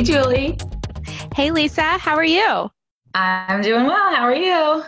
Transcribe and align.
Hey, 0.00 0.04
Julie. 0.04 0.56
Hey, 1.34 1.50
Lisa. 1.50 1.82
How 1.82 2.16
are 2.16 2.24
you? 2.24 2.70
I'm 3.12 3.60
doing 3.60 3.84
well. 3.84 4.14
How 4.14 4.22
are 4.22 4.34
you? 4.34 4.82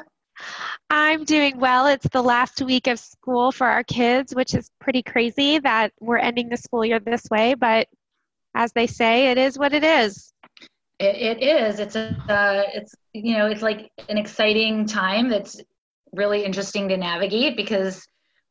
I'm 0.89 1.25
doing 1.25 1.59
well. 1.59 1.87
It's 1.87 2.09
the 2.09 2.23
last 2.23 2.63
week 2.63 2.87
of 2.87 2.99
school 2.99 3.53
for 3.53 3.67
our 3.67 3.85
kids, 3.85 4.35
which 4.35 4.55
is 4.55 4.71
pretty 4.81 5.03
crazy 5.03 5.59
that 5.59 5.93
we're 6.01 6.17
ending 6.17 6.49
the 6.49 6.57
school 6.57 6.83
year 6.83 6.99
this 6.99 7.25
way, 7.31 7.53
but 7.53 7.89
as 8.55 8.73
they 8.73 8.87
say, 8.87 9.31
it 9.31 9.37
is 9.37 9.59
what 9.59 9.75
it 9.75 9.85
is. 9.85 10.33
It, 10.99 11.17
it 11.17 11.43
is. 11.43 11.79
It's 11.79 11.95
a, 11.95 12.17
uh, 12.31 12.63
it's, 12.73 12.95
you 13.13 13.37
know, 13.37 13.49
it's 13.49 13.61
like 13.61 13.91
an 14.09 14.17
exciting 14.17 14.87
time 14.87 15.29
that's 15.29 15.61
really 16.15 16.43
interesting 16.43 16.89
to 16.89 16.97
navigate 16.97 17.55
because 17.55 18.03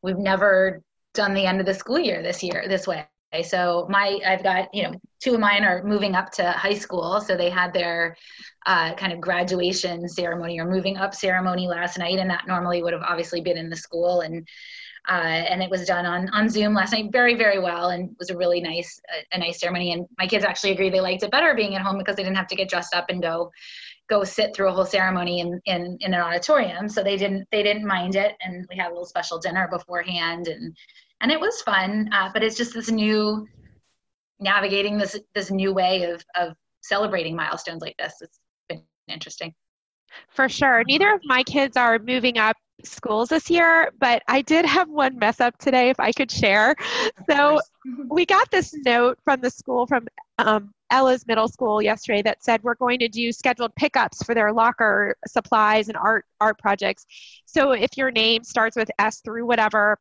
we've 0.03 0.19
never 0.19 0.83
done 1.15 1.33
the 1.33 1.47
end 1.47 1.59
of 1.59 1.65
the 1.65 1.73
school 1.73 1.97
year 1.97 2.21
this 2.21 2.43
year 2.43 2.65
this 2.67 2.85
way. 2.85 3.07
So 3.43 3.87
my, 3.89 4.19
I've 4.25 4.43
got, 4.43 4.73
you 4.73 4.83
know, 4.83 4.93
two 5.21 5.33
of 5.33 5.39
mine 5.39 5.63
are 5.63 5.83
moving 5.83 6.15
up 6.15 6.31
to 6.33 6.51
high 6.51 6.73
school. 6.73 7.21
So 7.21 7.37
they 7.37 7.49
had 7.49 7.73
their 7.73 8.17
uh, 8.65 8.93
kind 8.95 9.13
of 9.13 9.21
graduation 9.21 10.07
ceremony 10.07 10.59
or 10.59 10.65
moving 10.65 10.97
up 10.97 11.15
ceremony 11.15 11.67
last 11.67 11.97
night. 11.97 12.19
And 12.19 12.29
that 12.29 12.47
normally 12.47 12.83
would 12.83 12.93
have 12.93 13.03
obviously 13.03 13.41
been 13.41 13.57
in 13.57 13.69
the 13.69 13.75
school. 13.77 14.21
And, 14.21 14.47
uh, 15.09 15.13
and 15.13 15.63
it 15.63 15.69
was 15.69 15.85
done 15.85 16.05
on, 16.05 16.29
on 16.29 16.49
Zoom 16.49 16.73
last 16.73 16.91
night 16.91 17.11
very, 17.11 17.35
very 17.35 17.59
well. 17.59 17.89
And 17.89 18.15
was 18.19 18.29
a 18.29 18.37
really 18.37 18.59
nice, 18.59 18.99
a, 19.09 19.37
a 19.37 19.39
nice 19.39 19.59
ceremony. 19.61 19.93
And 19.93 20.05
my 20.19 20.27
kids 20.27 20.43
actually 20.43 20.71
agree 20.71 20.89
they 20.89 20.99
liked 20.99 21.23
it 21.23 21.31
better 21.31 21.55
being 21.55 21.75
at 21.75 21.81
home 21.81 21.97
because 21.97 22.17
they 22.17 22.23
didn't 22.23 22.37
have 22.37 22.47
to 22.47 22.55
get 22.55 22.69
dressed 22.69 22.93
up 22.93 23.05
and 23.09 23.21
go 23.21 23.51
go 24.09 24.25
sit 24.25 24.53
through 24.53 24.67
a 24.67 24.73
whole 24.73 24.85
ceremony 24.85 25.39
in, 25.39 25.61
in, 25.65 25.97
in 26.01 26.13
an 26.13 26.19
auditorium. 26.19 26.89
So 26.89 27.01
they 27.01 27.15
didn't 27.15 27.47
they 27.49 27.63
didn't 27.63 27.87
mind 27.87 28.15
it, 28.17 28.35
and 28.41 28.67
we 28.69 28.75
had 28.75 28.87
a 28.87 28.89
little 28.89 29.05
special 29.05 29.39
dinner 29.39 29.69
beforehand, 29.71 30.49
and 30.49 30.75
and 31.21 31.31
it 31.31 31.39
was 31.39 31.61
fun. 31.61 32.09
Uh, 32.11 32.29
but 32.33 32.43
it's 32.43 32.57
just 32.57 32.73
this 32.73 32.91
new 32.91 33.47
navigating 34.39 34.97
this 34.97 35.17
this 35.33 35.51
new 35.51 35.73
way 35.73 36.03
of 36.03 36.23
of 36.35 36.55
celebrating 36.81 37.35
milestones 37.35 37.81
like 37.81 37.95
this. 37.97 38.15
It's 38.21 38.39
been 38.67 38.83
interesting. 39.07 39.53
For 40.29 40.49
sure. 40.49 40.83
Neither 40.85 41.13
of 41.13 41.21
my 41.23 41.43
kids 41.43 41.77
are 41.77 41.97
moving 41.99 42.37
up 42.37 42.57
schools 42.83 43.29
this 43.29 43.49
year, 43.49 43.91
but 43.99 44.23
I 44.27 44.41
did 44.41 44.65
have 44.65 44.89
one 44.89 45.17
mess 45.17 45.39
up 45.39 45.57
today 45.57 45.89
if 45.89 45.99
I 45.99 46.11
could 46.11 46.31
share. 46.31 46.75
So 47.29 47.61
we 48.09 48.25
got 48.25 48.49
this 48.51 48.73
note 48.85 49.19
from 49.23 49.39
the 49.39 49.49
school 49.49 49.85
from 49.85 50.07
um, 50.39 50.71
Ella's 50.89 51.25
middle 51.27 51.47
school 51.47 51.81
yesterday 51.81 52.21
that 52.23 52.43
said 52.43 52.61
we're 52.63 52.75
going 52.75 52.99
to 52.99 53.07
do 53.07 53.31
scheduled 53.31 53.73
pickups 53.75 54.23
for 54.23 54.35
their 54.35 54.51
locker 54.51 55.15
supplies 55.27 55.87
and 55.87 55.95
art 55.95 56.25
art 56.41 56.57
projects. 56.59 57.05
So 57.45 57.71
if 57.71 57.95
your 57.95 58.11
name 58.11 58.43
starts 58.43 58.75
with 58.75 58.89
S 58.99 59.21
through 59.21 59.45
whatever, 59.45 59.97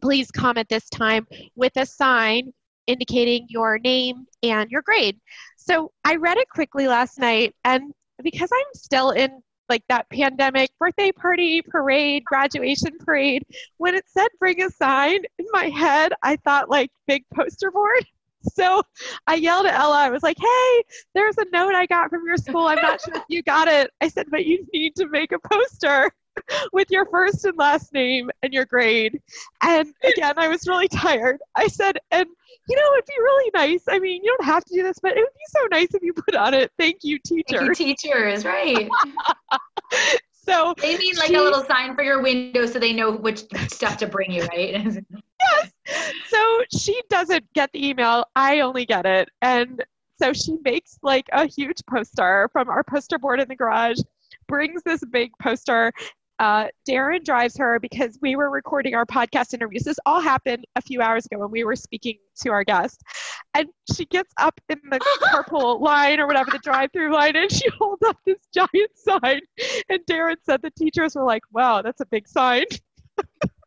please 0.00 0.30
come 0.30 0.58
at 0.58 0.68
this 0.68 0.88
time 0.88 1.26
with 1.54 1.72
a 1.76 1.86
sign 1.86 2.52
indicating 2.86 3.46
your 3.48 3.78
name 3.78 4.26
and 4.42 4.70
your 4.70 4.82
grade. 4.82 5.18
So 5.56 5.92
I 6.04 6.16
read 6.16 6.38
it 6.38 6.48
quickly 6.48 6.88
last 6.88 7.18
night 7.18 7.54
and 7.64 7.92
because 8.22 8.50
I'm 8.52 8.74
still 8.74 9.10
in 9.10 9.42
like 9.68 9.84
that 9.88 10.10
pandemic 10.10 10.70
birthday 10.80 11.12
party 11.12 11.62
parade 11.62 12.24
graduation 12.24 12.98
parade 12.98 13.44
when 13.76 13.94
it 13.94 14.04
said 14.08 14.26
bring 14.40 14.60
a 14.62 14.68
sign 14.68 15.20
in 15.38 15.46
my 15.52 15.66
head 15.66 16.12
i 16.24 16.34
thought 16.34 16.68
like 16.68 16.90
big 17.06 17.22
poster 17.32 17.70
board 17.70 18.04
so 18.54 18.82
I 19.26 19.34
yelled 19.34 19.66
at 19.66 19.78
Ella. 19.78 19.98
I 19.98 20.10
was 20.10 20.22
like, 20.22 20.38
hey, 20.38 20.82
there's 21.14 21.36
a 21.38 21.44
note 21.52 21.74
I 21.74 21.86
got 21.86 22.10
from 22.10 22.22
your 22.26 22.38
school. 22.38 22.66
I'm 22.66 22.80
not 22.80 23.00
sure 23.00 23.14
if 23.14 23.24
you 23.28 23.42
got 23.42 23.68
it. 23.68 23.90
I 24.00 24.08
said, 24.08 24.26
but 24.30 24.46
you 24.46 24.66
need 24.72 24.96
to 24.96 25.08
make 25.08 25.32
a 25.32 25.38
poster 25.38 26.10
with 26.72 26.90
your 26.90 27.06
first 27.06 27.44
and 27.44 27.56
last 27.56 27.92
name 27.92 28.30
and 28.42 28.52
your 28.52 28.64
grade. 28.64 29.20
And 29.62 29.92
again, 30.04 30.34
I 30.36 30.48
was 30.48 30.66
really 30.66 30.88
tired. 30.88 31.40
I 31.54 31.66
said, 31.66 31.98
and 32.10 32.26
you 32.68 32.76
know, 32.76 32.94
it'd 32.94 33.06
be 33.06 33.14
really 33.18 33.50
nice. 33.54 33.84
I 33.88 33.98
mean, 33.98 34.22
you 34.22 34.34
don't 34.36 34.46
have 34.46 34.64
to 34.64 34.74
do 34.74 34.82
this, 34.82 34.98
but 35.00 35.16
it 35.16 35.20
would 35.20 35.34
be 35.34 35.46
so 35.48 35.66
nice 35.70 35.94
if 35.94 36.02
you 36.02 36.12
put 36.12 36.36
on 36.36 36.54
it, 36.54 36.70
thank 36.78 36.98
you, 37.02 37.18
teacher. 37.18 37.58
Thank 37.58 37.80
you, 37.80 37.94
teachers, 37.96 38.44
right. 38.44 38.88
so 40.32 40.74
they 40.78 40.96
mean 40.96 41.16
like 41.16 41.28
she, 41.28 41.34
a 41.34 41.42
little 41.42 41.64
sign 41.64 41.94
for 41.94 42.02
your 42.02 42.22
window 42.22 42.66
so 42.66 42.78
they 42.78 42.92
know 42.92 43.12
which 43.12 43.44
stuff 43.68 43.96
to 43.98 44.06
bring 44.06 44.30
you, 44.30 44.44
right? 44.46 44.72
yes. 45.40 45.72
So 46.28 46.64
she 46.76 47.00
doesn't 47.08 47.44
get 47.54 47.72
the 47.72 47.88
email. 47.88 48.24
I 48.36 48.60
only 48.60 48.86
get 48.86 49.06
it. 49.06 49.28
And 49.42 49.82
so 50.20 50.32
she 50.32 50.56
makes 50.64 50.98
like 51.02 51.26
a 51.32 51.46
huge 51.46 51.84
poster 51.88 52.48
from 52.52 52.68
our 52.68 52.84
poster 52.84 53.18
board 53.18 53.40
in 53.40 53.48
the 53.48 53.56
garage, 53.56 53.98
brings 54.46 54.82
this 54.82 55.02
big 55.04 55.32
poster. 55.40 55.92
Uh, 56.40 56.68
Darren 56.88 57.22
drives 57.22 57.58
her 57.58 57.78
because 57.78 58.18
we 58.22 58.34
were 58.34 58.48
recording 58.48 58.94
our 58.94 59.04
podcast 59.04 59.52
interviews. 59.52 59.82
This 59.82 59.98
all 60.06 60.22
happened 60.22 60.64
a 60.74 60.80
few 60.80 61.02
hours 61.02 61.26
ago 61.26 61.38
when 61.38 61.50
we 61.50 61.64
were 61.64 61.76
speaking 61.76 62.16
to 62.40 62.50
our 62.50 62.64
guest. 62.64 63.02
And 63.52 63.68
she 63.94 64.06
gets 64.06 64.32
up 64.38 64.58
in 64.70 64.80
the 64.90 64.98
carpool 65.22 65.82
line 65.82 66.18
or 66.18 66.26
whatever, 66.26 66.50
the 66.50 66.58
drive 66.60 66.92
through 66.94 67.12
line, 67.12 67.36
and 67.36 67.52
she 67.52 67.68
holds 67.78 68.02
up 68.02 68.16
this 68.24 68.38
giant 68.54 68.90
sign. 68.94 69.42
And 69.90 70.00
Darren 70.08 70.36
said 70.42 70.62
the 70.62 70.70
teachers 70.70 71.14
were 71.14 71.24
like, 71.24 71.42
wow, 71.52 71.82
that's 71.82 72.00
a 72.00 72.06
big 72.06 72.26
sign. 72.26 72.64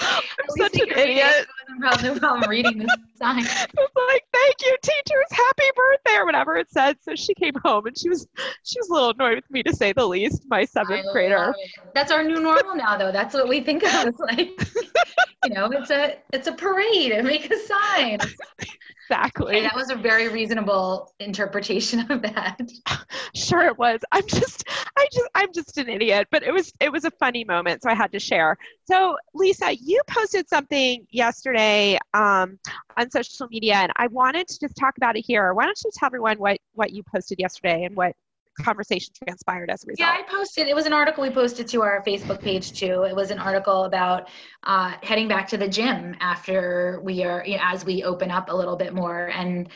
I'm 0.00 0.22
such 0.56 0.74
an 0.80 0.88
idiot. 0.96 1.46
No 1.78 2.18
problem 2.18 2.48
reading 2.48 2.78
this 2.78 2.88
sign. 3.16 3.40
It's 3.40 3.50
like, 4.08 4.24
thank 4.32 4.56
you, 4.62 4.76
teachers, 4.82 5.26
happy 5.30 5.70
birthday, 5.76 6.18
or 6.18 6.26
whatever 6.26 6.56
it 6.56 6.70
said. 6.70 6.96
So 7.02 7.14
she 7.14 7.34
came 7.34 7.54
home 7.64 7.86
and 7.86 7.96
she 7.96 8.08
was 8.08 8.26
she 8.64 8.78
was 8.80 8.88
a 8.88 8.92
little 8.92 9.10
annoyed 9.10 9.36
with 9.36 9.50
me 9.50 9.62
to 9.64 9.74
say 9.74 9.92
the 9.92 10.06
least, 10.06 10.44
my 10.48 10.64
seventh 10.64 11.06
grader. 11.12 11.54
That's 11.94 12.12
our 12.12 12.22
new 12.22 12.40
normal 12.40 12.76
now 12.76 12.96
though. 12.96 13.12
That's 13.12 13.34
what 13.34 13.48
we 13.48 13.60
think 13.60 13.82
of. 13.84 14.06
It's 14.06 14.20
like 14.20 14.50
you 15.44 15.54
know, 15.54 15.70
it's 15.70 15.90
a 15.90 16.16
it's 16.32 16.46
a 16.46 16.52
parade. 16.52 17.12
And 17.12 17.26
make 17.26 17.50
a 17.50 17.56
sign. 17.56 18.18
Exactly. 19.10 19.56
And 19.56 19.64
that 19.64 19.74
was 19.74 19.88
a 19.90 19.94
very 19.94 20.28
reasonable 20.28 21.14
interpretation 21.18 22.10
of 22.10 22.22
that. 22.22 22.60
Sure 23.34 23.62
it 23.62 23.78
was. 23.78 24.00
I'm 24.10 24.26
just 24.26 24.64
I 24.96 25.06
just 25.12 25.28
I'm 25.34 25.52
just 25.52 25.78
an 25.78 25.88
idiot, 25.88 26.28
but 26.30 26.42
it 26.42 26.52
was 26.52 26.72
it 26.80 26.90
was 26.90 27.04
a 27.04 27.10
funny 27.12 27.44
moment, 27.44 27.82
so 27.82 27.90
I 27.90 27.94
had 27.94 28.10
to 28.12 28.18
share. 28.18 28.56
So 28.84 29.16
Lisa, 29.34 29.74
you 29.76 30.00
posted 30.08 30.48
something 30.48 31.06
yesterday 31.10 31.98
um, 32.14 32.58
on 32.96 33.10
social 33.10 33.46
media, 33.50 33.74
and 33.76 33.92
I 33.96 34.08
wanted 34.08 34.48
to 34.48 34.58
just 34.58 34.76
talk 34.76 34.96
about 34.96 35.16
it 35.16 35.24
here. 35.26 35.54
Why 35.54 35.66
don't 35.66 35.78
you 35.84 35.90
tell 35.94 36.06
everyone 36.06 36.38
what 36.38 36.58
what 36.72 36.92
you 36.92 37.02
posted 37.02 37.38
yesterday 37.38 37.84
and 37.84 37.94
what 37.94 38.14
conversation 38.62 39.12
transpired 39.24 39.70
as 39.70 39.84
a 39.84 39.86
result. 39.86 40.08
Yeah, 40.08 40.16
I 40.18 40.22
posted. 40.30 40.68
It 40.68 40.74
was 40.74 40.86
an 40.86 40.92
article 40.92 41.22
we 41.22 41.30
posted 41.30 41.68
to 41.68 41.82
our 41.82 42.02
Facebook 42.04 42.40
page 42.40 42.78
too. 42.78 43.04
It 43.04 43.14
was 43.14 43.30
an 43.30 43.38
article 43.38 43.84
about 43.84 44.28
uh, 44.64 44.94
heading 45.02 45.28
back 45.28 45.48
to 45.48 45.56
the 45.56 45.68
gym 45.68 46.16
after 46.20 47.00
we 47.02 47.24
are, 47.24 47.44
you 47.46 47.56
know, 47.56 47.62
as 47.64 47.84
we 47.84 48.04
open 48.04 48.30
up 48.30 48.50
a 48.50 48.54
little 48.54 48.76
bit 48.76 48.94
more. 48.94 49.30
And 49.34 49.68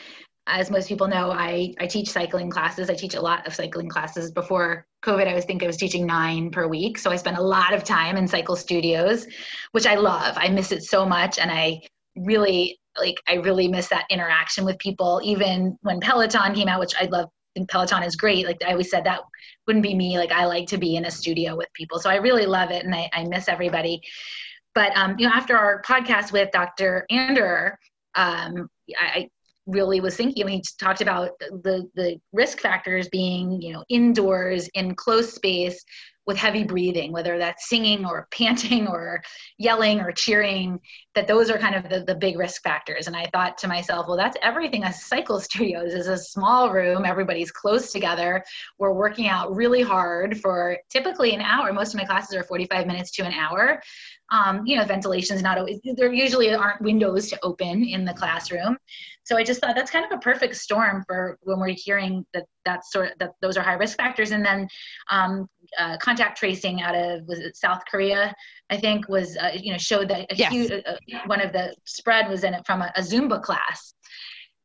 as 0.47 0.69
most 0.69 0.89
people 0.89 1.07
know, 1.07 1.31
I 1.31 1.73
I 1.79 1.87
teach 1.87 2.09
cycling 2.09 2.49
classes. 2.49 2.89
I 2.89 2.95
teach 2.95 3.15
a 3.15 3.21
lot 3.21 3.47
of 3.47 3.55
cycling 3.55 3.87
classes. 3.87 4.31
Before 4.31 4.85
COVID, 5.03 5.27
I 5.27 5.33
was 5.33 5.45
think 5.45 5.63
I 5.63 5.67
was 5.67 5.77
teaching 5.77 6.05
nine 6.05 6.51
per 6.51 6.67
week. 6.67 6.97
So 6.97 7.11
I 7.11 7.15
spent 7.15 7.37
a 7.37 7.41
lot 7.41 7.73
of 7.73 7.83
time 7.83 8.17
in 8.17 8.27
cycle 8.27 8.55
studios, 8.55 9.25
which 9.71 9.85
I 9.85 9.95
love. 9.95 10.35
I 10.37 10.49
miss 10.49 10.71
it 10.71 10.83
so 10.83 11.05
much, 11.05 11.39
and 11.39 11.49
I 11.49 11.81
really 12.15 12.77
like 12.99 13.15
I 13.27 13.35
really 13.35 13.67
miss 13.67 13.87
that 13.87 14.05
interaction 14.09 14.65
with 14.65 14.77
people. 14.79 15.21
Even 15.23 15.77
when 15.81 15.99
Peloton 16.01 16.53
came 16.53 16.67
out, 16.67 16.79
which 16.79 16.95
I 16.99 17.05
love 17.05 17.29
think 17.53 17.69
Peloton 17.69 18.03
is 18.03 18.15
great. 18.15 18.45
Like 18.45 18.61
I 18.65 18.71
always 18.71 18.89
said, 18.89 19.03
that 19.05 19.21
wouldn't 19.67 19.83
be 19.83 19.95
me. 19.95 20.17
Like 20.17 20.31
I 20.31 20.45
like 20.45 20.67
to 20.67 20.77
be 20.77 20.95
in 20.95 21.05
a 21.05 21.11
studio 21.11 21.55
with 21.55 21.71
people. 21.73 21.99
So 21.99 22.09
I 22.09 22.15
really 22.15 22.45
love 22.45 22.71
it 22.71 22.85
and 22.85 22.93
I, 22.93 23.09
I 23.13 23.23
miss 23.25 23.47
everybody. 23.47 24.01
But 24.75 24.95
um, 24.97 25.15
you 25.17 25.27
know, 25.27 25.33
after 25.33 25.57
our 25.57 25.81
podcast 25.83 26.31
with 26.31 26.51
Dr. 26.51 27.05
Ander, 27.09 27.77
um, 28.15 28.69
I 28.99 29.29
really 29.65 30.01
was 30.01 30.15
thinking 30.15 30.43
when 30.43 30.53
he 30.53 30.63
talked 30.79 31.01
about 31.01 31.31
the 31.39 31.89
the 31.95 32.19
risk 32.33 32.59
factors 32.59 33.07
being, 33.09 33.61
you 33.61 33.73
know, 33.73 33.83
indoors 33.89 34.67
in 34.73 34.95
close 34.95 35.33
space 35.33 35.83
with 36.25 36.37
heavy 36.37 36.63
breathing, 36.63 37.11
whether 37.11 37.37
that's 37.37 37.69
singing 37.69 38.05
or 38.05 38.27
panting 38.31 38.87
or 38.87 39.21
yelling 39.57 39.99
or 39.99 40.11
cheering, 40.11 40.79
that 41.15 41.27
those 41.27 41.49
are 41.49 41.57
kind 41.57 41.75
of 41.75 41.89
the, 41.89 42.03
the 42.05 42.15
big 42.15 42.37
risk 42.37 42.63
factors. 42.63 43.07
And 43.07 43.15
I 43.15 43.25
thought 43.33 43.57
to 43.59 43.67
myself, 43.67 44.07
well, 44.07 44.17
that's 44.17 44.37
everything 44.41 44.83
a 44.83 44.93
cycle 44.93 45.39
studios 45.39 45.93
is 45.93 46.07
a 46.07 46.17
small 46.17 46.71
room, 46.71 47.05
everybody's 47.05 47.51
close 47.51 47.91
together. 47.91 48.43
We're 48.77 48.93
working 48.93 49.27
out 49.27 49.55
really 49.55 49.81
hard 49.81 50.39
for 50.39 50.77
typically 50.89 51.33
an 51.33 51.41
hour. 51.41 51.71
Most 51.73 51.93
of 51.93 51.99
my 51.99 52.05
classes 52.05 52.35
are 52.35 52.43
45 52.43 52.87
minutes 52.87 53.11
to 53.11 53.23
an 53.23 53.33
hour. 53.33 53.81
Um, 54.31 54.65
you 54.65 54.77
know, 54.77 54.85
ventilation 54.85 55.35
is 55.35 55.43
not 55.43 55.57
always, 55.57 55.79
there 55.95 56.11
usually 56.11 56.53
aren't 56.53 56.81
windows 56.81 57.29
to 57.29 57.39
open 57.43 57.83
in 57.83 58.05
the 58.05 58.13
classroom. 58.13 58.77
So 59.23 59.37
I 59.37 59.43
just 59.43 59.61
thought 59.61 59.75
that's 59.75 59.91
kind 59.91 60.05
of 60.05 60.11
a 60.11 60.19
perfect 60.19 60.55
storm 60.55 61.03
for 61.07 61.37
when 61.43 61.59
we're 61.59 61.75
hearing 61.75 62.25
that 62.33 62.45
that 62.65 62.85
sort 62.85 63.13
that 63.19 63.31
those 63.41 63.57
are 63.57 63.63
high 63.63 63.73
risk 63.73 63.97
factors. 63.97 64.31
And 64.31 64.45
then 64.45 64.67
um, 65.09 65.47
uh, 65.79 65.97
contact 65.97 66.37
tracing 66.37 66.81
out 66.81 66.95
of 66.95 67.25
was 67.25 67.39
it 67.39 67.55
South 67.55 67.81
Korea, 67.89 68.33
I 68.69 68.77
think 68.77 69.07
was 69.07 69.37
uh, 69.37 69.51
you 69.55 69.71
know 69.71 69.77
showed 69.77 70.09
that 70.09 70.31
a 70.31 70.35
yes. 70.35 70.51
huge 70.51 70.71
uh, 70.71 70.95
one 71.25 71.41
of 71.41 71.53
the 71.53 71.73
spread 71.85 72.29
was 72.29 72.43
in 72.43 72.53
it 72.53 72.65
from 72.65 72.81
a, 72.81 72.91
a 72.95 73.01
Zumba 73.01 73.41
class. 73.41 73.93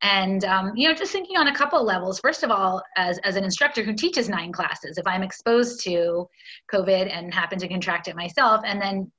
And 0.00 0.44
um, 0.44 0.72
you 0.76 0.88
know, 0.88 0.94
just 0.94 1.10
thinking 1.10 1.36
on 1.36 1.48
a 1.48 1.54
couple 1.54 1.82
levels. 1.84 2.20
First 2.20 2.44
of 2.44 2.50
all, 2.50 2.82
as 2.96 3.18
as 3.24 3.36
an 3.36 3.44
instructor 3.44 3.82
who 3.82 3.94
teaches 3.94 4.28
nine 4.28 4.52
classes, 4.52 4.96
if 4.96 5.06
I'm 5.06 5.22
exposed 5.22 5.82
to 5.84 6.28
COVID 6.72 7.12
and 7.12 7.34
happen 7.34 7.58
to 7.58 7.68
contract 7.68 8.06
it 8.06 8.14
myself, 8.14 8.62
and 8.64 8.80
then 8.80 9.10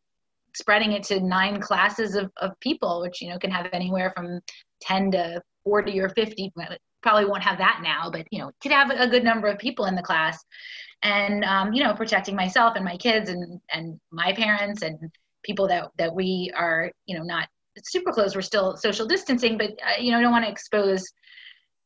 spreading 0.56 0.94
it 0.94 1.04
to 1.04 1.20
nine 1.20 1.60
classes 1.62 2.16
of, 2.16 2.32
of 2.38 2.60
people, 2.60 3.02
which 3.02 3.22
you 3.22 3.30
know 3.30 3.40
can 3.40 3.52
have 3.52 3.68
anywhere 3.74 4.12
from 4.16 4.40
10 4.82 5.12
to 5.12 5.42
40 5.64 6.00
or 6.00 6.10
50 6.10 6.52
probably 7.02 7.26
won't 7.26 7.44
have 7.44 7.58
that 7.58 7.80
now, 7.84 8.10
but 8.10 8.28
you 8.32 8.40
know, 8.40 8.52
could 8.62 8.72
have 8.72 8.90
a 8.92 9.08
good 9.08 9.24
number 9.24 9.48
of 9.48 9.58
people 9.58 9.86
in 9.86 9.96
the 9.96 10.02
class, 10.02 10.44
and 11.02 11.44
um, 11.46 11.74
you 11.74 11.84
know, 11.84 11.94
protecting 11.94 12.36
myself 12.36 12.74
and 12.76 12.86
my 12.86 12.98
kids 12.98 13.30
and 13.30 13.60
and 13.72 14.00
my 14.12 14.34
parents 14.34 14.82
and 14.82 14.98
people 15.44 15.68
that 15.68 15.90
that 15.98 16.14
we 16.14 16.52
are 16.56 16.92
you 17.06 17.18
know 17.18 17.24
not 17.24 17.48
super 17.84 18.12
close. 18.12 18.36
We're 18.36 18.42
still 18.42 18.76
social 18.78 19.06
distancing, 19.06 19.58
but 19.58 19.72
uh, 19.72 20.00
you 20.00 20.12
know, 20.12 20.22
don't 20.22 20.32
want 20.32 20.46
to 20.46 20.52
expose 20.52 21.06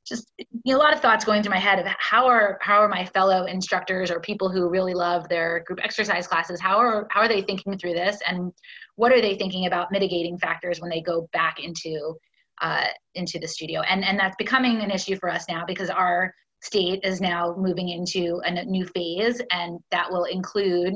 just 0.06 0.32
you 0.38 0.74
know, 0.74 0.78
a 0.78 0.80
lot 0.82 0.94
of 0.94 1.00
thoughts 1.00 1.24
going 1.24 1.42
through 1.42 1.54
my 1.54 1.60
head 1.60 1.80
of 1.80 1.86
how 2.00 2.26
are 2.26 2.58
how 2.62 2.80
are 2.80 2.90
my 2.90 3.06
fellow 3.06 3.46
instructors 3.46 4.12
or 4.12 4.20
people 4.20 4.50
who 4.50 4.70
really 4.70 4.94
love 4.94 5.28
their 5.30 5.64
group 5.66 5.80
exercise 5.84 6.28
classes 6.28 6.60
how 6.60 6.78
are 6.78 7.08
how 7.12 7.22
are 7.22 7.28
they 7.28 7.42
thinking 7.42 7.78
through 7.78 7.94
this? 7.94 8.20
And 8.28 8.52
what 8.96 9.12
are 9.12 9.22
they 9.22 9.36
thinking 9.36 9.66
about 9.66 9.92
mitigating 9.92 10.38
factors 10.38 10.80
when 10.80 10.90
they 10.90 11.02
go 11.02 11.28
back 11.34 11.60
into 11.60 12.16
uh, 12.62 12.88
into 13.16 13.40
the 13.40 13.48
studio? 13.48 13.82
And 13.82 14.04
and 14.04 14.20
that's 14.20 14.36
becoming 14.38 14.82
an 14.82 14.92
issue 14.92 15.18
for 15.18 15.30
us 15.30 15.46
now 15.50 15.66
because 15.66 15.90
our 15.90 16.34
state 16.62 17.02
is 17.04 17.20
now 17.20 17.56
moving 17.58 17.90
into 17.90 18.42
a 18.46 18.66
new 18.66 18.86
phase 18.88 19.42
and 19.52 19.80
that 19.92 20.10
will 20.10 20.26
include 20.26 20.96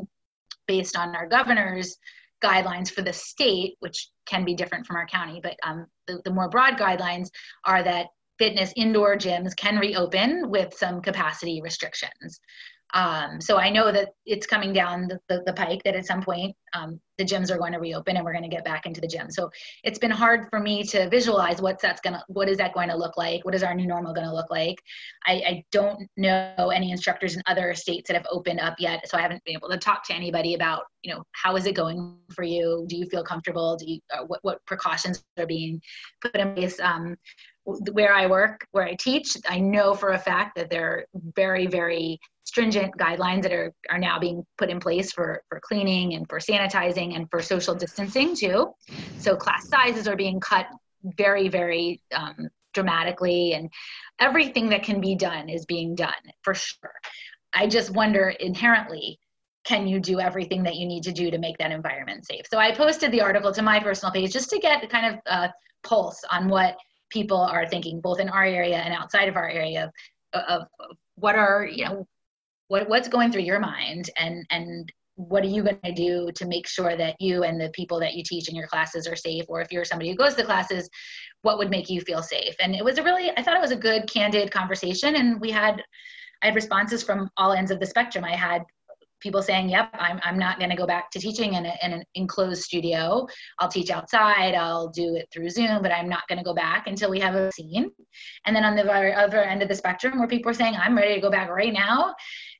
based 0.65 0.97
on 0.97 1.15
our 1.15 1.27
governor's 1.27 1.97
guidelines 2.43 2.89
for 2.89 3.01
the 3.01 3.11
state 3.11 3.75
which 3.79 4.09
can 4.25 4.45
be 4.45 4.53
different 4.53 4.85
from 4.85 4.95
our 4.95 5.07
county 5.07 5.39
but 5.41 5.55
um, 5.63 5.87
the, 6.05 6.21
the 6.23 6.31
more 6.31 6.47
broad 6.47 6.77
guidelines 6.77 7.29
are 7.65 7.83
that 7.83 8.07
fitness 8.37 8.73
indoor 8.75 9.17
gyms 9.17 9.55
can 9.55 9.77
reopen 9.77 10.49
with 10.49 10.73
some 10.73 11.01
capacity 11.01 11.61
restrictions. 11.61 12.39
Um, 12.93 13.41
so 13.41 13.57
I 13.57 13.69
know 13.69 13.91
that 13.91 14.13
it's 14.25 14.47
coming 14.47 14.71
down 14.71 15.07
the, 15.07 15.19
the, 15.27 15.43
the 15.45 15.53
pike 15.53 15.81
that 15.83 15.95
at 15.95 16.05
some 16.05 16.21
point 16.21 16.55
um, 16.73 16.99
the 17.17 17.25
gyms 17.25 17.51
are 17.51 17.57
going 17.57 17.73
to 17.73 17.79
reopen 17.79 18.15
and 18.15 18.23
we're 18.23 18.31
going 18.31 18.49
to 18.49 18.55
get 18.55 18.63
back 18.63 18.85
into 18.85 19.01
the 19.01 19.07
gym. 19.07 19.29
So 19.29 19.49
it's 19.83 19.99
been 19.99 20.11
hard 20.11 20.47
for 20.49 20.59
me 20.59 20.83
to 20.85 21.09
visualize 21.09 21.61
what's 21.61 21.81
that's 21.81 21.99
gonna 21.99 22.23
what 22.27 22.47
is 22.47 22.57
that 22.57 22.73
going 22.73 22.87
to 22.89 22.95
look 22.95 23.17
like? 23.17 23.43
What 23.43 23.55
is 23.55 23.63
our 23.63 23.73
new 23.73 23.87
normal 23.87 24.13
going 24.13 24.27
to 24.27 24.33
look 24.33 24.49
like? 24.49 24.77
I, 25.25 25.33
I 25.33 25.63
don't 25.71 26.07
know 26.15 26.71
any 26.73 26.91
instructors 26.91 27.35
in 27.35 27.41
other 27.45 27.73
states 27.73 28.07
that 28.07 28.15
have 28.15 28.27
opened 28.31 28.61
up 28.61 28.75
yet, 28.79 29.07
so 29.09 29.17
I 29.17 29.21
haven't 29.21 29.43
been 29.43 29.55
able 29.55 29.69
to 29.69 29.77
talk 29.77 30.05
to 30.07 30.15
anybody 30.15 30.53
about 30.53 30.83
you 31.03 31.13
know 31.13 31.23
how 31.33 31.55
is 31.55 31.65
it 31.65 31.75
going 31.75 32.17
for 32.33 32.43
you? 32.43 32.85
Do 32.87 32.95
you 32.95 33.05
feel 33.07 33.23
comfortable? 33.23 33.75
Do 33.75 33.85
you 33.85 33.99
uh, 34.13 34.23
what 34.25 34.39
what 34.43 34.65
precautions 34.65 35.23
are 35.37 35.45
being 35.45 35.81
put 36.21 36.35
in 36.35 36.53
place? 36.53 36.79
Um, 36.79 37.17
where 37.67 38.13
I 38.13 38.27
work, 38.27 38.65
where 38.71 38.85
I 38.85 38.95
teach, 38.95 39.35
I 39.47 39.59
know 39.59 39.93
for 39.93 40.11
a 40.11 40.19
fact 40.19 40.55
that 40.55 40.69
there 40.69 40.89
are 40.89 41.05
very, 41.35 41.67
very 41.67 42.19
stringent 42.45 42.97
guidelines 42.97 43.41
that 43.43 43.51
are, 43.51 43.73
are 43.89 43.97
now 43.97 44.17
being 44.17 44.45
put 44.57 44.69
in 44.69 44.79
place 44.79 45.11
for, 45.11 45.43
for 45.49 45.59
cleaning 45.59 46.13
and 46.13 46.27
for 46.29 46.39
sanitizing 46.39 47.15
and 47.15 47.29
for 47.29 47.41
social 47.41 47.75
distancing 47.75 48.35
too. 48.35 48.73
So 49.17 49.35
class 49.35 49.67
sizes 49.67 50.07
are 50.07 50.15
being 50.15 50.39
cut 50.39 50.67
very, 51.17 51.49
very 51.49 52.01
um, 52.15 52.47
dramatically, 52.73 53.53
and 53.53 53.69
everything 54.19 54.69
that 54.69 54.83
can 54.83 55.01
be 55.01 55.15
done 55.15 55.49
is 55.49 55.65
being 55.65 55.93
done 55.93 56.13
for 56.43 56.53
sure. 56.53 56.93
I 57.53 57.67
just 57.67 57.89
wonder 57.89 58.29
inherently 58.39 59.19
can 59.65 59.85
you 59.85 59.99
do 59.99 60.21
everything 60.21 60.63
that 60.63 60.75
you 60.75 60.87
need 60.87 61.03
to 61.03 61.11
do 61.11 61.29
to 61.29 61.37
make 61.37 61.57
that 61.57 61.71
environment 61.71 62.25
safe? 62.25 62.45
So 62.49 62.57
I 62.57 62.73
posted 62.73 63.11
the 63.11 63.19
article 63.19 63.51
to 63.51 63.61
my 63.61 63.81
personal 63.81 64.13
page 64.13 64.31
just 64.31 64.49
to 64.51 64.59
get 64.59 64.89
kind 64.89 65.15
of 65.15 65.19
a 65.25 65.53
pulse 65.83 66.23
on 66.31 66.47
what 66.47 66.77
people 67.09 67.37
are 67.37 67.67
thinking 67.67 68.01
both 68.01 68.19
in 68.19 68.29
our 68.29 68.45
area 68.45 68.77
and 68.77 68.93
outside 68.93 69.29
of 69.29 69.35
our 69.35 69.49
area 69.49 69.91
of, 70.33 70.43
of, 70.43 70.67
what 71.15 71.35
are 71.35 71.65
you 71.65 71.85
know 71.85 72.07
what 72.67 72.87
what's 72.89 73.07
going 73.07 73.31
through 73.31 73.41
your 73.41 73.59
mind 73.59 74.09
and 74.17 74.45
and 74.51 74.91
what 75.15 75.43
are 75.43 75.47
you 75.47 75.63
going 75.63 75.79
to 75.83 75.91
do 75.91 76.29
to 76.35 76.45
make 76.45 76.67
sure 76.67 76.95
that 76.95 77.15
you 77.19 77.43
and 77.43 77.59
the 77.59 77.71
people 77.71 77.99
that 77.99 78.13
you 78.13 78.21
teach 78.23 78.49
in 78.49 78.55
your 78.55 78.67
classes 78.67 79.07
are 79.07 79.15
safe? 79.15 79.45
Or 79.47 79.61
if 79.61 79.71
you're 79.71 79.83
somebody 79.83 80.11
who 80.11 80.15
goes 80.15 80.35
to 80.35 80.43
classes 80.43 80.87
what 81.41 81.57
would 81.57 81.71
make 81.71 81.89
you 81.89 82.01
feel 82.01 82.21
safe? 82.21 82.55
And 82.59 82.75
it 82.75 82.85
was 82.85 82.97
a 82.97 83.03
really 83.03 83.31
i 83.35 83.41
thought 83.41 83.57
it 83.57 83.61
was 83.61 83.71
a 83.71 83.75
good 83.75 84.07
candid 84.07 84.51
conversation 84.51 85.15
and 85.15 85.41
we 85.41 85.49
had 85.49 85.81
i 86.43 86.47
had 86.47 86.55
responses 86.55 87.03
from 87.03 87.29
all 87.37 87.53
ends 87.53 87.71
of 87.71 87.79
the 87.79 87.85
spectrum. 87.85 88.23
I 88.23 88.35
had 88.35 88.63
people 89.19 89.41
saying, 89.41 89.69
yep, 89.69 89.89
I'm, 89.93 90.19
I'm 90.23 90.37
not 90.37 90.59
going 90.59 90.69
to 90.69 90.75
go 90.75 90.85
back 90.85 91.09
to 91.11 91.19
teaching 91.19 91.53
in, 91.55 91.65
a, 91.65 91.73
in 91.81 91.93
an 91.93 92.03
enclosed 92.15 92.63
studio. 92.63 93.27
I'll 93.59 93.69
teach 93.69 93.89
outside, 93.89 94.53
I'll 94.55 94.89
do 94.89 95.15
it 95.15 95.27
through 95.31 95.49
Zoom, 95.49 95.81
but 95.81 95.91
I'm 95.91 96.09
not 96.09 96.27
going 96.27 96.37
to 96.37 96.43
go 96.43 96.53
back 96.53 96.87
until 96.87 97.09
we 97.09 97.19
have 97.19 97.35
a 97.35 97.51
scene. 97.51 97.91
And 98.45 98.55
then 98.55 98.63
on 98.63 98.75
the 98.75 98.91
other 98.91 99.43
end 99.43 99.61
of 99.61 99.69
the 99.69 99.75
spectrum, 99.75 100.19
where 100.19 100.27
people 100.27 100.51
are 100.51 100.55
saying, 100.55 100.75
I'm 100.75 100.95
ready 100.95 101.15
to 101.15 101.21
go 101.21 101.31
back 101.31 101.49
right 101.49 101.73
now. 101.73 102.15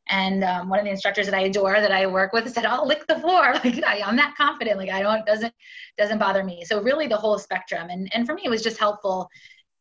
And 0.09 0.44
um, 0.44 0.69
one 0.69 0.80
of 0.80 0.86
the 0.86 0.92
instructors 0.92 1.25
that 1.25 1.36
I 1.36 1.42
adore 1.42 1.81
that 1.81 1.92
I 1.92 2.07
work 2.07 2.31
with 2.31 2.51
said, 2.54 2.65
"I'll 2.65 2.88
lick 2.88 3.06
the 3.07 3.19
floor. 3.19 3.53
Like 3.63 3.83
I, 3.83 3.98
am 3.98 4.15
that 4.15 4.36
confident. 4.38 4.77
Like 4.77 4.89
I 4.89 5.01
don't 5.01 5.25
doesn't 5.25 5.53
doesn't 5.98 6.18
bother 6.18 6.45
me." 6.45 6.63
So 6.63 6.81
really, 6.81 7.07
the 7.07 7.18
whole 7.18 7.38
spectrum. 7.38 7.89
And 7.89 8.10
and 8.13 8.25
for 8.25 8.33
me, 8.33 8.44
it 8.45 8.50
was 8.50 8.63
just 8.63 8.77
helpful 8.77 9.27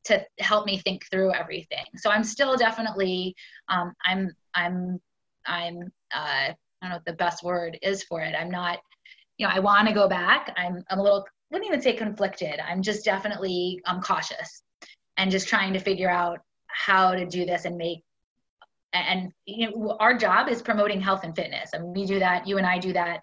to 0.06 0.24
help 0.40 0.66
me 0.66 0.78
think 0.78 1.04
through 1.10 1.32
everything. 1.32 1.84
So 1.96 2.10
I'm 2.10 2.24
still 2.24 2.56
definitely 2.56 3.34
um, 3.68 3.92
I'm 4.04 4.32
I'm 4.54 5.00
I'm 5.46 5.92
uh, 6.14 6.52
I 6.80 6.86
don't 6.86 6.90
know 6.90 6.96
what 6.96 7.04
the 7.04 7.12
best 7.14 7.42
word 7.42 7.78
is 7.82 8.02
for 8.02 8.20
it. 8.20 8.34
I'm 8.38 8.50
not, 8.50 8.78
you 9.38 9.46
know, 9.46 9.52
I 9.52 9.58
want 9.60 9.88
to 9.88 9.94
go 9.94 10.08
back. 10.08 10.54
I'm, 10.56 10.82
I'm 10.90 10.98
a 10.98 11.02
little, 11.02 11.26
wouldn't 11.50 11.68
even 11.68 11.80
say 11.80 11.94
conflicted. 11.94 12.60
I'm 12.60 12.82
just 12.82 13.04
definitely, 13.04 13.80
I'm 13.86 14.00
cautious 14.00 14.62
and 15.16 15.30
just 15.30 15.48
trying 15.48 15.72
to 15.72 15.78
figure 15.78 16.10
out 16.10 16.38
how 16.66 17.14
to 17.14 17.24
do 17.26 17.46
this 17.46 17.64
and 17.64 17.76
make, 17.76 18.02
and 18.92 19.30
you 19.44 19.70
know, 19.70 19.96
our 20.00 20.16
job 20.16 20.48
is 20.48 20.62
promoting 20.62 21.00
health 21.00 21.24
and 21.24 21.34
fitness. 21.36 21.70
I 21.74 21.78
mean, 21.78 21.92
we 21.92 22.06
do 22.06 22.18
that. 22.18 22.46
You 22.46 22.56
and 22.56 22.66
I 22.66 22.78
do 22.78 22.92
that. 22.94 23.20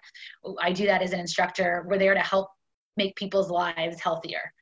I 0.60 0.72
do 0.72 0.86
that 0.86 1.02
as 1.02 1.12
an 1.12 1.20
instructor. 1.20 1.84
We're 1.88 1.98
there 1.98 2.14
to 2.14 2.20
help 2.20 2.48
make 2.96 3.16
people's 3.16 3.50
lives 3.50 4.00
healthier. 4.00 4.52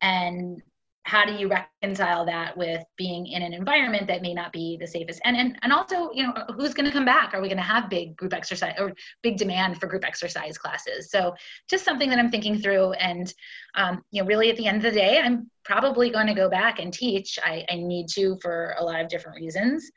And 0.00 0.62
how 1.04 1.24
do 1.24 1.32
you 1.32 1.48
reconcile 1.48 2.24
that 2.26 2.56
with 2.56 2.82
being 2.96 3.26
in 3.26 3.42
an 3.42 3.52
environment 3.52 4.06
that 4.06 4.22
may 4.22 4.32
not 4.32 4.52
be 4.52 4.76
the 4.80 4.86
safest? 4.86 5.20
And 5.24 5.36
and, 5.36 5.58
and 5.62 5.72
also 5.72 6.10
you 6.12 6.26
know 6.26 6.34
who's 6.54 6.74
going 6.74 6.86
to 6.86 6.92
come 6.92 7.04
back? 7.04 7.34
Are 7.34 7.40
we 7.40 7.48
going 7.48 7.56
to 7.56 7.62
have 7.62 7.90
big 7.90 8.16
group 8.16 8.32
exercise 8.32 8.74
or 8.78 8.92
big 9.22 9.36
demand 9.36 9.80
for 9.80 9.86
group 9.86 10.06
exercise 10.06 10.56
classes? 10.56 11.10
So 11.10 11.34
just 11.68 11.84
something 11.84 12.08
that 12.10 12.18
i'm 12.18 12.30
thinking 12.30 12.58
through 12.58 12.92
and 12.92 13.32
um, 13.74 14.02
you 14.10 14.22
know 14.22 14.26
really 14.26 14.50
at 14.50 14.56
the 14.56 14.66
end 14.66 14.78
of 14.78 14.82
the 14.82 14.98
day 14.98 15.20
i'm 15.22 15.50
probably 15.64 16.10
going 16.10 16.26
to 16.26 16.34
go 16.34 16.48
back 16.48 16.78
and 16.78 16.92
teach. 16.92 17.38
I, 17.42 17.64
I 17.70 17.76
need 17.76 18.08
to 18.10 18.36
for 18.42 18.74
a 18.78 18.84
lot 18.84 19.00
of 19.00 19.08
different 19.08 19.36
reasons. 19.36 19.90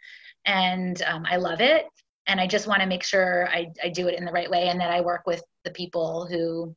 And 0.45 1.01
um, 1.03 1.25
i 1.29 1.37
love 1.37 1.61
it. 1.61 1.85
And 2.27 2.39
i 2.39 2.47
just 2.47 2.67
want 2.67 2.81
to 2.81 2.87
make 2.87 3.03
sure 3.03 3.47
I, 3.49 3.71
I 3.83 3.89
do 3.89 4.07
it 4.07 4.17
in 4.17 4.25
the 4.25 4.31
right 4.31 4.49
way 4.49 4.69
and 4.69 4.79
that 4.79 4.91
i 4.91 5.01
work 5.01 5.27
with 5.27 5.43
the 5.63 5.71
people 5.71 6.25
who 6.25 6.75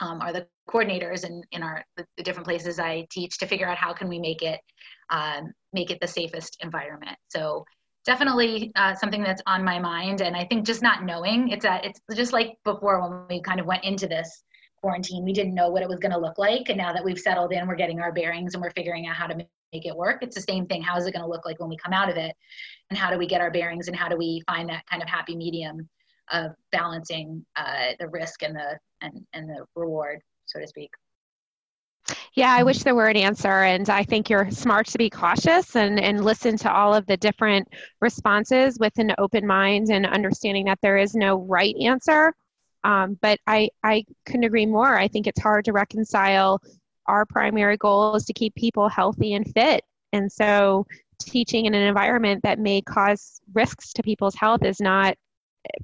um, 0.00 0.20
are 0.20 0.32
the 0.32 0.46
coordinators 0.68 1.24
in, 1.24 1.42
in 1.52 1.62
our 1.62 1.84
the, 1.96 2.04
different 2.22 2.46
places 2.46 2.78
I 2.78 3.06
teach 3.10 3.38
to 3.38 3.46
figure 3.46 3.68
out 3.68 3.78
how 3.78 3.92
can 3.92 4.08
we 4.08 4.18
make 4.18 4.42
it 4.42 4.60
um, 5.10 5.52
make 5.72 5.90
it 5.90 5.98
the 6.00 6.08
safest 6.08 6.56
environment. 6.60 7.16
So 7.28 7.64
definitely 8.04 8.72
uh, 8.76 8.94
something 8.94 9.22
that's 9.22 9.42
on 9.46 9.64
my 9.64 9.78
mind, 9.78 10.20
and 10.20 10.36
I 10.36 10.44
think 10.44 10.66
just 10.66 10.82
not 10.82 11.04
knowing 11.04 11.48
it's 11.48 11.64
it's 11.68 12.00
just 12.14 12.32
like 12.32 12.56
before 12.64 13.00
when 13.00 13.26
we 13.28 13.42
kind 13.42 13.60
of 13.60 13.66
went 13.66 13.84
into 13.84 14.06
this 14.06 14.42
quarantine, 14.80 15.24
we 15.24 15.32
didn't 15.32 15.54
know 15.54 15.70
what 15.70 15.82
it 15.82 15.88
was 15.88 15.98
going 15.98 16.12
to 16.12 16.18
look 16.18 16.38
like, 16.38 16.68
and 16.68 16.78
now 16.78 16.92
that 16.92 17.04
we've 17.04 17.18
settled 17.18 17.52
in, 17.52 17.66
we're 17.66 17.74
getting 17.74 18.00
our 18.00 18.12
bearings 18.12 18.54
and 18.54 18.62
we're 18.62 18.70
figuring 18.70 19.06
out 19.06 19.16
how 19.16 19.26
to 19.26 19.34
make 19.34 19.86
it 19.86 19.96
work. 19.96 20.22
It's 20.22 20.36
the 20.36 20.42
same 20.42 20.66
thing. 20.66 20.82
How 20.82 20.96
is 20.96 21.06
it 21.06 21.12
going 21.12 21.24
to 21.24 21.28
look 21.28 21.44
like 21.44 21.58
when 21.60 21.68
we 21.68 21.76
come 21.76 21.92
out 21.92 22.10
of 22.10 22.16
it, 22.16 22.34
and 22.90 22.98
how 22.98 23.10
do 23.10 23.18
we 23.18 23.26
get 23.26 23.40
our 23.40 23.50
bearings, 23.50 23.88
and 23.88 23.96
how 23.96 24.08
do 24.08 24.16
we 24.16 24.42
find 24.46 24.68
that 24.68 24.84
kind 24.90 25.02
of 25.02 25.08
happy 25.08 25.36
medium 25.36 25.88
of 26.32 26.52
balancing 26.72 27.44
uh, 27.56 27.92
the 28.00 28.08
risk 28.08 28.42
and 28.42 28.56
the 28.56 28.78
and, 29.04 29.26
and 29.32 29.48
the 29.48 29.64
reward, 29.76 30.20
so 30.46 30.58
to 30.60 30.66
speak. 30.66 30.90
Yeah, 32.34 32.52
I 32.52 32.64
wish 32.64 32.80
there 32.80 32.94
were 32.94 33.06
an 33.06 33.16
answer, 33.16 33.62
and 33.62 33.88
I 33.88 34.02
think 34.02 34.28
you're 34.28 34.50
smart 34.50 34.86
to 34.88 34.98
be 34.98 35.08
cautious 35.08 35.76
and, 35.76 35.98
and 35.98 36.24
listen 36.24 36.56
to 36.58 36.72
all 36.72 36.92
of 36.92 37.06
the 37.06 37.16
different 37.16 37.68
responses 38.00 38.78
with 38.78 38.98
an 38.98 39.14
open 39.18 39.46
mind 39.46 39.88
and 39.90 40.04
understanding 40.04 40.66
that 40.66 40.80
there 40.82 40.98
is 40.98 41.14
no 41.14 41.36
right 41.36 41.74
answer. 41.76 42.34
Um, 42.82 43.16
but 43.22 43.38
I, 43.46 43.70
I 43.82 44.04
couldn't 44.26 44.44
agree 44.44 44.66
more. 44.66 44.98
I 44.98 45.08
think 45.08 45.26
it's 45.26 45.40
hard 45.40 45.64
to 45.64 45.72
reconcile. 45.72 46.60
Our 47.06 47.24
primary 47.24 47.78
goal 47.78 48.16
is 48.16 48.24
to 48.26 48.34
keep 48.34 48.54
people 48.54 48.88
healthy 48.88 49.34
and 49.34 49.46
fit. 49.54 49.82
And 50.12 50.30
so, 50.30 50.86
teaching 51.20 51.64
in 51.64 51.74
an 51.74 51.82
environment 51.82 52.42
that 52.42 52.58
may 52.58 52.82
cause 52.82 53.40
risks 53.54 53.92
to 53.94 54.02
people's 54.02 54.34
health 54.34 54.64
is 54.64 54.80
not 54.80 55.16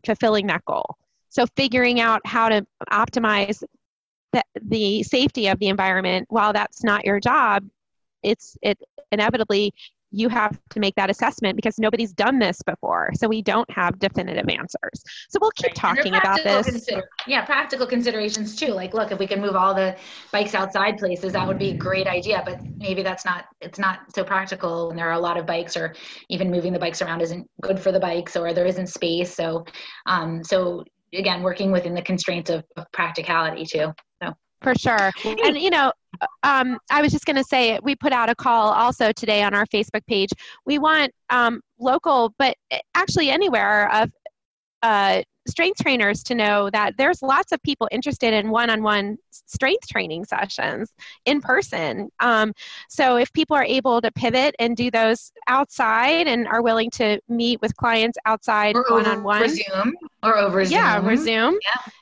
fulfilling 0.05 0.49
that 0.49 0.65
goal. 0.67 0.97
So 1.31 1.47
figuring 1.57 2.01
out 2.01 2.21
how 2.25 2.49
to 2.49 2.67
optimize 2.91 3.63
the, 4.33 4.43
the 4.63 5.03
safety 5.03 5.49
of 5.49 5.59
the 5.59 5.69
environment 5.69 6.27
while 6.29 6.53
that's 6.53 6.85
not 6.85 7.05
your 7.05 7.19
job, 7.21 7.65
it's 8.23 8.57
it 8.63 8.79
inevitably 9.11 9.73
you 10.13 10.29
have 10.29 10.59
to 10.71 10.81
make 10.81 10.95
that 10.97 11.09
assessment 11.09 11.55
because 11.57 11.79
nobody's 11.79 12.13
done 12.13 12.39
this 12.39 12.61
before. 12.63 13.11
So 13.15 13.29
we 13.29 13.43
don't 13.43 13.71
have 13.71 13.99
definitive 13.99 14.49
answers. 14.49 15.05
So 15.29 15.39
we'll 15.41 15.53
keep 15.53 15.73
talking 15.75 16.15
about 16.17 16.43
this. 16.43 16.67
Consider- 16.67 17.09
yeah, 17.29 17.45
practical 17.45 17.87
considerations 17.87 18.57
too. 18.57 18.73
Like, 18.73 18.93
look, 18.93 19.13
if 19.13 19.19
we 19.19 19.27
can 19.27 19.41
move 19.41 19.55
all 19.55 19.73
the 19.73 19.97
bikes 20.33 20.55
outside 20.55 20.99
places, 20.99 21.33
that 21.35 21.47
would 21.47 21.59
be 21.59 21.71
a 21.71 21.77
great 21.77 22.09
idea. 22.09 22.43
But 22.45 22.59
maybe 22.77 23.03
that's 23.03 23.25
not, 23.25 23.45
it's 23.61 23.79
not 23.79 24.01
so 24.15 24.25
practical. 24.25 24.91
And 24.91 24.99
there 24.99 25.09
are 25.09 25.13
a 25.13 25.21
lot 25.21 25.37
of 25.37 25.47
bikes 25.47 25.77
or 25.77 25.95
even 26.29 26.51
moving 26.51 26.73
the 26.73 26.81
bikes 26.81 27.01
around 27.03 27.23
isn't 27.23 27.49
good 27.63 27.79
for 27.79 27.93
the 27.93 28.01
bikes 28.01 28.37
or 28.37 28.53
there 28.53 28.67
isn't 28.67 28.89
space. 28.89 29.33
So, 29.33 29.65
um, 30.07 30.43
so 30.43 30.83
again, 31.13 31.43
working 31.43 31.71
within 31.71 31.95
the 31.95 32.03
constraints 32.03 32.51
of, 32.51 32.65
of 32.77 32.91
practicality 32.93 33.65
too. 33.65 33.93
So 34.23 34.33
For 34.63 34.75
sure. 34.75 35.11
And, 35.25 35.59
you 35.59 35.71
know, 35.71 35.93
um, 36.43 36.79
I 36.91 37.03
was 37.03 37.13
just 37.13 37.25
going 37.25 37.37
to 37.37 37.45
say, 37.45 37.79
we 37.83 37.97
put 37.97 38.13
out 38.13 38.29
a 38.29 38.35
call 38.35 38.71
also 38.71 39.13
today 39.13 39.43
on 39.43 39.55
our 39.55 39.67
Facebook 39.67 40.07
page. 40.07 40.31
We 40.67 40.79
want 40.79 41.13
um, 41.31 41.61
local, 41.79 42.35
but 42.39 42.57
actually 42.95 43.31
anywhere 43.31 43.91
of 43.93 44.11
uh, 44.83 45.23
strength 45.51 45.83
trainers 45.83 46.23
to 46.25 46.35
know 46.35 46.71
that 46.71 46.97
there's 46.97 47.23
lots 47.23 47.53
of 47.53 47.63
people 47.63 47.89
interested 47.91 48.33
in 48.33 48.51
one-on-one 48.51 49.19
strength 49.31 49.89
training 49.89 50.25
sessions 50.25 50.93
in 51.25 51.41
person. 51.41 52.09
Um, 52.21 52.53
so 52.89 53.17
if 53.17 53.33
people 53.33 53.57
are 53.57 53.65
able 53.65 54.01
to 54.01 54.11
pivot 54.13 54.55
and 54.59 54.77
do 54.77 54.91
those 54.91 55.33
outside 55.49 56.27
and 56.27 56.47
are 56.49 56.63
willing 56.63 56.91
to 56.93 57.21
meet 57.29 57.61
with 57.61 57.77
clients 57.77 58.17
outside 58.27 58.77
or 58.77 58.85
one-on-one, 58.91 59.49
Zoom 59.49 59.95
or 60.23 60.39
over 60.39 60.65
Zoom, 60.65 60.79
yeah, 60.79 60.99
over 60.99 61.17
Zoom, 61.17 61.59
yeah. 61.63 61.93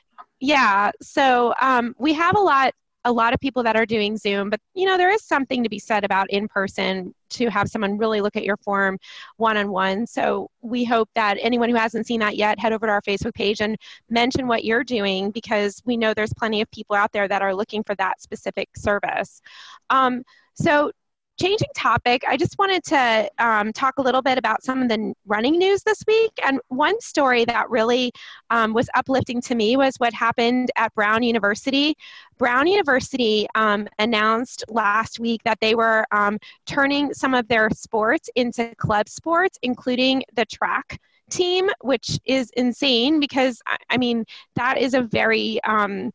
Yeah, 0.41 0.91
so 1.01 1.53
um, 1.59 1.93
we 1.97 2.13
have 2.13 2.37
a 2.37 2.39
lot 2.39 2.73
a 3.05 3.11
lot 3.11 3.33
of 3.33 3.39
people 3.39 3.63
that 3.63 3.75
are 3.75 3.85
doing 3.85 4.17
Zoom, 4.17 4.49
but 4.49 4.59
you 4.73 4.85
know, 4.85 4.97
there 4.97 5.11
is 5.11 5.23
something 5.23 5.63
to 5.63 5.69
be 5.69 5.79
said 5.79 6.03
about 6.03 6.29
in 6.29 6.47
person 6.47 7.13
to 7.29 7.49
have 7.49 7.69
someone 7.69 7.97
really 7.97 8.21
look 8.21 8.35
at 8.35 8.43
your 8.43 8.57
form 8.57 8.97
one 9.37 9.55
on 9.57 9.69
one. 9.69 10.05
So 10.05 10.49
we 10.61 10.83
hope 10.83 11.09
that 11.15 11.37
anyone 11.39 11.69
who 11.69 11.75
hasn't 11.75 12.07
seen 12.07 12.19
that 12.19 12.35
yet, 12.35 12.59
head 12.59 12.73
over 12.73 12.87
to 12.87 12.91
our 12.91 13.01
Facebook 13.01 13.33
page 13.33 13.61
and 13.61 13.77
mention 14.09 14.47
what 14.47 14.65
you're 14.65 14.83
doing 14.83 15.31
because 15.31 15.81
we 15.85 15.95
know 15.95 16.13
there's 16.13 16.33
plenty 16.33 16.61
of 16.61 16.69
people 16.71 16.95
out 16.95 17.11
there 17.11 17.27
that 17.27 17.41
are 17.41 17.55
looking 17.55 17.83
for 17.83 17.95
that 17.95 18.21
specific 18.21 18.69
service. 18.75 19.41
Um, 19.89 20.23
so 20.55 20.91
changing 21.39 21.69
topic, 21.75 22.23
I 22.27 22.37
just 22.37 22.57
wanted 22.59 22.83
to 22.85 23.29
um, 23.39 23.71
talk 23.73 23.97
a 23.97 24.01
little 24.01 24.21
bit 24.21 24.37
about 24.37 24.63
some 24.63 24.81
of 24.81 24.89
the 24.89 25.13
running 25.25 25.57
news 25.57 25.83
this 25.83 26.03
week. 26.07 26.31
And 26.45 26.59
one 26.67 26.99
story 26.99 27.45
that 27.45 27.69
really 27.69 28.11
um, 28.49 28.73
was 28.73 28.89
uplifting 28.95 29.41
to 29.41 29.55
me 29.55 29.77
was 29.77 29.95
what 29.97 30.13
happened 30.13 30.71
at 30.75 30.93
Brown 30.95 31.23
University. 31.23 31.95
Brown 32.37 32.67
University 32.67 33.47
um, 33.55 33.87
announced 33.99 34.63
last 34.69 35.19
week 35.19 35.41
that 35.43 35.59
they 35.61 35.75
were 35.75 36.05
um, 36.11 36.37
turning 36.65 37.13
some 37.13 37.33
of 37.33 37.47
their 37.47 37.69
sports 37.71 38.29
into 38.35 38.73
club 38.75 39.07
sports, 39.07 39.57
including 39.61 40.23
the 40.33 40.45
track 40.45 40.99
team, 41.29 41.69
which 41.81 42.19
is 42.25 42.49
insane 42.57 43.19
because 43.19 43.61
I 43.89 43.97
mean 43.97 44.25
that 44.55 44.77
is 44.77 44.93
a 44.93 45.01
very 45.01 45.63
um, 45.63 46.11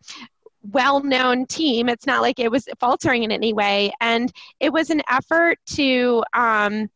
well 0.70 1.02
known 1.02 1.46
team. 1.46 1.88
It's 1.88 2.06
not 2.06 2.22
like 2.22 2.38
it 2.38 2.50
was 2.50 2.68
faltering 2.78 3.22
in 3.22 3.30
any 3.30 3.52
way. 3.52 3.92
And 4.00 4.32
it 4.60 4.72
was 4.72 4.90
an 4.90 5.02
effort 5.08 5.58
to, 5.74 6.24
um, 6.32 6.90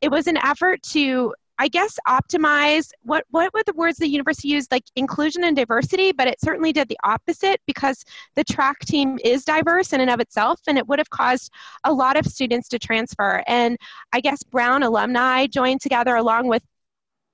it 0.00 0.10
was 0.10 0.26
an 0.26 0.36
effort 0.38 0.82
to, 0.82 1.34
I 1.58 1.68
guess, 1.68 1.96
optimize 2.08 2.90
what, 3.02 3.24
what 3.30 3.52
were 3.54 3.62
the 3.64 3.74
words 3.74 3.98
the 3.98 4.08
university 4.08 4.48
used, 4.48 4.72
like 4.72 4.84
inclusion 4.96 5.44
and 5.44 5.54
diversity, 5.54 6.10
but 6.10 6.26
it 6.26 6.40
certainly 6.40 6.72
did 6.72 6.88
the 6.88 6.98
opposite 7.04 7.60
because 7.66 8.04
the 8.34 8.42
track 8.42 8.80
team 8.80 9.18
is 9.24 9.44
diverse 9.44 9.92
in 9.92 10.00
and 10.00 10.10
of 10.10 10.18
itself, 10.18 10.60
and 10.66 10.76
it 10.76 10.88
would 10.88 10.98
have 10.98 11.10
caused 11.10 11.52
a 11.84 11.92
lot 11.92 12.16
of 12.16 12.26
students 12.26 12.68
to 12.70 12.80
transfer. 12.80 13.44
And 13.46 13.76
I 14.12 14.20
guess 14.20 14.42
Brown 14.42 14.82
alumni 14.82 15.46
joined 15.46 15.82
together 15.82 16.16
along 16.16 16.48
with 16.48 16.64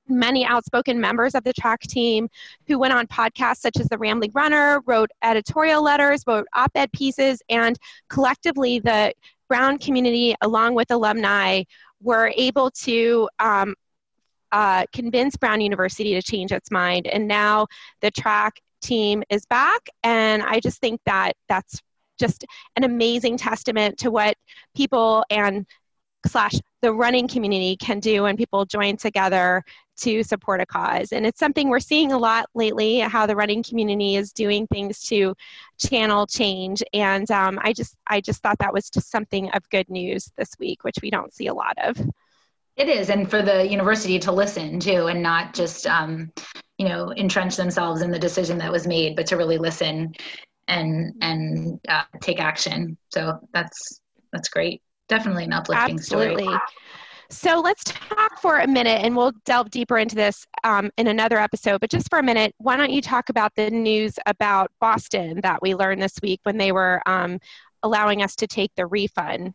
many 0.09 0.45
outspoken 0.45 1.01
members 1.01 1.35
of 1.35 1.45
the 1.45 1.53
track 1.53 1.81
team 1.83 2.29
who 2.67 2.79
went 2.79 2.93
on 2.93 3.07
podcasts 3.07 3.59
such 3.59 3.79
as 3.79 3.89
the 3.89 3.99
Rambling 3.99 4.33
Runner, 4.35 4.81
wrote 4.87 5.11
editorial 5.23 5.83
letters, 5.83 6.25
wrote 6.27 6.47
op 6.55 6.73
ed 6.75 6.91
pieces, 6.93 7.43
and 7.49 7.79
collectively 8.09 8.79
the 8.79 9.13
Brown 9.49 9.79
community, 9.79 10.35
along 10.43 10.75
with 10.75 10.91
alumni, 10.91 11.63
were 12.03 12.33
able 12.37 12.71
to 12.71 13.29
um, 13.39 13.75
uh, 14.53 14.85
convince 14.93 15.37
Brown 15.37 15.61
University 15.61 16.15
to 16.15 16.23
change 16.23 16.53
its 16.53 16.71
mind. 16.71 17.07
And 17.07 17.27
now 17.27 17.67
the 18.01 18.11
track 18.11 18.61
team 18.83 19.23
is 19.31 19.47
back, 19.47 19.89
and 20.03 20.43
I 20.43 20.61
just 20.61 20.81
think 20.81 21.01
that 21.07 21.33
that's 21.49 21.81
just 22.19 22.45
an 22.77 22.85
amazing 22.85 23.37
testament 23.37 23.99
to 23.99 24.11
what 24.11 24.37
people 24.77 25.25
and 25.31 25.67
slash 26.27 26.55
the 26.83 26.93
running 26.93 27.29
community 27.29 27.77
can 27.77 28.01
do 28.01 28.25
when 28.25 28.37
people 28.37 28.65
join 28.65 28.97
together 28.97 29.63
to 29.99 30.23
support 30.23 30.61
a 30.61 30.67
cause. 30.67 31.13
And 31.13 31.27
it's 31.27 31.39
something 31.39 31.69
we're 31.69 31.81
seeing 31.81 32.13
a 32.13 32.19
lot 32.19 32.47
lately, 32.55 32.99
how 33.01 33.27
the 33.27 33.37
running 33.37 33.63
community 33.63 34.17
is 34.17 34.33
doing 34.33 34.67
things 34.67 35.01
to 35.05 35.35
channel 35.79 36.27
change. 36.27 36.83
And 36.93 37.31
um, 37.31 37.59
I 37.63 37.73
just 37.73 37.97
I 38.07 38.21
just 38.21 38.43
thought 38.43 38.59
that 38.59 38.73
was 38.73 38.91
just 38.91 39.11
something 39.11 39.51
of 39.51 39.69
good 39.71 39.89
news 39.89 40.31
this 40.37 40.51
week, 40.59 40.85
which 40.85 40.99
we 41.03 41.11
don't 41.11 41.35
see 41.35 41.47
a 41.47 41.55
lot 41.55 41.77
of. 41.79 41.99
It 42.77 42.89
is, 42.89 43.11
and 43.11 43.29
for 43.29 43.43
the 43.43 43.69
university 43.69 44.21
to 44.21 44.31
listen 44.31 44.79
too, 44.79 45.07
and 45.07 45.21
not 45.21 45.53
just 45.53 45.87
um, 45.87 46.31
you 46.79 46.89
know 46.89 47.13
entrench 47.15 47.57
themselves 47.57 48.03
in 48.03 48.11
the 48.11 48.19
decision 48.19 48.59
that 48.59 48.71
was 48.71 48.87
made, 48.87 49.17
but 49.17 49.27
to 49.27 49.37
really 49.37 49.59
listen 49.59 50.15
and 50.69 51.15
and 51.21 51.81
uh, 51.89 52.05
take 52.21 52.41
action. 52.41 52.97
So 53.11 53.41
that's 53.53 54.01
that's 54.33 54.49
great. 54.49 54.83
Definitely 55.09 55.45
an 55.45 55.55
uplifting 55.55 55.99
Absolutely. 55.99 56.45
story. 56.45 56.59
So 57.31 57.61
let's 57.61 57.85
talk 57.85 58.41
for 58.41 58.61
a 58.61 58.67
minute 58.67 59.05
and 59.05 59.15
we'll 59.15 59.33
delve 59.45 59.71
deeper 59.71 59.99
into 59.99 60.15
this 60.15 60.47
um, 60.65 60.91
in 60.97 61.09
another 61.09 61.39
episode. 61.39 61.81
But 61.81 61.91
just 61.91 62.09
for 62.09 62.19
a 62.19 62.23
minute, 62.23 62.55
why 62.59 62.77
don't 62.77 62.91
you 62.91 63.03
talk 63.03 63.29
about 63.29 63.55
the 63.55 63.71
news 63.71 64.19
about 64.25 64.73
Boston 64.81 65.41
that 65.43 65.61
we 65.61 65.75
learned 65.75 66.01
this 66.01 66.15
week 66.23 66.41
when 66.45 66.57
they 66.57 66.73
were 66.73 67.03
um, 67.05 67.39
allowing 67.83 68.23
us 68.23 68.35
to 68.37 68.47
take 68.47 68.71
the 68.77 68.87
refund? 68.87 69.53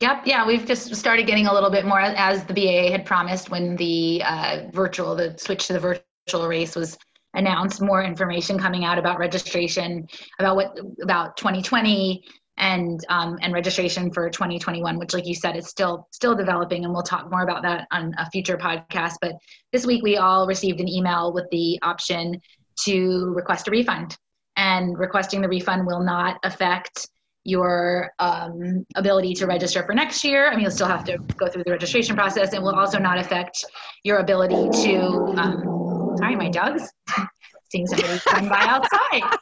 Yep, 0.00 0.22
yeah, 0.24 0.46
we've 0.46 0.64
just 0.64 0.94
started 0.96 1.26
getting 1.26 1.46
a 1.46 1.52
little 1.52 1.70
bit 1.70 1.84
more 1.84 2.00
as 2.00 2.44
the 2.44 2.54
BAA 2.54 2.90
had 2.90 3.04
promised 3.04 3.50
when 3.50 3.76
the 3.76 4.22
uh, 4.24 4.62
virtual, 4.72 5.14
the 5.14 5.36
switch 5.36 5.66
to 5.66 5.74
the 5.74 5.78
virtual 6.26 6.48
race 6.48 6.74
was 6.74 6.96
announced. 7.34 7.82
More 7.82 8.02
information 8.02 8.58
coming 8.58 8.86
out 8.86 8.96
about 8.96 9.18
registration, 9.18 10.08
about 10.38 10.56
what 10.56 10.78
about 11.02 11.36
2020, 11.36 12.24
and 12.60 13.04
um, 13.08 13.38
and 13.42 13.52
registration 13.52 14.12
for 14.12 14.30
2021 14.30 14.98
which 14.98 15.12
like 15.12 15.26
you 15.26 15.34
said 15.34 15.56
is 15.56 15.66
still 15.66 16.06
still 16.12 16.34
developing 16.34 16.84
and 16.84 16.92
we'll 16.92 17.02
talk 17.02 17.30
more 17.30 17.42
about 17.42 17.62
that 17.62 17.88
on 17.90 18.14
a 18.18 18.30
future 18.30 18.56
podcast 18.56 19.14
but 19.20 19.32
this 19.72 19.84
week 19.84 20.02
we 20.02 20.16
all 20.16 20.46
received 20.46 20.80
an 20.80 20.88
email 20.88 21.32
with 21.32 21.48
the 21.50 21.78
option 21.82 22.40
to 22.78 23.32
request 23.34 23.66
a 23.66 23.70
refund 23.70 24.16
and 24.56 24.98
requesting 24.98 25.40
the 25.40 25.48
refund 25.48 25.86
will 25.86 26.02
not 26.02 26.38
affect 26.44 27.08
your 27.44 28.10
um, 28.18 28.84
ability 28.96 29.32
to 29.32 29.46
register 29.46 29.82
for 29.84 29.94
next 29.94 30.22
year. 30.22 30.48
I 30.48 30.50
mean, 30.50 30.60
you'll 30.60 30.70
still 30.70 30.86
have 30.86 31.04
to 31.04 31.16
go 31.38 31.48
through 31.48 31.64
the 31.64 31.70
registration 31.70 32.14
process 32.14 32.52
and 32.52 32.62
will 32.62 32.74
also 32.74 32.98
not 32.98 33.18
affect 33.18 33.64
your 34.04 34.18
ability 34.18 34.68
to, 34.84 35.00
um, 35.38 36.14
sorry, 36.18 36.36
my 36.36 36.50
dog's 36.50 36.92
seeing 37.70 37.86
somebody 37.86 38.18
come 38.26 38.48
by 38.48 38.60
outside. 38.60 39.38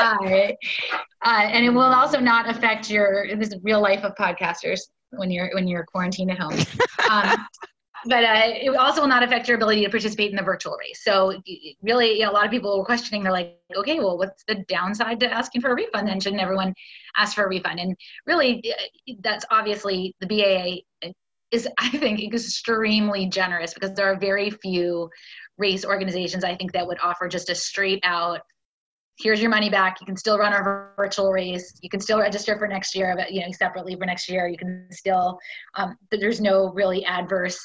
Uh, 0.00 0.16
uh, 0.22 0.52
and 1.24 1.64
it 1.64 1.70
will 1.70 1.82
also 1.82 2.18
not 2.20 2.48
affect 2.48 2.90
your 2.90 3.36
this 3.36 3.54
real 3.62 3.80
life 3.80 4.04
of 4.04 4.14
podcasters 4.14 4.80
when 5.10 5.30
you're 5.30 5.50
when 5.54 5.68
you're 5.68 5.84
quarantined 5.84 6.30
at 6.30 6.38
home. 6.38 6.58
Um, 7.10 7.44
but 8.06 8.24
uh, 8.24 8.42
it 8.44 8.74
also 8.76 9.02
will 9.02 9.08
not 9.08 9.22
affect 9.22 9.48
your 9.48 9.56
ability 9.56 9.84
to 9.84 9.90
participate 9.90 10.30
in 10.30 10.36
the 10.36 10.42
virtual 10.42 10.76
race. 10.76 11.02
So 11.02 11.40
really, 11.82 12.18
you 12.18 12.24
know, 12.24 12.30
a 12.30 12.32
lot 12.32 12.44
of 12.44 12.50
people 12.50 12.78
were 12.78 12.84
questioning. 12.84 13.22
They're 13.22 13.32
like, 13.32 13.58
okay, 13.74 13.98
well, 13.98 14.16
what's 14.16 14.44
the 14.44 14.64
downside 14.68 15.20
to 15.20 15.32
asking 15.32 15.62
for 15.62 15.70
a 15.70 15.74
refund? 15.74 16.08
Then 16.08 16.20
shouldn't 16.20 16.40
everyone 16.40 16.74
ask 17.16 17.34
for 17.34 17.44
a 17.44 17.48
refund? 17.48 17.80
And 17.80 17.96
really, 18.26 18.62
uh, 18.70 19.12
that's 19.20 19.44
obviously 19.50 20.14
the 20.20 20.26
BAA 20.26 21.08
is, 21.50 21.68
I 21.78 21.90
think, 21.90 22.22
extremely 22.22 23.26
generous 23.26 23.74
because 23.74 23.92
there 23.94 24.06
are 24.06 24.18
very 24.18 24.50
few 24.50 25.10
race 25.58 25.84
organizations 25.84 26.42
I 26.42 26.56
think 26.56 26.72
that 26.72 26.86
would 26.86 26.98
offer 27.02 27.28
just 27.28 27.50
a 27.50 27.54
straight 27.54 28.00
out 28.02 28.40
here's 29.18 29.40
your 29.40 29.50
money 29.50 29.70
back. 29.70 30.00
You 30.00 30.06
can 30.06 30.16
still 30.16 30.38
run 30.38 30.52
our 30.52 30.92
virtual 30.96 31.30
race. 31.30 31.78
You 31.82 31.90
can 31.90 32.00
still 32.00 32.18
register 32.18 32.58
for 32.58 32.66
next 32.66 32.94
year, 32.94 33.14
but 33.16 33.32
you 33.32 33.40
know 33.40 33.52
separately 33.52 33.94
for 33.96 34.06
next 34.06 34.28
year. 34.28 34.48
You 34.48 34.58
can 34.58 34.86
still. 34.90 35.38
Um, 35.74 35.96
there's 36.10 36.40
no 36.40 36.72
really 36.72 37.04
adverse 37.04 37.60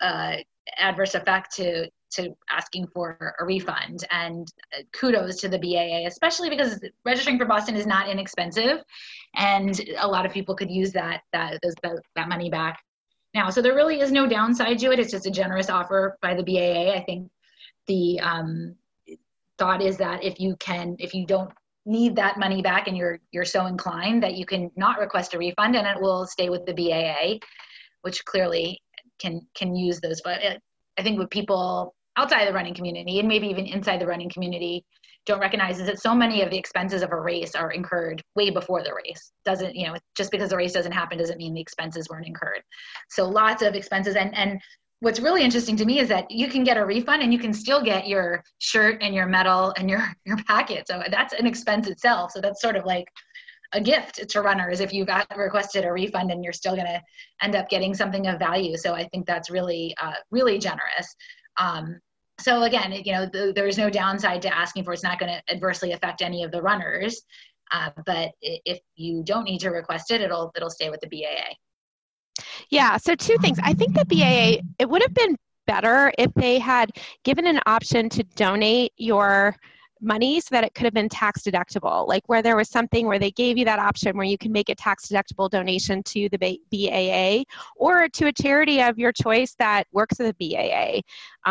uh, 0.00 0.36
adverse 0.78 1.14
effect 1.14 1.54
to 1.56 1.88
to 2.12 2.34
asking 2.50 2.86
for 2.88 3.34
a 3.40 3.44
refund. 3.44 4.04
And 4.10 4.46
uh, 4.76 4.82
kudos 4.92 5.40
to 5.40 5.48
the 5.48 5.58
BAA, 5.58 6.06
especially 6.06 6.50
because 6.50 6.80
registering 7.04 7.38
for 7.38 7.44
Boston 7.44 7.76
is 7.76 7.86
not 7.86 8.08
inexpensive, 8.08 8.82
and 9.34 9.78
a 9.98 10.06
lot 10.06 10.26
of 10.26 10.32
people 10.32 10.54
could 10.54 10.70
use 10.70 10.92
that 10.92 11.22
that 11.32 11.58
those, 11.62 12.00
that 12.14 12.28
money 12.28 12.50
back 12.50 12.78
now. 13.34 13.50
So 13.50 13.60
there 13.60 13.74
really 13.74 14.00
is 14.00 14.12
no 14.12 14.26
downside 14.26 14.78
to 14.80 14.92
it. 14.92 14.98
It's 14.98 15.12
just 15.12 15.26
a 15.26 15.30
generous 15.30 15.70
offer 15.70 16.16
by 16.22 16.34
the 16.34 16.42
BAA. 16.42 16.92
I 16.94 17.04
think 17.04 17.30
the 17.86 18.20
um, 18.20 18.74
thought 19.58 19.82
is 19.82 19.96
that 19.98 20.22
if 20.22 20.40
you 20.40 20.56
can 20.56 20.96
if 20.98 21.14
you 21.14 21.26
don't 21.26 21.50
need 21.84 22.16
that 22.16 22.38
money 22.38 22.62
back 22.62 22.88
and 22.88 22.96
you're 22.96 23.20
you're 23.30 23.44
so 23.44 23.66
inclined 23.66 24.22
that 24.22 24.34
you 24.34 24.44
can 24.44 24.70
not 24.76 24.98
request 24.98 25.34
a 25.34 25.38
refund 25.38 25.76
and 25.76 25.86
it 25.86 26.00
will 26.00 26.26
stay 26.26 26.48
with 26.48 26.66
the 26.66 26.74
BAA 26.74 27.38
which 28.02 28.24
clearly 28.24 28.80
can 29.18 29.40
can 29.54 29.74
use 29.74 30.00
those. 30.00 30.20
But 30.22 30.40
I 30.98 31.02
think 31.02 31.18
what 31.18 31.30
people 31.30 31.94
outside 32.16 32.46
the 32.46 32.52
running 32.52 32.74
community 32.74 33.18
and 33.18 33.28
maybe 33.28 33.48
even 33.48 33.66
inside 33.66 34.00
the 34.00 34.06
running 34.06 34.30
community 34.30 34.84
don't 35.26 35.40
recognize 35.40 35.80
is 35.80 35.86
that 35.86 36.00
so 36.00 36.14
many 36.14 36.40
of 36.40 36.50
the 36.50 36.56
expenses 36.56 37.02
of 37.02 37.10
a 37.10 37.20
race 37.20 37.54
are 37.54 37.72
incurred 37.72 38.22
way 38.36 38.50
before 38.50 38.82
the 38.84 38.94
race. 38.94 39.32
Doesn't 39.44 39.74
you 39.74 39.86
know 39.86 39.96
just 40.16 40.30
because 40.30 40.50
the 40.50 40.56
race 40.56 40.72
doesn't 40.72 40.92
happen 40.92 41.18
doesn't 41.18 41.38
mean 41.38 41.54
the 41.54 41.60
expenses 41.60 42.08
weren't 42.08 42.26
incurred. 42.26 42.62
So 43.10 43.28
lots 43.28 43.62
of 43.62 43.74
expenses 43.74 44.14
and 44.14 44.34
and 44.36 44.60
what's 45.00 45.20
really 45.20 45.42
interesting 45.42 45.76
to 45.76 45.84
me 45.84 46.00
is 46.00 46.08
that 46.08 46.30
you 46.30 46.48
can 46.48 46.64
get 46.64 46.76
a 46.76 46.84
refund 46.84 47.22
and 47.22 47.32
you 47.32 47.38
can 47.38 47.52
still 47.52 47.82
get 47.82 48.06
your 48.06 48.42
shirt 48.58 49.02
and 49.02 49.14
your 49.14 49.26
medal 49.26 49.74
and 49.76 49.90
your 49.90 50.06
your 50.24 50.38
packet. 50.44 50.86
So 50.88 51.02
that's 51.10 51.34
an 51.34 51.46
expense 51.46 51.88
itself. 51.88 52.32
So 52.32 52.40
that's 52.40 52.60
sort 52.60 52.76
of 52.76 52.84
like 52.84 53.06
a 53.72 53.80
gift 53.80 54.28
to 54.28 54.40
runners. 54.42 54.80
If 54.80 54.92
you've 54.92 55.08
requested 55.36 55.84
a 55.84 55.92
refund 55.92 56.30
and 56.30 56.42
you're 56.42 56.52
still 56.52 56.74
going 56.74 56.86
to 56.86 57.02
end 57.42 57.56
up 57.56 57.68
getting 57.68 57.94
something 57.94 58.26
of 58.28 58.38
value. 58.38 58.76
So 58.76 58.94
i 58.94 59.04
think 59.08 59.26
that's 59.26 59.50
really 59.50 59.94
uh, 60.00 60.14
really 60.30 60.58
generous. 60.58 61.14
Um, 61.58 62.00
so 62.38 62.64
again 62.64 62.92
you 62.92 63.12
know 63.12 63.26
the, 63.26 63.52
there's 63.54 63.78
no 63.78 63.88
downside 63.88 64.42
to 64.42 64.54
asking 64.54 64.84
for 64.84 64.92
it's 64.92 65.02
not 65.02 65.18
going 65.18 65.32
to 65.32 65.54
adversely 65.54 65.92
affect 65.92 66.22
any 66.22 66.42
of 66.42 66.52
the 66.52 66.62
runners. 66.62 67.22
Uh, 67.72 67.90
but 68.04 68.30
if 68.40 68.78
you 68.94 69.24
don't 69.24 69.42
need 69.44 69.58
to 69.58 69.70
request 69.70 70.10
it 70.10 70.20
it'll 70.20 70.52
it'll 70.56 70.70
stay 70.70 70.88
with 70.88 71.00
the 71.00 71.08
BAA 71.08 71.54
yeah, 72.70 72.96
so 72.96 73.14
two 73.14 73.36
things. 73.38 73.58
I 73.62 73.72
think 73.72 73.94
the 73.94 74.04
BAA, 74.04 74.62
it 74.78 74.88
would 74.88 75.02
have 75.02 75.14
been 75.14 75.36
better 75.66 76.12
if 76.18 76.32
they 76.34 76.58
had 76.58 76.90
given 77.24 77.46
an 77.46 77.60
option 77.66 78.08
to 78.08 78.22
donate 78.36 78.92
your 78.96 79.56
money 80.00 80.40
so 80.40 80.48
that 80.50 80.64
it 80.64 80.74
could 80.74 80.84
have 80.84 80.92
been 80.92 81.08
tax 81.08 81.42
deductible 81.42 82.06
like 82.06 82.22
where 82.28 82.42
there 82.42 82.56
was 82.56 82.68
something 82.68 83.06
where 83.06 83.18
they 83.18 83.30
gave 83.30 83.56
you 83.56 83.64
that 83.64 83.78
option 83.78 84.16
where 84.16 84.26
you 84.26 84.36
can 84.36 84.52
make 84.52 84.68
a 84.68 84.74
tax 84.74 85.08
deductible 85.08 85.48
donation 85.48 86.02
to 86.02 86.28
the 86.28 86.60
BAA 86.70 87.42
or 87.76 88.08
to 88.10 88.26
a 88.26 88.32
charity 88.32 88.82
of 88.82 88.98
your 88.98 89.12
choice 89.12 89.54
that 89.58 89.84
works 89.92 90.18
with 90.18 90.34
the 90.36 90.54
BAA 90.54 91.00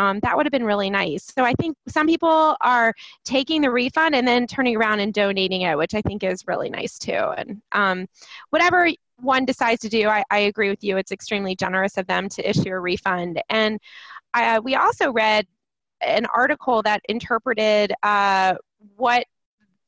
um, 0.00 0.20
that 0.20 0.36
would 0.36 0.46
have 0.46 0.52
been 0.52 0.64
really 0.64 0.90
nice. 0.90 1.24
So 1.24 1.44
i 1.44 1.52
think 1.54 1.76
some 1.88 2.06
people 2.06 2.56
are 2.60 2.94
taking 3.24 3.62
the 3.62 3.70
refund 3.70 4.14
and 4.14 4.26
then 4.26 4.46
turning 4.46 4.76
around 4.76 5.00
and 5.00 5.12
donating 5.12 5.62
it 5.62 5.76
which 5.76 5.94
i 5.94 6.02
think 6.02 6.22
is 6.22 6.46
really 6.46 6.70
nice 6.70 6.98
too. 6.98 7.12
And 7.12 7.60
um, 7.72 8.06
whatever 8.50 8.88
one 9.18 9.44
decides 9.44 9.80
to 9.82 9.88
do, 9.88 10.08
I, 10.08 10.24
I, 10.30 10.38
agree 10.40 10.68
with 10.68 10.84
you. 10.84 10.96
It's 10.96 11.12
extremely 11.12 11.56
generous 11.56 11.96
of 11.96 12.06
them 12.06 12.28
to 12.30 12.48
issue 12.48 12.70
a 12.70 12.78
refund. 12.78 13.40
And 13.48 13.80
uh, 14.34 14.60
we 14.62 14.74
also 14.74 15.12
read 15.12 15.46
an 16.00 16.26
article 16.26 16.82
that 16.82 17.00
interpreted 17.08 17.92
uh, 18.02 18.54
what 18.96 19.24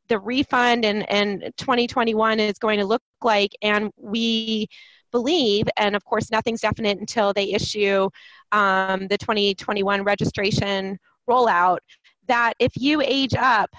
the 0.09 0.19
refund 0.19 0.85
and, 0.85 1.09
and 1.11 1.53
2021 1.59 2.41
is 2.41 2.59
going 2.59 2.79
to 2.79 2.87
look 2.87 3.03
like. 3.23 3.55
And 3.63 3.91
we 3.97 4.69
believe, 5.13 5.67
and 5.77 5.95
of 5.95 6.05
course, 6.05 6.31
nothing's 6.31 6.61
definite 6.61 6.99
until 6.99 7.33
they 7.33 7.53
issue 7.53 8.09
um, 8.53 9.09
the 9.09 9.19
2021 9.19 10.03
registration 10.03 10.99
rollout, 11.29 11.79
that 12.27 12.55
if 12.59 12.73
you 12.77 13.01
age 13.03 13.35
up, 13.35 13.71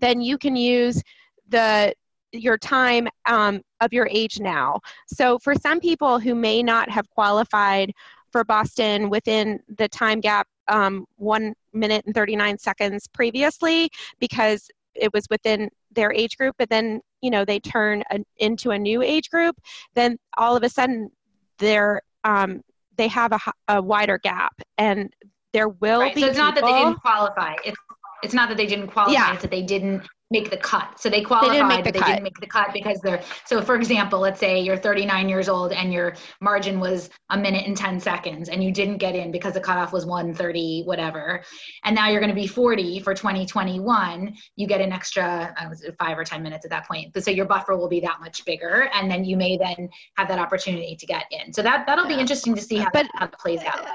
then 0.00 0.20
you 0.20 0.38
can 0.38 0.56
use 0.56 1.02
the 1.48 1.92
your 2.32 2.58
time 2.58 3.08
um, 3.26 3.60
of 3.80 3.92
your 3.92 4.08
age 4.10 4.40
now. 4.40 4.80
So 5.06 5.38
for 5.38 5.54
some 5.54 5.80
people 5.80 6.18
who 6.18 6.34
may 6.34 6.62
not 6.62 6.90
have 6.90 7.08
qualified 7.10 7.92
for 8.30 8.44
Boston 8.44 9.10
within 9.10 9.60
the 9.78 9.88
time 9.88 10.20
gap 10.20 10.46
um, 10.68 11.04
one 11.16 11.54
minute 11.72 12.04
and 12.06 12.14
39 12.14 12.58
seconds 12.58 13.08
previously 13.08 13.90
because 14.18 14.68
it 14.94 15.12
was 15.12 15.26
within 15.30 15.68
their 15.92 16.12
age 16.12 16.36
group, 16.36 16.54
but 16.58 16.68
then 16.68 17.00
you 17.20 17.30
know 17.30 17.44
they 17.44 17.58
turn 17.58 18.02
a, 18.10 18.18
into 18.38 18.70
a 18.70 18.78
new 18.78 19.02
age 19.02 19.30
group, 19.30 19.56
then 19.94 20.16
all 20.36 20.56
of 20.56 20.62
a 20.62 20.68
sudden 20.68 21.10
they're 21.58 22.00
um, 22.24 22.62
they 22.96 23.08
have 23.08 23.32
a, 23.32 23.38
a 23.68 23.82
wider 23.82 24.18
gap, 24.18 24.60
and 24.78 25.12
there 25.52 25.68
will 25.68 26.00
right. 26.00 26.14
be. 26.14 26.20
So 26.20 26.26
it's 26.28 26.36
people, 26.36 26.46
not 26.46 26.54
that 26.56 26.64
they 26.64 26.72
didn't 26.72 27.00
qualify. 27.00 27.54
It's 27.64 27.76
it's 28.22 28.34
not 28.34 28.48
that 28.48 28.56
they 28.56 28.66
didn't 28.66 28.88
qualify. 28.88 29.12
Yeah. 29.12 29.32
It's 29.32 29.42
that 29.42 29.50
they 29.50 29.62
didn't 29.62 30.06
make 30.30 30.50
the 30.50 30.56
cut. 30.56 31.00
So 31.00 31.08
they 31.08 31.22
qualified, 31.22 31.50
they 31.50 31.58
didn't 31.58 31.68
make 31.68 31.84
the, 31.84 31.92
they 31.92 32.00
didn't 32.00 32.22
make 32.22 32.40
the 32.40 32.46
cut 32.46 32.72
because 32.72 33.00
they're 33.00 33.22
so 33.44 33.60
for 33.60 33.74
example, 33.74 34.20
let's 34.20 34.38
say 34.38 34.60
you're 34.60 34.76
39 34.76 35.28
years 35.28 35.48
old 35.48 35.72
and 35.72 35.92
your 35.92 36.14
margin 36.40 36.78
was 36.78 37.10
a 37.30 37.36
minute 37.36 37.66
and 37.66 37.76
10 37.76 37.98
seconds 37.98 38.48
and 38.48 38.62
you 38.62 38.72
didn't 38.72 38.98
get 38.98 39.16
in 39.16 39.32
because 39.32 39.54
the 39.54 39.60
cutoff 39.60 39.92
was 39.92 40.06
130, 40.06 40.84
whatever. 40.84 41.42
And 41.84 41.94
now 41.94 42.08
you're 42.08 42.20
going 42.20 42.30
to 42.30 42.40
be 42.40 42.46
40 42.46 43.00
for 43.00 43.12
2021. 43.12 44.36
You 44.56 44.66
get 44.66 44.80
an 44.80 44.92
extra 44.92 45.54
uh, 45.58 45.74
five 45.98 46.16
or 46.16 46.24
10 46.24 46.42
minutes 46.42 46.64
at 46.64 46.70
that 46.70 46.86
point. 46.86 47.16
So 47.22 47.30
your 47.30 47.46
buffer 47.46 47.76
will 47.76 47.88
be 47.88 48.00
that 48.00 48.20
much 48.20 48.44
bigger. 48.44 48.88
And 48.94 49.10
then 49.10 49.24
you 49.24 49.36
may 49.36 49.56
then 49.56 49.88
have 50.16 50.28
that 50.28 50.38
opportunity 50.38 50.96
to 50.96 51.06
get 51.06 51.24
in. 51.30 51.52
So 51.52 51.62
that, 51.62 51.86
that'll 51.86 52.06
be 52.06 52.14
interesting 52.14 52.54
to 52.54 52.62
see 52.62 52.76
how, 52.76 52.90
but, 52.92 53.02
that, 53.02 53.10
how 53.14 53.26
that 53.26 53.38
plays 53.38 53.62
out 53.64 53.86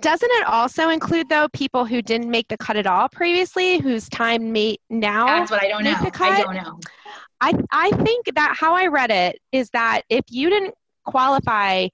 doesn't 0.00 0.30
it 0.32 0.46
also 0.46 0.88
include 0.88 1.28
though 1.28 1.48
people 1.52 1.84
who 1.84 2.02
didn't 2.02 2.30
make 2.30 2.48
the 2.48 2.56
cut 2.56 2.76
at 2.76 2.86
all 2.86 3.08
previously 3.08 3.78
whose 3.78 4.08
time 4.08 4.52
may 4.52 4.76
now 4.90 5.26
that's 5.26 5.50
what 5.50 5.62
i 5.62 5.68
don't 5.68 5.84
know 5.84 5.94
i 6.20 6.42
don't 6.42 6.54
know 6.54 6.78
I, 7.40 7.52
I 7.72 7.90
think 8.02 8.26
that 8.34 8.56
how 8.58 8.74
i 8.74 8.86
read 8.86 9.10
it 9.10 9.38
is 9.52 9.70
that 9.70 10.02
if 10.08 10.24
you 10.30 10.50
didn't 10.50 10.74
qualify 11.04 11.88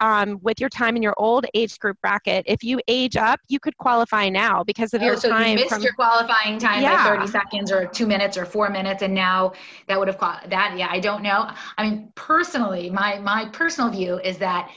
um, 0.00 0.40
with 0.42 0.58
your 0.58 0.68
time 0.68 0.96
in 0.96 1.02
your 1.02 1.14
old 1.16 1.46
age 1.54 1.78
group 1.78 1.96
bracket, 2.02 2.44
if 2.48 2.64
you 2.64 2.80
age 2.88 3.16
up, 3.16 3.38
you 3.48 3.60
could 3.60 3.76
qualify 3.78 4.28
now 4.28 4.64
because 4.64 4.92
of 4.94 5.00
oh, 5.00 5.04
your 5.04 5.16
so 5.16 5.28
time. 5.28 5.50
you 5.50 5.54
missed 5.56 5.68
from, 5.68 5.82
your 5.82 5.92
qualifying 5.92 6.58
time 6.58 6.82
yeah. 6.82 7.08
by 7.08 7.16
30 7.16 7.30
seconds 7.30 7.70
or 7.70 7.86
two 7.86 8.06
minutes 8.06 8.36
or 8.36 8.44
four 8.44 8.68
minutes, 8.68 9.02
and 9.02 9.14
now 9.14 9.52
that 9.86 9.98
would 9.98 10.08
have 10.08 10.18
that. 10.18 10.74
Yeah, 10.76 10.88
I 10.90 10.98
don't 10.98 11.22
know. 11.22 11.48
I 11.78 11.88
mean, 11.88 12.12
personally, 12.16 12.90
my 12.90 13.20
my 13.20 13.46
personal 13.52 13.90
view 13.90 14.18
is 14.18 14.38
that 14.38 14.70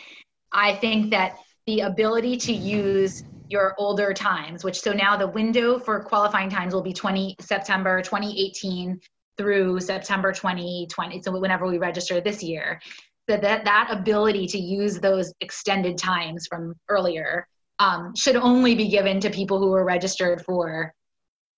I 0.51 0.75
think 0.75 1.09
that 1.09 1.37
the 1.67 1.82
ability 1.82 2.38
to 2.38 2.54
use 2.54 3.23
your 3.49 3.75
older 3.78 4.13
times, 4.13 4.63
which 4.63 4.80
so 4.80 4.91
now 4.91 5.17
the 5.17 5.28
window 5.28 5.80
for 5.80 6.04
qualifying 6.04 6.49
times 6.49 6.73
will 6.73 6.82
be 6.82 6.93
20 6.93 7.36
September 7.39 8.01
2018 8.01 8.99
through 9.38 9.80
September 9.80 10.32
2020. 10.32 11.21
So 11.21 11.39
whenever 11.39 11.67
we 11.67 11.78
register 11.78 12.21
this 12.21 12.41
year, 12.43 12.80
that 13.28 13.41
that, 13.41 13.65
that 13.65 13.89
ability 13.91 14.47
to 14.47 14.60
use 14.60 14.99
those 14.99 15.34
extended 15.41 15.97
times 15.97 16.47
from 16.47 16.75
earlier 16.89 17.47
um, 17.80 18.15
should 18.15 18.36
only 18.36 18.75
be 18.75 18.88
given 18.88 19.19
to 19.19 19.30
people 19.30 19.60
who 19.60 19.73
are 19.73 19.84
registered 19.84 20.43
for 20.45 20.93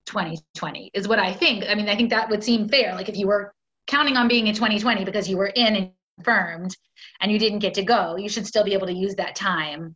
2020 0.08 0.90
is 0.94 1.08
what 1.08 1.20
I 1.20 1.34
think. 1.34 1.66
I 1.68 1.76
mean, 1.76 1.90
I 1.90 1.96
think 1.96 2.10
that 2.12 2.30
would 2.30 2.44
seem 2.44 2.70
fair. 2.70 2.96
Like 2.96 3.10
if 3.10 3.18
you 3.18 3.28
were 3.28 3.54
counting 3.88 4.18
on 4.18 4.28
being 4.28 4.48
in 4.48 4.56
2020 4.56 5.04
because 5.04 5.30
you 5.30 5.38
were 5.38 5.48
in 5.48 5.76
and 5.76 5.92
confirmed 6.18 6.76
and 7.22 7.32
you 7.32 7.40
didn't 7.40 7.60
get 7.60 7.74
to 7.76 7.84
go, 7.84 8.18
you 8.18 8.30
should 8.30 8.46
still 8.46 8.64
be 8.64 8.74
able 8.74 8.88
to 8.88 8.94
use 8.94 9.16
that 9.16 9.36
time 9.36 9.96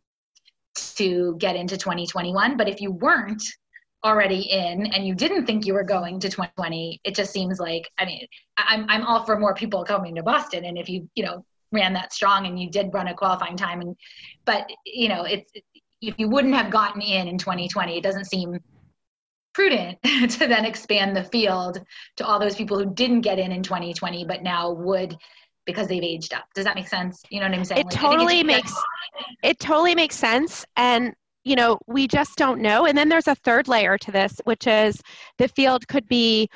to 0.74 1.36
get 1.38 1.56
into 1.56 1.76
2021. 1.76 2.56
But 2.56 2.68
if 2.68 2.80
you 2.80 2.92
weren't 2.92 3.42
already 4.04 4.40
in 4.50 4.86
and 4.86 5.06
you 5.06 5.14
didn't 5.14 5.46
think 5.46 5.66
you 5.66 5.74
were 5.74 5.84
going 5.84 6.18
to 6.20 6.28
2020, 6.28 7.00
it 7.04 7.14
just 7.14 7.32
seems 7.32 7.60
like, 7.60 7.88
I 7.98 8.04
mean, 8.04 8.26
I'm, 8.56 8.86
I'm 8.88 9.04
all 9.04 9.24
for 9.24 9.38
more 9.38 9.54
people 9.54 9.84
coming 9.84 10.14
to 10.16 10.22
Boston. 10.22 10.64
And 10.64 10.78
if 10.78 10.88
you, 10.88 11.08
you 11.14 11.24
know, 11.24 11.44
ran 11.70 11.92
that 11.94 12.12
strong 12.12 12.46
and 12.46 12.60
you 12.60 12.70
did 12.70 12.92
run 12.92 13.08
a 13.08 13.14
qualifying 13.14 13.56
time 13.56 13.80
and, 13.80 13.96
but 14.44 14.68
you 14.84 15.08
know, 15.08 15.24
it's, 15.24 15.50
if 16.00 16.14
you 16.18 16.28
wouldn't 16.28 16.54
have 16.54 16.70
gotten 16.70 17.00
in 17.00 17.28
in 17.28 17.38
2020, 17.38 17.96
it 17.96 18.02
doesn't 18.02 18.24
seem 18.24 18.58
prudent 19.54 19.98
to 20.30 20.46
then 20.48 20.64
expand 20.64 21.14
the 21.14 21.24
field 21.24 21.80
to 22.16 22.26
all 22.26 22.40
those 22.40 22.56
people 22.56 22.78
who 22.78 22.92
didn't 22.94 23.20
get 23.20 23.38
in 23.38 23.52
in 23.52 23.62
2020 23.62 24.24
but 24.24 24.42
now 24.42 24.72
would 24.72 25.14
because 25.64 25.88
they've 25.88 26.02
aged 26.02 26.34
up. 26.34 26.44
Does 26.54 26.64
that 26.64 26.74
make 26.74 26.88
sense? 26.88 27.22
You 27.30 27.40
know 27.40 27.48
what 27.48 27.56
I'm 27.56 27.64
saying? 27.64 27.80
It 27.80 27.86
like, 27.86 27.94
totally 27.94 28.42
makes 28.42 28.74
it 29.42 29.58
totally 29.58 29.94
makes 29.94 30.16
sense 30.16 30.64
and 30.76 31.14
you 31.44 31.56
know, 31.56 31.80
we 31.88 32.06
just 32.06 32.36
don't 32.36 32.60
know. 32.60 32.86
And 32.86 32.96
then 32.96 33.08
there's 33.08 33.26
a 33.26 33.34
third 33.34 33.66
layer 33.66 33.98
to 33.98 34.12
this, 34.12 34.40
which 34.44 34.68
is 34.68 35.02
the 35.38 35.48
field 35.48 35.88
could 35.88 36.06
be 36.08 36.48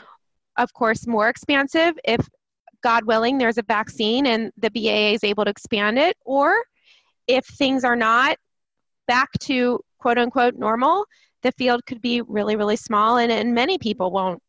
of 0.56 0.72
course 0.72 1.06
more 1.06 1.28
expansive 1.28 1.94
if 2.04 2.26
God 2.82 3.04
willing 3.04 3.36
there's 3.36 3.58
a 3.58 3.62
vaccine 3.62 4.26
and 4.26 4.52
the 4.56 4.70
BAA 4.70 5.14
is 5.14 5.24
able 5.24 5.44
to 5.44 5.50
expand 5.50 5.98
it 5.98 6.16
or 6.24 6.54
if 7.26 7.44
things 7.44 7.84
are 7.84 7.96
not 7.96 8.36
back 9.08 9.30
to 9.40 9.80
quote 9.98 10.18
unquote 10.18 10.54
normal, 10.54 11.04
the 11.42 11.52
field 11.52 11.84
could 11.86 12.00
be 12.00 12.22
really 12.22 12.56
really 12.56 12.76
small 12.76 13.18
and, 13.18 13.30
and 13.32 13.54
many 13.54 13.76
people 13.76 14.10
won't 14.10 14.40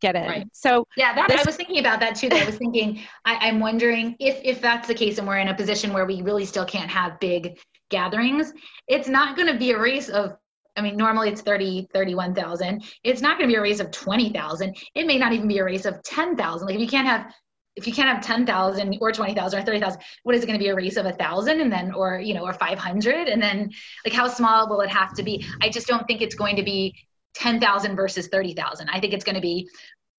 get 0.00 0.16
in. 0.16 0.26
Right. 0.26 0.46
So 0.52 0.86
yeah, 0.96 1.14
that, 1.14 1.28
this, 1.28 1.40
I 1.40 1.44
was 1.44 1.56
thinking 1.56 1.78
about 1.78 2.00
that 2.00 2.16
too. 2.16 2.28
Though. 2.28 2.36
I 2.36 2.46
was 2.46 2.56
thinking, 2.56 3.02
I, 3.24 3.48
I'm 3.48 3.60
wondering 3.60 4.16
if 4.18 4.40
if 4.44 4.60
that's 4.60 4.88
the 4.88 4.94
case, 4.94 5.18
and 5.18 5.26
we're 5.26 5.38
in 5.38 5.48
a 5.48 5.54
position 5.54 5.92
where 5.92 6.06
we 6.06 6.22
really 6.22 6.44
still 6.44 6.64
can't 6.64 6.90
have 6.90 7.18
big 7.20 7.58
gatherings. 7.90 8.52
It's 8.86 9.08
not 9.08 9.36
going 9.36 9.52
to 9.52 9.58
be 9.58 9.72
a 9.72 9.78
race 9.78 10.08
of. 10.08 10.36
I 10.76 10.80
mean, 10.80 10.96
normally 10.96 11.30
it's 11.30 11.40
30, 11.40 11.88
31,000. 11.92 12.84
It's 13.02 13.20
not 13.20 13.36
going 13.36 13.50
to 13.50 13.52
be 13.52 13.56
a 13.56 13.60
race 13.60 13.80
of 13.80 13.90
20,000. 13.90 14.76
It 14.94 15.08
may 15.08 15.18
not 15.18 15.32
even 15.32 15.48
be 15.48 15.58
a 15.58 15.64
race 15.64 15.86
of 15.86 16.00
10,000. 16.04 16.68
Like 16.68 16.76
if 16.76 16.80
you 16.80 16.86
can't 16.86 17.08
have 17.08 17.34
if 17.78 17.86
you 17.86 17.92
can't 17.92 18.08
have 18.08 18.24
10,000 18.24 18.98
or 19.00 19.12
20,000 19.12 19.60
or 19.60 19.64
30,000, 19.64 20.00
what 20.24 20.34
is 20.34 20.42
it 20.42 20.46
going 20.46 20.58
to 20.58 20.62
be 20.62 20.68
a 20.68 20.74
race 20.74 20.96
of 20.96 21.06
a 21.06 21.12
thousand 21.12 21.60
and 21.60 21.72
then, 21.72 21.92
or, 21.92 22.18
you 22.18 22.34
know, 22.34 22.44
or 22.44 22.52
500? 22.52 23.28
And 23.28 23.40
then 23.40 23.70
like, 24.04 24.12
how 24.12 24.26
small 24.26 24.68
will 24.68 24.80
it 24.80 24.90
have 24.90 25.14
to 25.14 25.22
be? 25.22 25.46
I 25.62 25.68
just 25.68 25.86
don't 25.86 26.04
think 26.08 26.20
it's 26.20 26.34
going 26.34 26.56
to 26.56 26.64
be 26.64 26.92
10,000 27.34 27.96
versus 27.96 28.28
30,000. 28.28 28.88
I 28.90 29.00
think 29.00 29.12
it's 29.12 29.24
going 29.24 29.36
to 29.36 29.40
be 29.40 29.68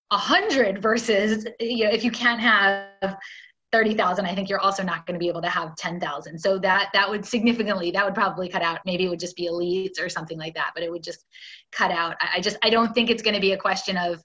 100 0.10 0.82
versus, 0.82 1.46
you 1.60 1.86
know, 1.86 1.92
if 1.92 2.04
you 2.04 2.12
can't 2.12 2.42
have 2.42 3.18
30,000, 3.72 4.26
I 4.26 4.34
think 4.34 4.50
you're 4.50 4.60
also 4.60 4.84
not 4.84 5.06
going 5.06 5.14
to 5.14 5.20
be 5.20 5.28
able 5.28 5.42
to 5.42 5.50
have 5.50 5.76
10,000. 5.76 6.40
So 6.40 6.58
that 6.60 6.90
that 6.94 7.10
would 7.10 7.26
significantly 7.26 7.92
that 7.92 8.04
would 8.04 8.16
probably 8.16 8.50
cut 8.50 8.64
out. 8.64 8.80
Maybe 8.86 9.06
it 9.06 9.10
would 9.10 9.20
just 9.20 9.36
be 9.36 9.48
elites 9.48 10.04
or 10.04 10.10
something 10.10 10.40
like 10.40 10.56
that, 10.56 10.72
but 10.74 10.84
it 10.84 10.92
would 10.92 11.04
just 11.04 11.26
cut 11.72 11.92
out. 11.92 12.16
I, 12.20 12.38
I 12.38 12.42
just 12.42 12.58
I 12.64 12.70
don't 12.70 12.94
think 12.94 13.10
it's 13.10 13.22
going 13.22 13.36
to 13.36 13.42
be 13.42 13.52
a 13.52 13.58
question 13.58 13.96
of 13.98 14.24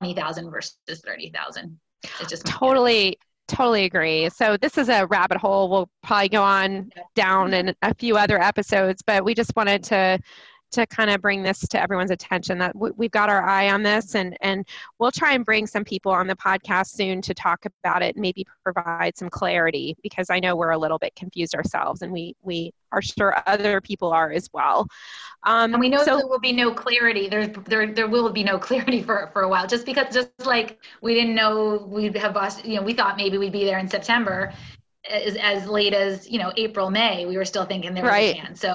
20,000 0.00 0.50
versus 0.50 0.76
30,000. 0.88 1.78
It's 2.20 2.30
just 2.30 2.46
totally 2.46 3.18
totally 3.48 3.84
agree. 3.84 4.28
So 4.28 4.56
this 4.56 4.78
is 4.78 4.88
a 4.88 5.06
rabbit 5.06 5.38
hole. 5.38 5.68
We'll 5.68 5.88
probably 6.02 6.28
go 6.28 6.42
on 6.42 6.90
down 7.16 7.50
mm-hmm. 7.50 7.68
in 7.68 7.74
a 7.82 7.94
few 7.94 8.16
other 8.16 8.40
episodes, 8.40 9.02
but 9.04 9.24
we 9.24 9.34
just 9.34 9.56
wanted 9.56 9.82
to 9.84 10.20
to 10.72 10.86
kind 10.86 11.10
of 11.10 11.20
bring 11.20 11.42
this 11.42 11.60
to 11.60 11.80
everyone's 11.80 12.10
attention 12.10 12.58
that 12.58 12.72
we've 12.74 13.10
got 13.10 13.28
our 13.28 13.42
eye 13.46 13.70
on 13.70 13.82
this 13.82 14.14
and 14.14 14.36
and 14.40 14.66
we'll 14.98 15.10
try 15.10 15.32
and 15.32 15.44
bring 15.44 15.66
some 15.66 15.84
people 15.84 16.12
on 16.12 16.26
the 16.26 16.36
podcast 16.36 16.88
soon 16.88 17.22
to 17.22 17.34
talk 17.34 17.64
about 17.64 18.02
it 18.02 18.14
and 18.16 18.22
maybe 18.22 18.46
provide 18.62 19.16
some 19.16 19.30
clarity 19.30 19.96
because 20.02 20.30
I 20.30 20.40
know 20.40 20.56
we're 20.56 20.70
a 20.70 20.78
little 20.78 20.98
bit 20.98 21.14
confused 21.16 21.54
ourselves 21.54 22.02
and 22.02 22.12
we 22.12 22.34
we 22.42 22.72
are 22.92 23.02
sure 23.02 23.36
other 23.46 23.80
people 23.80 24.12
are 24.12 24.32
as 24.32 24.48
well. 24.52 24.86
Um, 25.44 25.74
and 25.74 25.80
we 25.80 25.88
know 25.88 26.02
so, 26.04 26.16
there 26.16 26.26
will 26.26 26.40
be 26.40 26.52
no 26.52 26.72
clarity. 26.72 27.28
There's 27.28 27.48
there 27.66 27.92
there 27.92 28.08
will 28.08 28.30
be 28.30 28.44
no 28.44 28.58
clarity 28.68 29.02
for 29.02 29.30
for 29.32 29.42
a 29.42 29.48
while 29.48 29.66
just 29.66 29.86
because 29.86 30.12
just 30.12 30.30
like 30.44 30.78
we 31.02 31.14
didn't 31.14 31.34
know 31.34 31.86
we'd 31.88 32.16
have 32.16 32.60
you 32.64 32.76
know 32.76 32.82
we 32.82 32.94
thought 32.94 33.16
maybe 33.16 33.38
we'd 33.38 33.52
be 33.52 33.64
there 33.64 33.78
in 33.78 33.88
September 33.88 34.52
as, 35.08 35.36
as 35.36 35.66
late 35.66 35.94
as 35.94 36.28
you 36.28 36.38
know 36.38 36.52
April 36.56 36.90
May 36.90 37.26
we 37.26 37.36
were 37.36 37.44
still 37.44 37.64
thinking 37.64 37.94
there 37.94 38.04
was 38.04 38.10
right. 38.10 38.36
a 38.36 38.40
chance. 38.40 38.60
So 38.60 38.74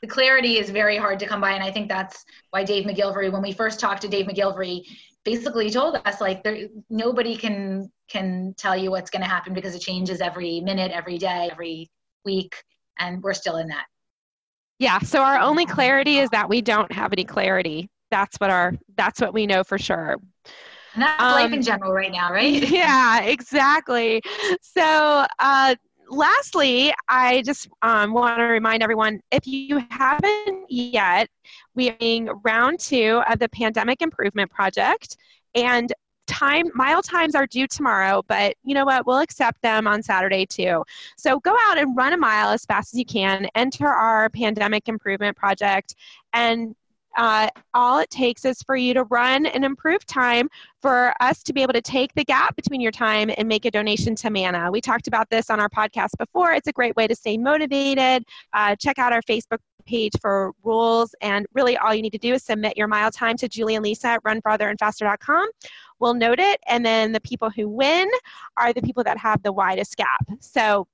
the 0.00 0.06
clarity 0.06 0.58
is 0.58 0.70
very 0.70 0.96
hard 0.96 1.18
to 1.20 1.26
come 1.26 1.40
by 1.40 1.52
and 1.52 1.62
I 1.62 1.70
think 1.70 1.88
that's 1.88 2.24
why 2.50 2.64
Dave 2.64 2.84
McGillivray 2.84 3.32
when 3.32 3.42
we 3.42 3.52
first 3.52 3.80
talked 3.80 4.02
to 4.02 4.08
Dave 4.08 4.26
McGillivray 4.26 4.82
basically 5.24 5.70
told 5.70 6.00
us 6.04 6.20
like 6.20 6.42
there 6.42 6.68
nobody 6.90 7.36
can 7.36 7.90
can 8.08 8.54
tell 8.56 8.76
you 8.76 8.90
what's 8.90 9.10
going 9.10 9.22
to 9.22 9.28
happen 9.28 9.54
because 9.54 9.74
it 9.74 9.80
changes 9.80 10.20
every 10.20 10.60
minute 10.60 10.92
every 10.92 11.18
day 11.18 11.48
every 11.50 11.90
week 12.24 12.54
and 12.98 13.22
we're 13.22 13.34
still 13.34 13.56
in 13.56 13.68
that. 13.68 13.86
Yeah 14.78 14.98
so 15.00 15.22
our 15.22 15.38
only 15.38 15.66
clarity 15.66 16.18
is 16.18 16.30
that 16.30 16.48
we 16.48 16.60
don't 16.60 16.92
have 16.92 17.12
any 17.12 17.24
clarity. 17.24 17.88
That's 18.10 18.36
what 18.38 18.50
our 18.50 18.74
that's 18.96 19.20
what 19.20 19.32
we 19.32 19.46
know 19.46 19.64
for 19.64 19.78
sure 19.78 20.18
and 20.94 21.02
that's 21.02 21.22
um, 21.22 21.32
life 21.32 21.52
in 21.52 21.62
general 21.62 21.92
right 21.92 22.12
now, 22.12 22.32
right? 22.32 22.68
Yeah, 22.70 23.22
exactly. 23.22 24.22
So, 24.60 25.24
uh, 25.38 25.74
lastly, 26.08 26.92
I 27.08 27.42
just 27.42 27.68
um, 27.82 28.12
want 28.12 28.38
to 28.38 28.44
remind 28.44 28.82
everyone 28.82 29.20
if 29.30 29.46
you 29.46 29.82
haven't 29.90 30.66
yet, 30.68 31.28
we 31.74 31.90
are 31.90 31.96
in 32.00 32.30
round 32.44 32.80
two 32.80 33.22
of 33.28 33.38
the 33.38 33.48
Pandemic 33.48 34.02
Improvement 34.02 34.50
Project. 34.50 35.16
And 35.54 35.92
time 36.26 36.66
mile 36.74 37.02
times 37.02 37.34
are 37.34 37.46
due 37.46 37.66
tomorrow 37.66 38.22
but 38.28 38.54
you 38.62 38.74
know 38.74 38.84
what 38.84 39.04
we'll 39.06 39.18
accept 39.18 39.60
them 39.60 39.88
on 39.88 40.00
saturday 40.00 40.46
too 40.46 40.84
so 41.16 41.40
go 41.40 41.54
out 41.68 41.78
and 41.78 41.96
run 41.96 42.12
a 42.12 42.16
mile 42.16 42.50
as 42.50 42.64
fast 42.64 42.94
as 42.94 42.98
you 42.98 43.04
can 43.04 43.48
enter 43.56 43.88
our 43.88 44.30
pandemic 44.30 44.88
improvement 44.88 45.36
project 45.36 45.96
and 46.32 46.76
uh, 47.16 47.48
all 47.74 47.98
it 47.98 48.10
takes 48.10 48.44
is 48.44 48.62
for 48.62 48.76
you 48.76 48.94
to 48.94 49.04
run 49.04 49.46
an 49.46 49.64
improved 49.64 50.08
time 50.08 50.48
for 50.80 51.14
us 51.20 51.42
to 51.42 51.52
be 51.52 51.62
able 51.62 51.72
to 51.72 51.82
take 51.82 52.12
the 52.14 52.24
gap 52.24 52.56
between 52.56 52.80
your 52.80 52.92
time 52.92 53.30
and 53.36 53.48
make 53.48 53.64
a 53.64 53.70
donation 53.70 54.14
to 54.16 54.30
Manna. 54.30 54.70
We 54.70 54.80
talked 54.80 55.06
about 55.06 55.30
this 55.30 55.50
on 55.50 55.60
our 55.60 55.68
podcast 55.68 56.10
before. 56.18 56.52
It's 56.52 56.68
a 56.68 56.72
great 56.72 56.96
way 56.96 57.06
to 57.06 57.14
stay 57.14 57.38
motivated. 57.38 58.24
Uh, 58.52 58.76
check 58.76 58.98
out 58.98 59.12
our 59.12 59.22
Facebook 59.22 59.58
page 59.86 60.12
for 60.20 60.52
rules. 60.62 61.14
And 61.20 61.46
really, 61.54 61.76
all 61.76 61.94
you 61.94 62.02
need 62.02 62.12
to 62.12 62.18
do 62.18 62.34
is 62.34 62.42
submit 62.42 62.76
your 62.76 62.88
mile 62.88 63.10
time 63.10 63.36
to 63.38 63.48
Julie 63.48 63.74
and 63.74 63.84
Lisa 63.84 64.08
at 64.08 64.22
runfartherandfaster.com. 64.24 65.48
We'll 65.98 66.14
note 66.14 66.40
it. 66.40 66.60
And 66.68 66.84
then 66.84 67.12
the 67.12 67.20
people 67.20 67.50
who 67.50 67.68
win 67.68 68.08
are 68.56 68.72
the 68.72 68.82
people 68.82 69.04
that 69.04 69.18
have 69.18 69.42
the 69.42 69.52
widest 69.52 69.96
gap. 69.96 70.26
So 70.40 70.86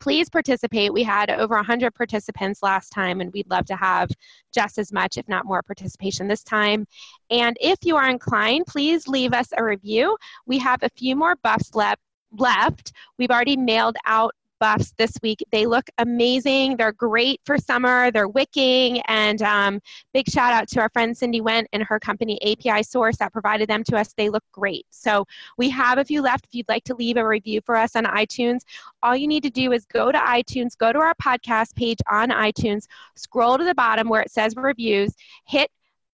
please 0.00 0.28
participate. 0.28 0.92
We 0.92 1.02
had 1.02 1.30
over 1.30 1.54
100 1.54 1.94
participants 1.94 2.62
last 2.62 2.90
time, 2.90 3.20
and 3.20 3.32
we'd 3.32 3.50
love 3.50 3.66
to 3.66 3.76
have 3.76 4.08
just 4.52 4.78
as 4.78 4.92
much, 4.92 5.16
if 5.16 5.28
not 5.28 5.44
more, 5.44 5.62
participation 5.62 6.26
this 6.26 6.42
time. 6.42 6.86
And 7.30 7.56
if 7.60 7.78
you 7.82 7.96
are 7.96 8.08
inclined, 8.08 8.66
please 8.66 9.06
leave 9.06 9.32
us 9.32 9.48
a 9.56 9.62
review. 9.62 10.16
We 10.46 10.58
have 10.58 10.82
a 10.82 10.90
few 10.96 11.14
more 11.16 11.36
buffs 11.36 11.74
left 11.74 12.00
left. 12.38 12.92
We've 13.18 13.30
already 13.30 13.56
mailed 13.56 13.96
out 14.06 14.34
buffs 14.60 14.92
this 14.98 15.12
week. 15.22 15.42
They 15.50 15.66
look 15.66 15.90
amazing. 15.98 16.76
They're 16.76 16.92
great 16.92 17.40
for 17.44 17.58
summer. 17.58 18.10
They're 18.10 18.28
wicking. 18.28 19.00
And 19.08 19.42
um, 19.42 19.80
big 20.14 20.28
shout 20.28 20.52
out 20.52 20.68
to 20.68 20.80
our 20.80 20.88
friend 20.90 21.16
Cindy 21.16 21.40
Went 21.40 21.66
and 21.72 21.82
her 21.82 21.98
company 21.98 22.38
API 22.42 22.82
Source 22.82 23.16
that 23.16 23.32
provided 23.32 23.68
them 23.68 23.82
to 23.84 23.96
us. 23.96 24.12
They 24.16 24.28
look 24.28 24.44
great. 24.52 24.86
So 24.90 25.26
we 25.56 25.70
have 25.70 25.98
a 25.98 26.04
few 26.04 26.22
left. 26.22 26.44
If 26.44 26.54
you'd 26.54 26.68
like 26.68 26.84
to 26.84 26.94
leave 26.94 27.16
a 27.16 27.26
review 27.26 27.60
for 27.64 27.74
us 27.74 27.96
on 27.96 28.04
iTunes, 28.04 28.60
all 29.02 29.16
you 29.16 29.26
need 29.26 29.42
to 29.42 29.50
do 29.50 29.72
is 29.72 29.84
go 29.86 30.12
to 30.12 30.18
iTunes, 30.18 30.76
go 30.76 30.92
to 30.92 30.98
our 30.98 31.14
podcast 31.14 31.74
page 31.74 31.98
on 32.10 32.28
iTunes, 32.28 32.86
scroll 33.16 33.58
to 33.58 33.64
the 33.64 33.74
bottom 33.74 34.08
where 34.08 34.22
it 34.22 34.30
says 34.30 34.54
reviews, 34.56 35.14
hit 35.46 35.70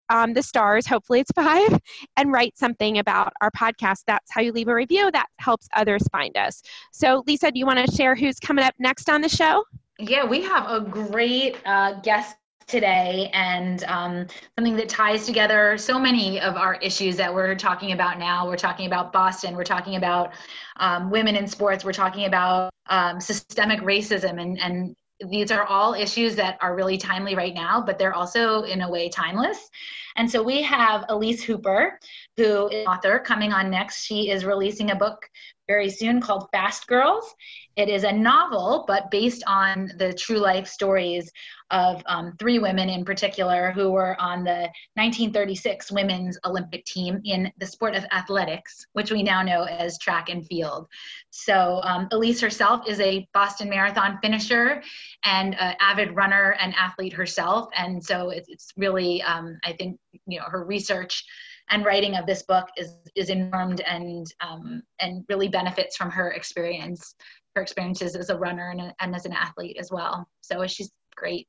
um, 0.09 0.33
the 0.33 0.43
stars, 0.43 0.85
hopefully 0.85 1.19
it's 1.19 1.31
five, 1.35 1.79
and 2.17 2.31
write 2.31 2.57
something 2.57 2.97
about 2.97 3.33
our 3.41 3.51
podcast. 3.51 4.03
That's 4.07 4.31
how 4.31 4.41
you 4.41 4.51
leave 4.51 4.67
a 4.67 4.75
review. 4.75 5.11
That 5.11 5.27
helps 5.39 5.67
others 5.75 6.03
find 6.11 6.35
us. 6.37 6.61
So, 6.91 7.23
Lisa, 7.27 7.51
do 7.51 7.59
you 7.59 7.65
want 7.65 7.85
to 7.85 7.95
share 7.95 8.15
who's 8.15 8.39
coming 8.39 8.65
up 8.65 8.73
next 8.79 9.09
on 9.09 9.21
the 9.21 9.29
show? 9.29 9.63
Yeah, 9.97 10.25
we 10.25 10.41
have 10.41 10.69
a 10.69 10.81
great 10.81 11.57
uh, 11.65 11.99
guest 12.01 12.35
today 12.67 13.29
and 13.33 13.83
um, 13.85 14.27
something 14.57 14.75
that 14.75 14.89
ties 14.89 15.25
together 15.25 15.77
so 15.77 15.99
many 15.99 16.39
of 16.41 16.55
our 16.55 16.75
issues 16.75 17.15
that 17.17 17.33
we're 17.33 17.55
talking 17.55 17.91
about 17.91 18.17
now. 18.17 18.47
We're 18.47 18.55
talking 18.55 18.87
about 18.87 19.13
Boston, 19.13 19.55
we're 19.55 19.63
talking 19.63 19.95
about 19.95 20.33
um, 20.77 21.09
women 21.11 21.35
in 21.35 21.47
sports, 21.47 21.85
we're 21.85 21.93
talking 21.93 22.25
about 22.25 22.71
um, 22.87 23.21
systemic 23.21 23.81
racism 23.81 24.41
and, 24.41 24.59
and 24.59 24.95
these 25.29 25.51
are 25.51 25.65
all 25.65 25.93
issues 25.93 26.35
that 26.35 26.57
are 26.61 26.75
really 26.75 26.97
timely 26.97 27.35
right 27.35 27.53
now, 27.53 27.81
but 27.81 27.97
they're 27.97 28.13
also 28.13 28.63
in 28.63 28.81
a 28.81 28.89
way 28.89 29.09
timeless. 29.09 29.69
And 30.15 30.29
so 30.29 30.41
we 30.41 30.61
have 30.61 31.05
Elise 31.09 31.43
Hooper, 31.43 31.99
who 32.37 32.69
is 32.69 32.87
author, 32.87 33.19
coming 33.19 33.51
on 33.51 33.69
next. 33.69 34.05
She 34.05 34.29
is 34.29 34.45
releasing 34.45 34.91
a 34.91 34.95
book 34.95 35.29
very 35.67 35.89
soon 35.89 36.21
called 36.21 36.47
Fast 36.51 36.87
Girls. 36.87 37.33
It 37.75 37.89
is 37.89 38.03
a 38.03 38.11
novel, 38.11 38.85
but 38.87 39.11
based 39.11 39.43
on 39.47 39.91
the 39.97 40.13
true 40.13 40.37
life 40.37 40.67
stories 40.67 41.31
of 41.71 42.03
um, 42.05 42.35
three 42.39 42.59
women 42.59 42.89
in 42.89 43.03
particular 43.03 43.71
who 43.71 43.91
were 43.91 44.15
on 44.21 44.43
the 44.43 44.69
1936 44.93 45.91
women's 45.91 46.37
Olympic 46.45 46.85
team 46.85 47.19
in 47.25 47.51
the 47.57 47.65
sport 47.65 47.95
of 47.95 48.05
athletics, 48.11 48.85
which 48.93 49.11
we 49.11 49.23
now 49.23 49.41
know 49.41 49.63
as 49.63 49.97
track 49.97 50.29
and 50.29 50.45
field. 50.45 50.87
So 51.31 51.81
um, 51.83 52.07
Elise 52.11 52.39
herself 52.39 52.87
is 52.87 52.99
a 52.99 53.27
Boston 53.33 53.69
Marathon 53.69 54.19
finisher 54.21 54.83
and 55.23 55.59
an 55.59 55.75
avid 55.79 56.15
runner 56.15 56.55
and 56.61 56.73
athlete 56.75 57.13
herself. 57.13 57.67
And 57.75 58.03
so 58.03 58.29
it's, 58.29 58.47
it's 58.47 58.71
really, 58.77 59.21
um, 59.23 59.57
I 59.63 59.73
think, 59.73 59.99
you 60.27 60.39
know, 60.39 60.45
her 60.47 60.65
research 60.65 61.23
and 61.69 61.85
writing 61.85 62.15
of 62.15 62.25
this 62.25 62.43
book 62.43 62.67
is 62.77 62.93
is 63.15 63.29
informed 63.29 63.81
and 63.81 64.27
um, 64.41 64.83
and 64.99 65.23
really 65.29 65.47
benefits 65.47 65.95
from 65.95 66.11
her 66.11 66.31
experience. 66.31 67.15
Her 67.55 67.61
experiences 67.61 68.17
as 68.17 68.29
a 68.29 68.37
runner 68.37 68.71
and, 68.71 68.81
a, 68.81 68.95
and 68.99 69.15
as 69.15 69.25
an 69.25 69.31
athlete 69.31 69.77
as 69.79 69.89
well. 69.89 70.27
So 70.41 70.67
she's 70.67 70.91
great. 71.15 71.47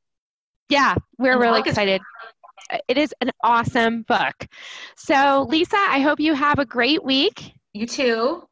Yeah 0.69 0.95
we're 1.19 1.33
and 1.33 1.41
really 1.41 1.61
excited. 1.61 2.01
It 2.89 2.97
is 2.97 3.15
an 3.21 3.31
awesome 3.43 4.03
book. 4.03 4.47
So 4.97 5.47
lisa 5.49 5.77
i 5.77 6.01
hope 6.01 6.21
you 6.21 6.35
have 6.35 6.59
a 6.59 6.67
great 6.67 7.03
week. 7.03 7.53
You 7.73 7.87
too. 7.87 8.45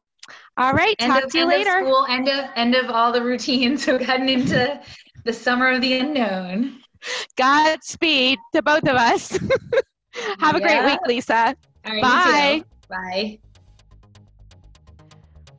All 0.57 0.73
right 0.73 0.95
end 0.99 1.11
talk 1.11 1.23
of, 1.25 1.31
to 1.31 1.39
you 1.39 1.47
later 1.47 1.79
of 1.79 1.87
school 1.87 2.05
end 2.09 2.27
of 2.27 2.49
end 2.55 2.75
of 2.75 2.89
all 2.89 3.11
the 3.11 3.23
routines 3.23 3.83
so 3.85 3.97
heading 3.97 4.29
into 4.29 4.81
the 5.23 5.33
summer 5.33 5.71
of 5.71 5.81
the 5.81 5.99
unknown. 5.99 6.79
Godspeed 7.37 8.39
to 8.53 8.61
both 8.61 8.83
of 8.83 8.95
us 8.95 9.37
Have 10.39 10.55
a 10.55 10.59
yeah. 10.59 10.81
great 10.81 10.85
week, 10.91 10.99
Lisa. 11.07 11.55
Bye. 11.83 12.63
Bye. 12.89 13.39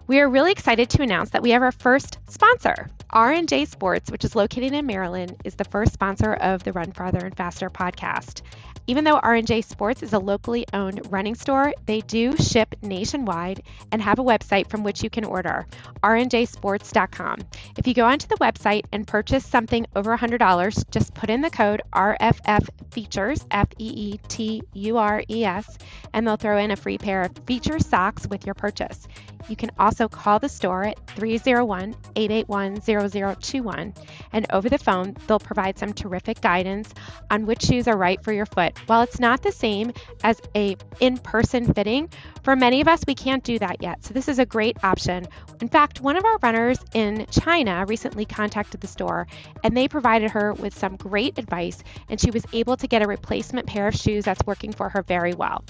We 0.06 0.20
are 0.20 0.28
really 0.28 0.52
excited 0.52 0.88
to 0.90 1.02
announce 1.02 1.30
that 1.30 1.42
we 1.42 1.50
have 1.50 1.62
our 1.62 1.72
first 1.72 2.18
sponsor. 2.28 2.88
R&J 3.10 3.64
Sports, 3.64 4.10
which 4.10 4.24
is 4.24 4.36
located 4.36 4.72
in 4.72 4.86
Maryland, 4.86 5.36
is 5.44 5.54
the 5.56 5.64
first 5.64 5.92
sponsor 5.92 6.34
of 6.34 6.62
the 6.64 6.72
Run 6.72 6.92
Farther 6.92 7.24
and 7.24 7.36
Faster 7.36 7.70
podcast. 7.70 8.42
Even 8.88 9.04
though 9.04 9.18
R&J 9.18 9.62
Sports 9.62 10.02
is 10.02 10.12
a 10.12 10.18
locally 10.18 10.64
owned 10.72 11.00
running 11.10 11.34
store, 11.34 11.72
they 11.86 12.00
do 12.02 12.36
ship 12.36 12.74
nationwide 12.82 13.62
and 13.90 14.00
have 14.00 14.18
a 14.18 14.24
website 14.24 14.70
from 14.70 14.84
which 14.84 15.02
you 15.02 15.10
can 15.10 15.24
order, 15.24 15.66
rnjsports.com. 16.02 17.38
If 17.76 17.86
you 17.86 17.94
go 17.94 18.04
onto 18.04 18.28
the 18.28 18.36
website 18.36 18.84
and 18.92 19.06
purchase 19.06 19.44
something 19.44 19.86
over 19.96 20.16
$100, 20.16 20.90
just 20.90 21.14
put 21.14 21.30
in 21.30 21.40
the 21.40 21.50
code 21.50 21.82
RFF 21.92 22.68
Feetures, 22.92 23.44
F 23.50 23.68
E 23.78 24.12
E 24.14 24.20
T 24.28 24.62
U 24.74 24.98
R 24.98 25.22
E 25.28 25.44
S, 25.44 25.78
and 26.12 26.26
they'll 26.26 26.36
throw 26.36 26.58
in 26.58 26.70
a 26.70 26.76
free 26.76 26.98
pair 26.98 27.22
of 27.22 27.32
Feetures 27.46 27.86
socks 27.86 28.26
with 28.28 28.46
your 28.46 28.54
purchase. 28.54 29.08
You 29.48 29.56
can 29.56 29.70
also 29.78 30.08
call 30.08 30.38
the 30.38 30.48
store 30.48 30.84
at 30.84 31.06
301 31.08 31.94
881 32.16 32.80
0021, 32.80 33.94
and 34.32 34.46
over 34.52 34.68
the 34.68 34.78
phone, 34.78 35.16
they'll 35.26 35.38
provide 35.38 35.78
some 35.78 35.92
terrific 35.92 36.40
guidance 36.40 36.92
on 37.30 37.46
which 37.46 37.62
shoes 37.62 37.86
are 37.86 37.96
right 37.96 38.22
for 38.22 38.32
your 38.32 38.46
foot. 38.46 38.76
While 38.86 39.02
it's 39.02 39.20
not 39.20 39.42
the 39.42 39.52
same 39.52 39.92
as 40.24 40.40
a 40.54 40.76
in-person 41.00 41.72
fitting, 41.74 42.08
for 42.42 42.56
many 42.56 42.80
of 42.80 42.88
us, 42.88 43.02
we 43.06 43.14
can't 43.14 43.44
do 43.44 43.58
that 43.58 43.82
yet. 43.82 44.04
So 44.04 44.14
this 44.14 44.28
is 44.28 44.38
a 44.38 44.46
great 44.46 44.82
option. 44.84 45.26
In 45.60 45.68
fact, 45.68 46.00
one 46.00 46.16
of 46.16 46.24
our 46.24 46.38
runners 46.42 46.78
in 46.94 47.26
China 47.30 47.84
recently 47.86 48.24
contacted 48.24 48.80
the 48.80 48.86
store, 48.86 49.26
and 49.62 49.76
they 49.76 49.88
provided 49.88 50.30
her 50.30 50.52
with 50.54 50.76
some 50.76 50.96
great 50.96 51.38
advice, 51.38 51.82
and 52.08 52.20
she 52.20 52.30
was 52.30 52.44
able 52.52 52.76
to 52.76 52.86
get 52.86 53.02
a 53.02 53.06
replacement 53.06 53.66
pair 53.66 53.86
of 53.86 53.94
shoes 53.94 54.24
that's 54.24 54.44
working 54.46 54.72
for 54.72 54.88
her 54.88 55.02
very 55.02 55.34
well. 55.34 55.64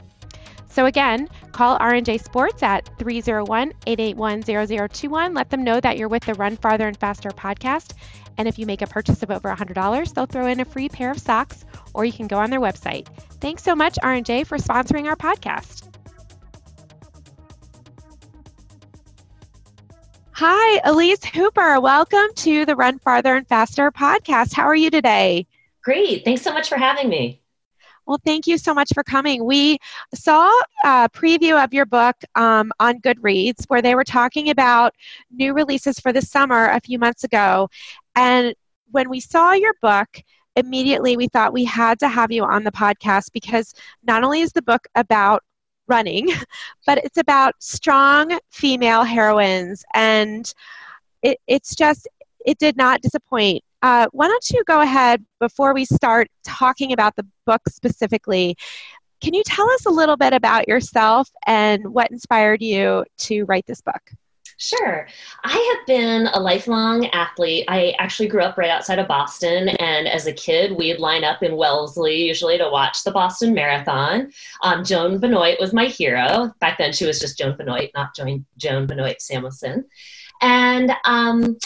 So 0.69 0.87
again, 0.87 1.29
call 1.53 1.77
R&J 1.81 2.19
Sports 2.19 2.63
at 2.63 2.85
301-881-0021. 2.99 5.35
Let 5.35 5.51
them 5.51 5.65
know 5.65 5.81
that 5.81 5.97
you're 5.97 6.09
with 6.09 6.25
the 6.25 6.35
Run 6.35 6.57
Farther 6.57 6.87
and 6.87 6.99
Faster 6.99 7.31
podcast. 7.31 7.95
And 8.37 8.47
if 8.47 8.59
you 8.59 8.67
make 8.67 8.83
a 8.83 8.87
purchase 8.87 9.23
of 9.23 9.31
over 9.31 9.49
$100, 9.49 10.13
they'll 10.13 10.27
throw 10.27 10.47
in 10.47 10.61
a 10.61 10.67
free 10.67 10.91
pair 10.91 11.11
of 11.11 11.19
socks, 11.19 11.65
or 11.95 12.05
you 12.05 12.13
can 12.13 12.27
go 12.27 12.37
on 12.37 12.51
their 12.51 12.61
website. 12.61 13.07
Thanks 13.41 13.63
so 13.63 13.75
much, 13.75 13.99
R&J, 14.03 14.45
for 14.45 14.59
sponsoring 14.59 15.07
our 15.07 15.17
podcast. 15.17 15.89
Hi, 20.33 20.83
Elise 20.85 21.25
Hooper. 21.25 21.81
Welcome 21.81 22.29
to 22.37 22.67
the 22.67 22.77
Run 22.77 22.99
Farther 22.99 23.37
and 23.37 23.49
Faster 23.49 23.91
podcast. 23.91 24.53
How 24.53 24.65
are 24.65 24.77
you 24.77 24.91
today? 24.91 25.47
Great. 25.83 26.27
Thanks 26.27 26.43
so 26.43 26.53
much 26.53 26.69
for 26.69 26.77
having 26.77 27.09
me. 27.09 27.41
Well, 28.07 28.21
thank 28.25 28.47
you 28.47 28.57
so 28.57 28.73
much 28.73 28.91
for 28.95 29.03
coming. 29.03 29.45
We 29.45 29.79
saw 30.15 30.49
a 30.85 31.09
preview 31.09 31.63
of 31.63 31.75
your 31.75 31.87
book 31.87 32.17
um, 32.37 32.73
on 32.79 33.01
Goodreads 33.01 33.65
where 33.67 33.83
they 33.83 33.95
were 33.97 34.05
talking 34.05 34.51
about 34.51 34.95
new 35.33 35.53
releases 35.53 35.99
for 35.99 36.13
the 36.13 36.23
summer 36.23 36.69
a 36.69 36.81
few 36.81 36.99
months 36.99 37.25
ago. 37.25 37.69
And 38.15 38.55
when 38.93 39.11
we 39.11 39.19
saw 39.19 39.53
your 39.53 39.75
book, 39.83 40.23
immediately 40.55 41.17
we 41.17 41.27
thought 41.29 41.53
we 41.53 41.65
had 41.65 41.99
to 41.99 42.09
have 42.09 42.31
you 42.31 42.45
on 42.45 42.65
the 42.65 42.73
podcast 42.73 43.33
because 43.33 43.75
not 44.05 44.23
only 44.23 44.41
is 44.41 44.53
the 44.53 44.63
book 44.63 44.87
about 44.95 45.43
running, 45.89 46.29
but 46.87 46.99
it's 46.99 47.19
about 47.19 47.55
strong 47.59 48.39
female 48.51 49.03
heroines. 49.03 49.85
And 49.95 50.53
it, 51.23 51.39
it's 51.49 51.75
just, 51.75 52.07
it 52.45 52.59
did 52.59 52.77
not 52.77 53.03
disappoint. 53.03 53.65
Uh, 53.87 54.09
why 54.11 54.27
don't 54.27 54.51
you 54.51 54.65
go 54.65 54.81
ahead 54.81 55.25
before 55.39 55.73
we 55.73 55.85
start 55.85 56.27
talking 56.43 56.93
about 56.93 57.15
the 57.15 57.25
book 57.45 57.63
specifically? 57.69 58.57
Can 59.21 59.33
you 59.33 59.45
tell 59.45 59.71
us 59.71 59.87
a 59.87 59.91
little 59.91 60.17
bit 60.17 60.33
about 60.33 60.67
yourself 60.67 61.31
and 61.47 61.87
what 61.95 62.11
inspired 62.11 62.63
you 62.63 63.05
to 63.19 63.45
write 63.45 63.65
this 63.67 63.81
book? 63.81 64.03
Sure. 64.59 65.07
I 65.45 65.77
have 65.77 65.87
been 65.87 66.27
a 66.33 66.41
lifelong 66.41 67.07
athlete. 67.11 67.65
I 67.69 67.95
actually 68.01 68.27
grew 68.27 68.43
up 68.43 68.59
right 68.59 68.71
outside 68.71 68.99
of 68.99 69.07
Boston, 69.07 69.69
and 69.69 70.09
as 70.09 70.27
a 70.27 70.33
kid, 70.33 70.73
we'd 70.73 70.99
line 70.99 71.23
up 71.23 71.45
in 71.45 71.57
Wellesley 71.57 72.25
usually 72.25 72.59
to 72.59 72.69
watch 72.69 73.05
the 73.05 73.13
Boston 73.13 73.55
Marathon. 73.55 74.33
Um, 74.65 74.83
Joan 74.83 75.21
Benoit 75.21 75.61
was 75.61 75.73
my 75.73 75.87
hero. 75.87 76.53
Back 76.59 76.79
then, 76.79 76.93
she 76.93 77.07
was 77.07 77.21
just 77.21 77.39
Joan 77.39 77.57
Benoit, 77.57 77.93
not 77.95 78.17
Joan, 78.17 78.47
Joan 78.57 78.87
Benoit 78.87 79.23
Samuelson. 79.23 79.85
And 80.43 80.93
um, 81.05 81.57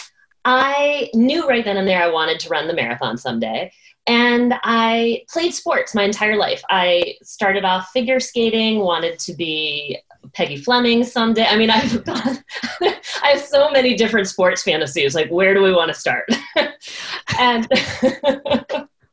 I 0.45 1.09
knew 1.13 1.47
right 1.47 1.63
then 1.63 1.77
and 1.77 1.87
there 1.87 2.01
I 2.01 2.09
wanted 2.09 2.39
to 2.41 2.49
run 2.49 2.67
the 2.67 2.73
marathon 2.73 3.17
someday. 3.17 3.71
And 4.07 4.55
I 4.63 5.23
played 5.29 5.53
sports 5.53 5.93
my 5.93 6.03
entire 6.03 6.35
life. 6.35 6.63
I 6.69 7.15
started 7.21 7.63
off 7.63 7.89
figure 7.91 8.19
skating, 8.19 8.79
wanted 8.79 9.19
to 9.19 9.33
be 9.33 9.99
Peggy 10.33 10.57
Fleming 10.57 11.03
someday. 11.03 11.45
I 11.45 11.57
mean, 11.57 11.69
I've 11.71 12.01
I 12.07 13.27
have 13.29 13.41
so 13.41 13.69
many 13.69 13.95
different 13.95 14.27
sports 14.27 14.63
fantasies. 14.63 15.13
Like, 15.13 15.29
where 15.29 15.53
do 15.53 15.61
we 15.61 15.73
want 15.73 15.89
to 15.89 15.99
start? 15.99 16.25
and 17.39 17.67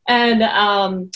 and 0.07 0.43
um, 0.43 1.11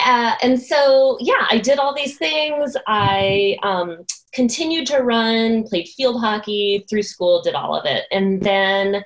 uh, 0.00 0.34
and 0.42 0.60
so 0.60 1.16
yeah, 1.20 1.46
I 1.50 1.58
did 1.58 1.78
all 1.78 1.94
these 1.94 2.18
things. 2.18 2.76
I 2.86 3.56
um, 3.62 4.04
continued 4.32 4.86
to 4.88 4.98
run, 4.98 5.62
played 5.64 5.88
field 5.88 6.20
hockey 6.20 6.84
through 6.90 7.04
school, 7.04 7.42
did 7.42 7.54
all 7.54 7.76
of 7.76 7.86
it, 7.86 8.04
and 8.10 8.42
then 8.42 9.04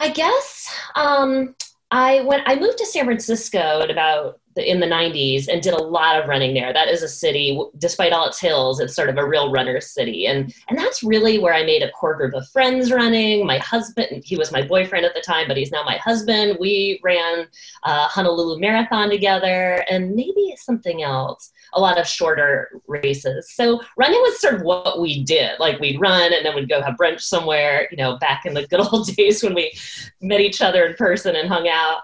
I 0.00 0.10
guess 0.10 0.70
um, 0.94 1.54
I 1.90 2.20
went. 2.20 2.42
I 2.46 2.56
moved 2.56 2.78
to 2.78 2.86
San 2.86 3.04
Francisco 3.04 3.80
at 3.82 3.90
about 3.90 4.40
in 4.56 4.80
the 4.80 4.86
90s 4.86 5.48
and 5.48 5.62
did 5.62 5.74
a 5.74 5.82
lot 5.82 6.20
of 6.20 6.28
running 6.28 6.54
there. 6.54 6.72
That 6.72 6.88
is 6.88 7.02
a 7.02 7.08
city, 7.08 7.60
despite 7.78 8.12
all 8.12 8.26
its 8.26 8.40
hills, 8.40 8.80
it's 8.80 8.94
sort 8.94 9.08
of 9.08 9.16
a 9.16 9.26
real 9.26 9.52
runner's 9.52 9.90
city. 9.90 10.26
And, 10.26 10.52
and 10.68 10.78
that's 10.78 11.02
really 11.02 11.38
where 11.38 11.54
I 11.54 11.64
made 11.64 11.82
a 11.82 11.90
core 11.92 12.16
group 12.16 12.34
of 12.34 12.48
friends 12.48 12.90
running. 12.90 13.46
My 13.46 13.58
husband, 13.58 14.22
he 14.24 14.36
was 14.36 14.52
my 14.52 14.62
boyfriend 14.62 15.04
at 15.06 15.14
the 15.14 15.20
time, 15.20 15.48
but 15.48 15.56
he's 15.56 15.70
now 15.70 15.84
my 15.84 15.96
husband. 15.98 16.56
We 16.60 17.00
ran 17.02 17.46
uh, 17.84 18.08
Honolulu 18.08 18.58
Marathon 18.60 19.10
together 19.10 19.84
and 19.90 20.14
maybe 20.14 20.54
something 20.56 21.02
else, 21.02 21.52
a 21.74 21.80
lot 21.80 21.98
of 21.98 22.06
shorter 22.06 22.80
races. 22.86 23.52
So 23.52 23.80
running 23.96 24.20
was 24.20 24.40
sort 24.40 24.54
of 24.54 24.62
what 24.62 25.00
we 25.00 25.24
did. 25.24 25.58
Like 25.58 25.78
we'd 25.80 26.00
run 26.00 26.32
and 26.32 26.44
then 26.44 26.54
we'd 26.54 26.68
go 26.68 26.82
have 26.82 26.96
brunch 26.96 27.20
somewhere, 27.20 27.88
you 27.90 27.96
know, 27.96 28.18
back 28.18 28.44
in 28.44 28.54
the 28.54 28.66
good 28.66 28.80
old 28.80 29.06
days 29.16 29.42
when 29.42 29.54
we 29.54 29.72
met 30.20 30.40
each 30.40 30.60
other 30.60 30.86
in 30.86 30.94
person 30.94 31.36
and 31.36 31.48
hung 31.48 31.68
out. 31.68 32.02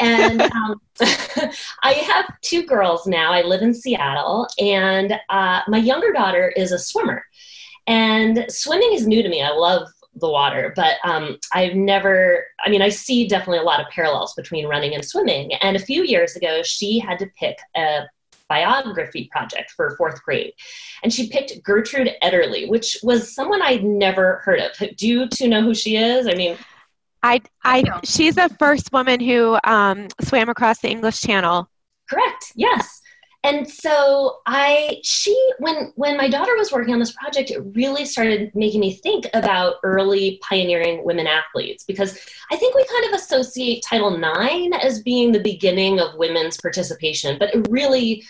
And 0.00 0.42
um, 0.42 0.80
I 1.82 1.92
have 1.92 2.26
two 2.42 2.64
girls 2.64 3.06
now. 3.06 3.32
I 3.32 3.42
live 3.42 3.62
in 3.62 3.74
Seattle, 3.74 4.48
and 4.58 5.18
uh, 5.28 5.60
my 5.68 5.78
younger 5.78 6.12
daughter 6.12 6.52
is 6.56 6.72
a 6.72 6.78
swimmer. 6.78 7.24
And 7.86 8.46
swimming 8.48 8.92
is 8.92 9.06
new 9.06 9.22
to 9.22 9.28
me. 9.28 9.42
I 9.42 9.50
love 9.50 9.88
the 10.16 10.30
water, 10.30 10.72
but 10.76 10.96
um, 11.04 11.38
I've 11.52 11.74
never, 11.74 12.44
I 12.64 12.70
mean, 12.70 12.82
I 12.82 12.88
see 12.88 13.26
definitely 13.26 13.58
a 13.58 13.64
lot 13.64 13.80
of 13.80 13.88
parallels 13.88 14.34
between 14.34 14.66
running 14.66 14.94
and 14.94 15.04
swimming. 15.04 15.52
And 15.54 15.76
a 15.76 15.80
few 15.80 16.04
years 16.04 16.36
ago, 16.36 16.62
she 16.62 16.98
had 16.98 17.18
to 17.18 17.26
pick 17.38 17.58
a 17.76 18.04
biography 18.48 19.28
project 19.32 19.72
for 19.72 19.96
fourth 19.96 20.22
grade. 20.22 20.52
And 21.02 21.12
she 21.12 21.28
picked 21.28 21.62
Gertrude 21.62 22.12
Ederle, 22.22 22.68
which 22.68 22.98
was 23.02 23.34
someone 23.34 23.62
I'd 23.62 23.84
never 23.84 24.42
heard 24.44 24.60
of. 24.60 24.96
Do 24.96 25.08
you 25.08 25.28
two 25.28 25.48
know 25.48 25.62
who 25.62 25.74
she 25.74 25.96
is? 25.96 26.26
I 26.26 26.34
mean, 26.34 26.56
I, 27.24 27.40
I, 27.64 28.00
she's 28.04 28.34
the 28.34 28.54
first 28.58 28.92
woman 28.92 29.18
who 29.18 29.56
um, 29.64 30.08
swam 30.20 30.50
across 30.50 30.80
the 30.80 30.90
English 30.90 31.22
Channel. 31.22 31.66
Correct. 32.10 32.52
Yes. 32.54 33.00
And 33.42 33.68
so 33.68 34.40
I, 34.46 35.00
she, 35.02 35.34
when 35.58 35.92
when 35.96 36.16
my 36.18 36.28
daughter 36.28 36.54
was 36.56 36.70
working 36.70 36.92
on 36.92 37.00
this 37.00 37.12
project, 37.12 37.50
it 37.50 37.62
really 37.74 38.04
started 38.04 38.50
making 38.54 38.80
me 38.80 38.94
think 38.94 39.26
about 39.32 39.76
early 39.82 40.38
pioneering 40.42 41.04
women 41.04 41.26
athletes 41.26 41.84
because 41.84 42.18
I 42.50 42.56
think 42.56 42.74
we 42.74 42.84
kind 42.86 43.06
of 43.06 43.20
associate 43.20 43.84
Title 43.86 44.14
IX 44.14 44.76
as 44.82 45.02
being 45.02 45.32
the 45.32 45.40
beginning 45.40 46.00
of 46.00 46.16
women's 46.16 46.58
participation, 46.58 47.38
but 47.38 47.54
it 47.54 47.66
really 47.70 48.22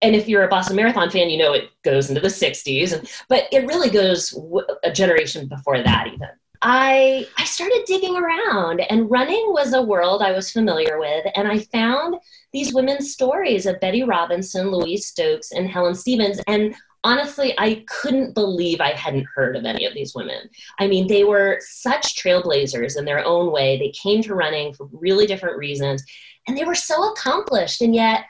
and 0.00 0.16
if 0.16 0.28
you're 0.28 0.42
a 0.42 0.48
Boston 0.48 0.74
Marathon 0.74 1.10
fan, 1.10 1.30
you 1.30 1.38
know 1.38 1.52
it 1.52 1.70
goes 1.84 2.08
into 2.08 2.20
the 2.20 2.26
60s, 2.26 2.92
and, 2.92 3.08
but 3.28 3.44
it 3.52 3.66
really 3.66 3.88
goes 3.88 4.36
a 4.82 4.90
generation 4.92 5.46
before 5.46 5.80
that 5.80 6.08
even. 6.08 6.28
I 6.62 7.26
I 7.36 7.44
started 7.44 7.82
digging 7.86 8.16
around 8.16 8.80
and 8.88 9.10
running 9.10 9.46
was 9.48 9.72
a 9.72 9.82
world 9.82 10.22
I 10.22 10.30
was 10.30 10.52
familiar 10.52 10.98
with 11.00 11.26
and 11.34 11.48
I 11.48 11.58
found 11.58 12.16
these 12.52 12.72
women's 12.72 13.12
stories 13.12 13.66
of 13.66 13.80
Betty 13.80 14.04
Robinson, 14.04 14.70
Louise 14.70 15.06
Stokes 15.06 15.50
and 15.50 15.68
Helen 15.68 15.96
Stephens 15.96 16.40
and 16.46 16.72
honestly 17.02 17.52
I 17.58 17.84
couldn't 17.88 18.34
believe 18.34 18.80
I 18.80 18.92
hadn't 18.92 19.26
heard 19.34 19.56
of 19.56 19.64
any 19.64 19.86
of 19.86 19.94
these 19.94 20.14
women. 20.14 20.48
I 20.78 20.86
mean 20.86 21.08
they 21.08 21.24
were 21.24 21.58
such 21.60 22.22
trailblazers 22.22 22.96
in 22.96 23.04
their 23.04 23.24
own 23.24 23.50
way. 23.50 23.76
They 23.76 23.92
came 24.00 24.22
to 24.22 24.34
running 24.36 24.72
for 24.72 24.88
really 24.92 25.26
different 25.26 25.58
reasons 25.58 26.04
and 26.46 26.56
they 26.56 26.64
were 26.64 26.76
so 26.76 27.10
accomplished 27.10 27.82
and 27.82 27.92
yet 27.92 28.24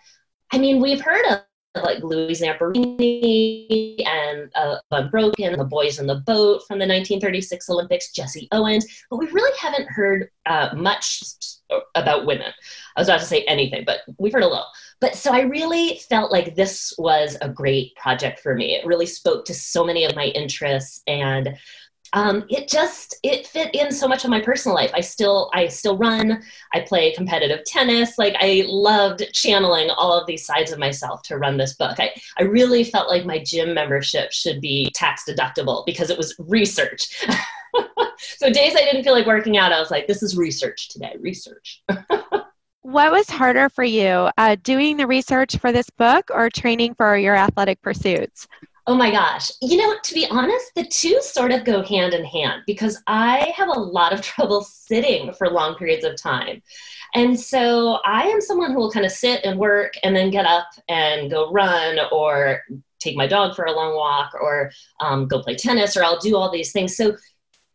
I 0.52 0.58
mean 0.58 0.80
we've 0.80 1.02
heard 1.02 1.26
of 1.26 1.40
like 1.74 2.02
Louise 2.02 2.42
Zamperini 2.42 4.06
and 4.06 4.50
uh, 4.54 4.76
Unbroken, 4.90 5.58
The 5.58 5.64
Boys 5.64 5.98
in 5.98 6.06
the 6.06 6.16
Boat 6.16 6.62
from 6.66 6.78
the 6.78 6.86
1936 6.86 7.70
Olympics, 7.70 8.12
Jesse 8.12 8.48
Owens, 8.52 8.86
but 9.10 9.16
we 9.16 9.26
really 9.26 9.56
haven't 9.58 9.88
heard 9.88 10.30
uh, 10.46 10.70
much 10.74 11.22
about 11.94 12.26
women. 12.26 12.52
I 12.96 13.00
was 13.00 13.08
about 13.08 13.20
to 13.20 13.26
say 13.26 13.44
anything, 13.44 13.84
but 13.86 14.00
we've 14.18 14.32
heard 14.32 14.42
a 14.42 14.48
little. 14.48 14.66
But 15.00 15.16
so 15.16 15.32
I 15.32 15.40
really 15.40 16.00
felt 16.08 16.30
like 16.30 16.54
this 16.54 16.92
was 16.98 17.36
a 17.40 17.48
great 17.48 17.94
project 17.96 18.40
for 18.40 18.54
me. 18.54 18.74
It 18.74 18.86
really 18.86 19.06
spoke 19.06 19.44
to 19.46 19.54
so 19.54 19.84
many 19.84 20.04
of 20.04 20.14
my 20.14 20.26
interests 20.26 21.02
and 21.06 21.56
um, 22.12 22.44
it 22.48 22.68
just 22.68 23.16
it 23.22 23.46
fit 23.46 23.74
in 23.74 23.90
so 23.90 24.06
much 24.06 24.24
of 24.24 24.30
my 24.30 24.40
personal 24.40 24.74
life. 24.74 24.90
I 24.94 25.00
still 25.00 25.50
i 25.54 25.66
still 25.68 25.96
run. 25.96 26.42
I 26.72 26.80
play 26.80 27.12
competitive 27.12 27.64
tennis. 27.64 28.18
Like 28.18 28.34
i 28.38 28.64
loved 28.66 29.24
channeling 29.32 29.90
all 29.90 30.12
of 30.12 30.26
these 30.26 30.44
sides 30.44 30.72
of 30.72 30.78
myself 30.78 31.22
to 31.24 31.38
run 31.38 31.56
this 31.56 31.74
book. 31.74 31.98
I, 31.98 32.12
I 32.38 32.42
really 32.42 32.84
felt 32.84 33.08
like 33.08 33.24
my 33.24 33.42
gym 33.42 33.74
membership 33.74 34.32
should 34.32 34.60
be 34.60 34.90
tax 34.94 35.24
deductible 35.28 35.86
because 35.86 36.10
it 36.10 36.18
was 36.18 36.34
research. 36.38 37.24
So 38.36 38.50
days 38.50 38.74
i 38.76 38.84
didn't 38.84 39.02
feel 39.02 39.14
like 39.14 39.26
working 39.26 39.56
out 39.56 39.72
i 39.72 39.80
was 39.80 39.90
like 39.90 40.06
this 40.06 40.22
is 40.22 40.36
research 40.36 40.88
today 40.88 41.16
research. 41.20 41.82
What 42.84 43.12
was 43.12 43.30
harder 43.30 43.68
for 43.68 43.84
you 43.84 44.28
uh, 44.36 44.56
doing 44.64 44.96
the 44.96 45.06
research 45.06 45.56
for 45.56 45.70
this 45.70 45.88
book 45.88 46.28
or 46.34 46.50
training 46.50 46.94
for 46.96 47.16
your 47.16 47.36
athletic 47.36 47.80
pursuits 47.80 48.48
Oh 48.86 48.96
my 48.96 49.12
gosh. 49.12 49.50
You 49.60 49.76
know, 49.76 49.94
to 50.02 50.14
be 50.14 50.26
honest, 50.28 50.74
the 50.74 50.84
two 50.84 51.20
sort 51.22 51.52
of 51.52 51.64
go 51.64 51.84
hand 51.84 52.14
in 52.14 52.24
hand 52.24 52.62
because 52.66 53.00
I 53.06 53.52
have 53.56 53.68
a 53.68 53.78
lot 53.78 54.12
of 54.12 54.22
trouble 54.22 54.62
sitting 54.62 55.32
for 55.34 55.48
long 55.48 55.76
periods 55.76 56.04
of 56.04 56.20
time. 56.20 56.62
And 57.14 57.38
so 57.38 57.98
I 58.04 58.22
am 58.22 58.40
someone 58.40 58.72
who 58.72 58.78
will 58.78 58.90
kind 58.90 59.06
of 59.06 59.12
sit 59.12 59.44
and 59.44 59.58
work 59.58 59.94
and 60.02 60.16
then 60.16 60.30
get 60.30 60.46
up 60.46 60.66
and 60.88 61.30
go 61.30 61.52
run 61.52 61.98
or 62.10 62.62
take 62.98 63.16
my 63.16 63.26
dog 63.26 63.54
for 63.54 63.66
a 63.66 63.72
long 63.72 63.94
walk 63.94 64.32
or 64.40 64.70
um, 65.00 65.28
go 65.28 65.42
play 65.42 65.54
tennis 65.54 65.96
or 65.96 66.02
I'll 66.02 66.18
do 66.18 66.36
all 66.36 66.50
these 66.50 66.72
things. 66.72 66.96
So 66.96 67.16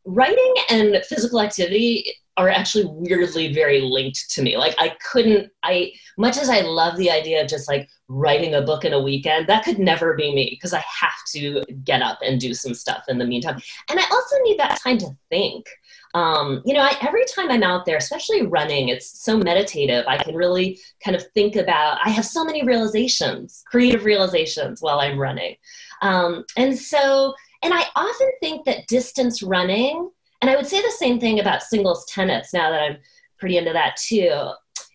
writing 0.06 0.54
and 0.70 1.04
physical 1.06 1.42
activity 1.42 2.14
are 2.38 2.50
actually 2.50 2.86
weirdly 2.86 3.52
very 3.52 3.82
linked 3.82 4.30
to 4.30 4.44
me. 4.44 4.58
Like 4.58 4.76
I 4.78 4.96
couldn't, 5.12 5.52
I 5.64 5.92
much 6.18 6.38
as 6.38 6.50
I 6.50 6.62
love 6.62 6.96
the 6.98 7.12
idea 7.12 7.42
of 7.42 7.50
just 7.50 7.68
like 7.68 7.90
writing 8.08 8.54
a 8.54 8.62
book 8.62 8.86
in 8.86 8.94
a 8.94 9.02
weekend, 9.02 9.48
that 9.48 9.66
could 9.66 9.80
never 9.80 10.16
be 10.16 10.34
me 10.34 10.50
because 10.52 10.72
I 10.72 10.84
have 11.02 11.18
to 11.34 11.64
get 11.84 12.02
up 12.02 12.20
and 12.22 12.40
do 12.40 12.54
some 12.54 12.74
stuff 12.74 13.04
in 13.08 13.18
the 13.18 13.26
meantime. 13.26 13.60
And 13.90 14.00
I 14.00 14.04
also 14.12 14.36
need 14.44 14.60
that 14.60 14.80
time 14.80 15.00
to 15.00 15.10
think. 15.30 15.66
Um, 16.14 16.62
you 16.66 16.74
know, 16.74 16.82
I, 16.82 16.96
every 17.02 17.26
time 17.26 17.52
I'm 17.52 17.64
out 17.64 17.86
there, 17.86 17.98
especially 17.98 18.44
running, 18.44 18.90
it's 18.90 19.24
so 19.24 19.38
meditative. 19.38 20.06
I 20.08 20.18
can 20.18 20.36
really 20.36 20.80
kind 21.04 21.16
of 21.16 21.26
think 21.34 21.56
about, 21.56 22.00
I 22.04 22.10
have 22.10 22.26
so 22.26 22.46
many 22.46 22.64
realizations, 22.64 23.64
creative 23.68 24.06
realizations 24.06 24.82
while 24.82 25.00
I'm 25.00 25.20
running. 25.20 25.56
Um, 26.02 26.46
and 26.56 26.78
so, 26.78 27.34
and 27.64 27.74
I 27.74 27.84
often 27.96 28.32
think 28.40 28.66
that 28.66 28.88
distance 28.88 29.44
running, 29.44 30.10
and 30.42 30.50
I 30.50 30.56
would 30.56 30.68
say 30.68 30.82
the 30.82 30.92
same 30.92 31.20
thing 31.20 31.40
about 31.40 31.64
singles 31.64 32.06
tennis 32.06 32.54
now 32.54 32.70
that 32.70 32.82
I'm 32.82 32.98
pretty 33.40 33.58
into 33.58 33.74
that 33.74 33.98
too. 33.98 34.52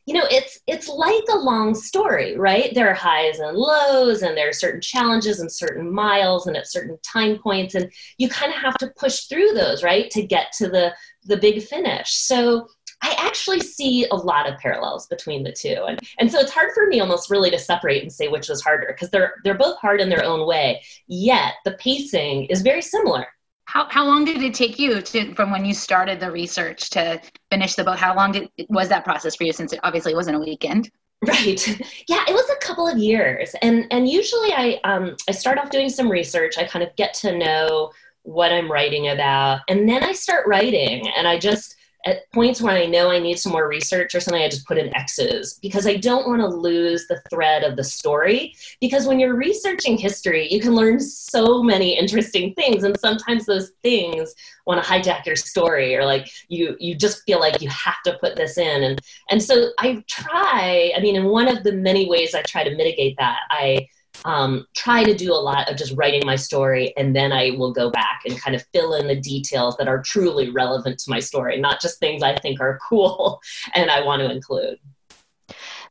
You 0.07 0.15
know, 0.15 0.27
it's 0.31 0.59
it's 0.67 0.89
like 0.89 1.23
a 1.31 1.39
long 1.39 1.77
story, 1.77 2.37
right? 2.37 2.75
There 2.75 2.91
are 2.91 2.95
highs 2.95 3.39
and 3.39 3.57
lows, 3.57 4.23
and 4.23 4.37
there 4.37 4.49
are 4.49 4.53
certain 4.53 4.81
challenges 4.81 5.39
and 5.39 5.51
certain 5.51 5.93
miles 5.93 6.49
and 6.49 6.57
at 6.57 6.69
certain 6.69 6.99
time 7.05 7.39
points, 7.39 7.77
and 7.77 7.91
you 8.19 8.29
kind 8.29 8.53
of 8.53 8.61
have 8.61 8.77
to 8.79 8.93
push 8.97 9.27
through 9.27 9.53
those, 9.53 9.85
right, 9.85 10.11
to 10.11 10.27
get 10.27 10.51
to 10.59 10.69
the 10.69 10.93
the 11.25 11.37
big 11.37 11.63
finish. 11.63 12.11
So 12.15 12.67
I 13.03 13.17
actually 13.19 13.61
see 13.61 14.07
a 14.11 14.17
lot 14.17 14.49
of 14.49 14.59
parallels 14.59 15.09
between 15.09 15.43
the 15.43 15.53
two. 15.53 15.85
And, 15.89 15.99
and 16.21 16.31
so 16.31 16.39
it's 16.39 16.53
hard 16.53 16.71
for 16.73 16.87
me 16.87 17.01
almost 17.01 17.31
really 17.31 17.51
to 17.51 17.59
separate 17.59 18.03
and 18.03 18.13
say 18.13 18.29
which 18.29 18.49
was 18.49 18.63
harder 18.63 18.87
because 18.89 19.11
they're, 19.11 19.35
they're 19.43 19.59
both 19.59 19.77
hard 19.79 20.01
in 20.01 20.09
their 20.09 20.25
own 20.25 20.47
way. 20.47 20.81
Yet 21.09 21.55
the 21.65 21.73
pacing 21.73 22.45
is 22.45 22.63
very 22.63 22.81
similar. 22.81 23.27
How, 23.65 23.87
how 23.89 24.07
long 24.07 24.25
did 24.25 24.43
it 24.43 24.55
take 24.55 24.79
you 24.79 25.01
to 25.01 25.35
from 25.35 25.51
when 25.51 25.65
you 25.65 25.75
started 25.75 26.21
the 26.21 26.31
research 26.31 26.91
to 26.91 27.21
finish 27.51 27.75
the 27.75 27.85
book? 27.85 27.99
How 27.99 28.15
long 28.15 28.33
did, 28.33 28.51
was 28.69 28.89
that 28.89 29.05
process 29.05 29.37
for 29.37 29.45
you 29.45 29.53
since 29.53 29.73
it 29.73 29.81
obviously 29.83 30.15
wasn't 30.15 30.37
a 30.37 30.41
weekend? 30.41 30.91
Right. 31.25 31.69
Yeah, 32.09 32.25
it 32.27 32.33
was 32.33 32.51
a 32.51 32.57
couple 32.57 32.89
of 32.89 32.99
years. 32.99 33.55
And 33.63 33.87
and 33.93 34.09
usually 34.09 34.53
I 34.53 34.81
um 34.83 35.15
I 35.29 35.31
start 35.31 35.57
off 35.57 35.71
doing 35.71 35.89
some 35.89 36.11
research. 36.11 36.59
I 36.59 36.65
kind 36.65 36.85
of 36.85 36.97
get 36.97 37.15
to 37.15 37.39
know 37.39 37.93
what 38.25 38.51
I'm 38.51 38.69
writing 38.71 39.09
about 39.09 39.61
and 39.69 39.89
then 39.89 40.03
I 40.03 40.15
start 40.15 40.49
writing 40.49 41.07
and 41.17 41.29
I 41.29 41.39
just 41.39 41.77
at 42.05 42.31
points 42.33 42.61
where 42.61 42.75
I 42.75 42.87
know 42.87 43.11
I 43.11 43.21
need 43.21 43.39
some 43.39 43.53
more 43.53 43.69
research 43.69 44.15
or 44.15 44.21
something, 44.21 44.43
I 44.43 44.49
just 44.49 44.67
put 44.67 44.79
in 44.79 44.95
X's 44.97 45.59
because 45.63 45.87
I 45.87 45.97
don't 45.97 46.27
want 46.27 46.41
to 46.41 46.49
lose 46.49 47.07
the 47.07 47.23
thread 47.31 47.63
of 47.63 47.77
the 47.77 47.85
story. 47.85 48.55
Because 48.81 49.07
when 49.07 49.21
you're 49.21 49.37
researching 49.37 49.97
history, 49.97 50.53
you 50.53 50.61
can 50.61 50.75
learn 50.75 50.99
so 50.99 51.63
many 51.63 51.97
interesting 51.97 52.55
things, 52.55 52.83
and 52.83 52.99
sometimes 52.99 53.47
those 53.47 53.71
things 53.83 54.35
want 54.67 54.83
to 54.83 54.91
hijack 54.91 55.27
your 55.27 55.37
story, 55.37 55.95
or 55.95 56.05
like 56.05 56.29
you 56.49 56.77
you 56.81 56.95
just 56.97 57.23
feel 57.25 57.39
like 57.39 57.63
you 57.63 57.69
have 57.69 58.03
to 58.05 58.19
put 58.21 58.37
this 58.37 58.59
in. 58.59 58.83
And 58.83 59.01
and 59.31 59.43
so 59.43 59.71
I 59.79 60.03
try. 60.09 60.93
I 60.97 61.01
mean, 61.01 61.17
in 61.17 61.27
one 61.27 61.49
of 61.49 61.63
the 61.63 61.73
many 61.73 62.09
ways 62.09 62.35
I 62.35 62.43
try 62.43 62.65
to 62.65 62.75
mitigate 62.75 63.17
that, 63.19 63.39
I 63.51 63.87
um, 64.25 64.67
try 64.75 65.05
to 65.05 65.15
do 65.15 65.33
a 65.33 65.35
lot 65.35 65.71
of 65.71 65.77
just 65.77 65.95
writing 65.97 66.23
my 66.25 66.37
story 66.37 66.93
and 66.97 67.15
then 67.15 67.33
I 67.33 67.51
will 67.51 67.73
go 67.73 67.91
back 67.91 68.23
and 68.27 68.41
kind 68.41 68.55
of 68.55 68.65
fill 68.73 68.95
in 68.95 69.07
the 69.07 69.17
details 69.17 69.77
that 69.79 69.89
are 69.89 70.03
truly 70.03 70.51
relevant 70.51 70.99
to 71.01 71.11
my 71.11 71.19
story, 71.19 71.61
not 71.61 71.81
just 71.81 71.99
things 71.99 72.23
I 72.23 72.37
think 72.39 72.61
are 72.61 72.79
cool 72.89 73.41
and 73.75 73.91
I 73.91 74.05
want 74.05 74.21
to 74.21 74.31
include. 74.31 74.79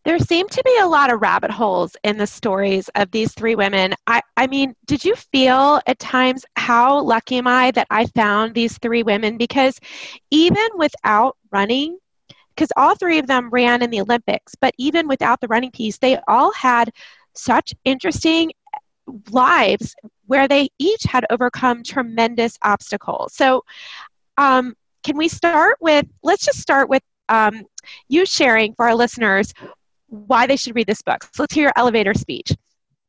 There 0.04 0.18
seem 0.18 0.48
to 0.50 0.64
be 0.66 0.78
a 0.82 0.88
lot 0.88 1.14
of 1.14 1.22
rabbit 1.22 1.52
holes 1.52 1.96
in 2.04 2.18
the 2.18 2.26
stories 2.26 2.90
of 2.96 3.12
these 3.12 3.34
three 3.36 3.54
women. 3.54 3.94
I, 4.08 4.22
I 4.36 4.48
mean, 4.48 4.74
did 4.88 5.06
you 5.06 5.14
feel 5.16 5.80
at 5.86 6.00
times 6.00 6.44
how 6.56 7.02
lucky 7.02 7.38
am 7.38 7.46
I 7.46 7.70
that 7.72 7.86
I 7.92 8.08
found 8.08 8.56
these 8.56 8.80
three 8.80 9.04
women? 9.04 9.38
Because 9.38 9.80
even 10.32 10.68
without 10.76 11.38
running, 11.52 12.00
because 12.56 12.72
all 12.76 12.96
three 12.96 13.20
of 13.20 13.28
them 13.28 13.52
ran 13.52 13.84
in 13.84 13.92
the 13.92 14.02
Olympics, 14.02 14.56
but 14.60 14.74
even 14.80 15.08
without 15.08 15.40
the 15.40 15.48
running 15.48 15.72
piece, 15.72 16.00
they 16.00 16.18
all 16.28 16.52
had 16.54 16.92
such 17.36 17.74
interesting 17.86 18.52
lives 19.32 19.96
where 20.26 20.48
they 20.48 20.70
each 20.80 21.04
had 21.04 21.26
overcome 21.30 21.84
tremendous 21.84 22.58
obstacles. 22.64 23.34
So, 23.34 23.64
um, 24.38 24.76
can 25.04 25.18
we 25.18 25.28
start 25.28 25.78
with, 25.82 26.06
let's 26.24 26.46
just 26.46 26.60
start 26.60 26.88
with 26.90 27.02
um, 27.28 27.64
you 28.08 28.26
sharing 28.26 28.74
for 28.76 28.86
our 28.86 28.96
listeners 28.96 29.54
why 30.08 30.46
they 30.46 30.56
should 30.56 30.76
read 30.76 30.88
this 30.88 31.02
book. 31.02 31.24
So, 31.34 31.44
let's 31.44 31.54
hear 31.54 31.64
your 31.64 31.74
elevator 31.76 32.14
speech. 32.14 32.54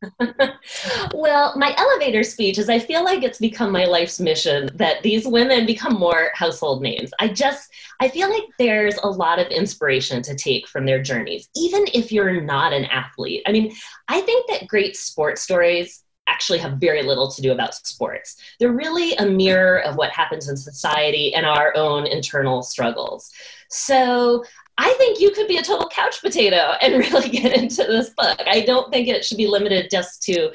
well, 1.15 1.57
my 1.57 1.75
elevator 1.77 2.23
speech 2.23 2.59
is 2.59 2.69
I 2.69 2.79
feel 2.79 3.05
like 3.05 3.23
it's 3.23 3.39
become 3.39 3.71
my 3.71 3.85
life's 3.85 4.21
mission 4.21 4.69
that 4.75 5.03
these 5.03 5.27
women 5.27 5.67
become 5.67 5.95
more 5.95 6.31
household 6.35 6.83
names. 6.83 7.11
I 7.21 7.29
just, 7.29 7.71
I 8.01 8.09
feel 8.09 8.29
like 8.29 8.45
there's 8.59 8.97
a 9.03 9.09
lot 9.09 9.39
of 9.39 9.49
inspiration 9.49 10.23
to 10.23 10.35
take 10.35 10.69
from 10.69 10.87
their 10.87 11.03
journeys, 11.03 11.49
even 11.57 11.85
if 11.95 12.11
you're 12.11 12.41
not 12.41 12.73
an 12.73 12.85
athlete. 12.87 13.43
I 13.47 13.53
mean, 13.53 13.73
I 14.09 14.21
think 14.21 14.51
that 14.51 14.69
great 14.69 14.97
sports 14.97 15.43
stories 15.43 16.03
actually 16.29 16.59
have 16.61 16.79
very 16.79 17.03
little 17.03 17.31
to 17.31 17.43
do 17.43 17.53
about 17.53 17.75
sports. 17.75 18.37
They're 18.59 18.73
really 18.73 19.15
a 19.17 19.27
mirror 19.27 19.79
of 19.81 19.97
what 19.97 20.13
happens 20.13 20.49
in 20.49 20.57
society 20.57 21.35
and 21.35 21.45
our 21.45 21.77
own 21.77 22.07
internal 22.07 22.63
struggles. 22.63 23.31
So 23.69 24.45
I 24.83 24.93
think 24.95 25.21
you 25.21 25.31
could 25.31 25.47
be 25.47 25.59
a 25.59 25.63
total 25.63 25.89
couch 25.89 26.21
potato 26.21 26.75
and 26.83 26.95
really 27.13 27.29
get 27.29 27.57
into 27.57 27.85
this 27.85 28.11
book. 28.11 28.41
I 28.47 28.63
don't 28.63 28.93
think 28.93 29.07
it 29.07 29.25
should 29.25 29.39
be 29.39 29.47
limited 29.47 29.89
just 29.91 30.23
to 30.25 30.51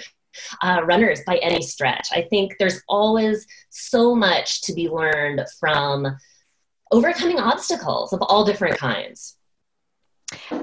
uh, 0.61 0.81
runners 0.83 1.21
by 1.25 1.37
any 1.37 1.61
stretch. 1.61 2.09
I 2.11 2.23
think 2.23 2.55
there's 2.59 2.81
always 2.89 3.47
so 3.69 4.13
much 4.13 4.61
to 4.63 4.73
be 4.73 4.89
learned 4.89 5.45
from 5.59 6.17
overcoming 6.91 7.39
obstacles 7.39 8.11
of 8.11 8.21
all 8.21 8.43
different 8.43 8.77
kinds. 8.77 9.37